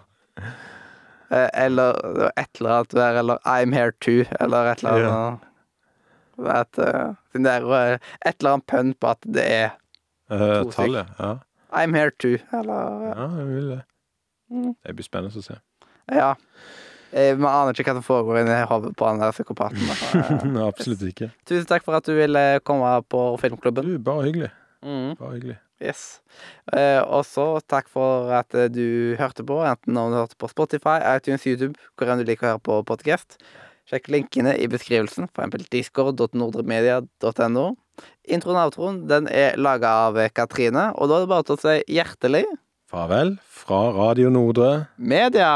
Eh, 1.29 1.49
Eller 1.53 1.93
et 2.37 2.59
eller 2.59 2.69
annet 2.69 2.91
der, 2.91 3.19
eller 3.19 3.37
I'm 3.45 3.73
Here 3.73 3.91
Too, 4.01 4.25
eller 4.39 4.71
et 4.71 4.83
eller 4.83 5.05
annet. 5.05 5.39
Yeah. 6.39 6.59
eh, 6.59 7.13
siden 7.31 7.43
det 7.43 7.51
er 7.51 7.61
jo, 7.61 7.73
eh, 7.73 7.99
et 8.25 8.35
eller 8.39 8.51
annet 8.51 8.67
pønn 8.67 8.93
på 8.93 9.07
at 9.07 9.21
det 9.21 9.45
er 9.45 9.69
uh, 10.31 10.63
To 10.63 10.71
tallet. 10.71 11.07
Ja. 11.19 11.37
I'm 11.73 11.95
Here 11.95 12.11
Too, 12.19 12.37
eller 12.53 13.05
ja, 13.09 13.29
jeg 13.37 13.47
vil 13.47 13.69
det. 13.69 13.81
Mm. 14.51 14.75
Det 14.85 14.95
blir 14.95 15.05
spennende 15.05 15.41
å 15.41 15.45
se. 15.45 15.57
Ja. 16.13 16.35
Eh, 17.15 17.31
Vi 17.39 17.47
aner 17.47 17.71
ikke 17.71 17.87
hva 17.87 17.95
som 18.01 18.03
foregår 18.05 18.41
inni 18.41 18.55
hodet 18.67 18.91
på 18.99 19.07
den 19.07 19.21
der 19.23 19.31
psykopaten. 19.31 19.79
Eh, 20.55 20.63
Absolutt 20.67 21.03
ikke. 21.07 21.29
Tusen 21.47 21.67
takk 21.69 21.85
for 21.87 21.95
at 21.97 22.05
du 22.07 22.13
ville 22.17 22.41
komme 22.67 22.89
på 23.11 23.21
filmklubben. 23.39 23.87
Du, 23.87 23.99
bare 24.03 24.25
hyggelig. 24.27 24.51
Mm. 24.83 25.13
Bare 25.19 25.37
hyggelig. 25.37 25.57
Yes. 25.83 26.01
Eh, 26.71 27.01
og 27.03 27.25
så 27.27 27.45
takk 27.67 27.87
for 27.91 28.29
at 28.35 28.53
eh, 28.55 28.69
du 28.71 29.15
hørte 29.19 29.43
på, 29.47 29.57
enten 29.67 29.97
om 29.99 30.11
du 30.13 30.17
hørte 30.21 30.37
på 30.39 30.47
Spotify, 30.51 30.97
iTunes, 31.15 31.43
YouTube, 31.47 31.75
hvor 31.99 32.07
enn 32.11 32.19
du 32.23 32.27
liker 32.27 32.47
å 32.47 32.51
høre 32.55 32.63
på 32.67 32.77
podcast. 32.87 33.35
Sjekk 33.85 34.07
linkene 34.09 34.55
i 34.57 34.65
beskrivelsen, 34.71 35.27
f.eks. 35.35 35.67
discord.nordremedia.no. 35.75 37.65
Introen 38.27 38.57
og 38.59 38.63
outroen 38.71 39.01
den 39.07 39.27
er 39.31 39.59
laga 39.61 39.91
av 40.07 40.17
eh, 40.19 40.31
Katrine, 40.35 40.89
og 40.95 41.11
da 41.11 41.19
er 41.21 41.25
det 41.27 41.31
bare 41.35 41.47
til 41.47 41.55
å 41.59 41.63
si 41.63 41.75
hjertelig 41.99 42.45
Farvel 42.91 43.35
fra 43.63 43.83
Radio 43.95 44.31
Nordre. 44.33 44.87
media! 44.97 45.51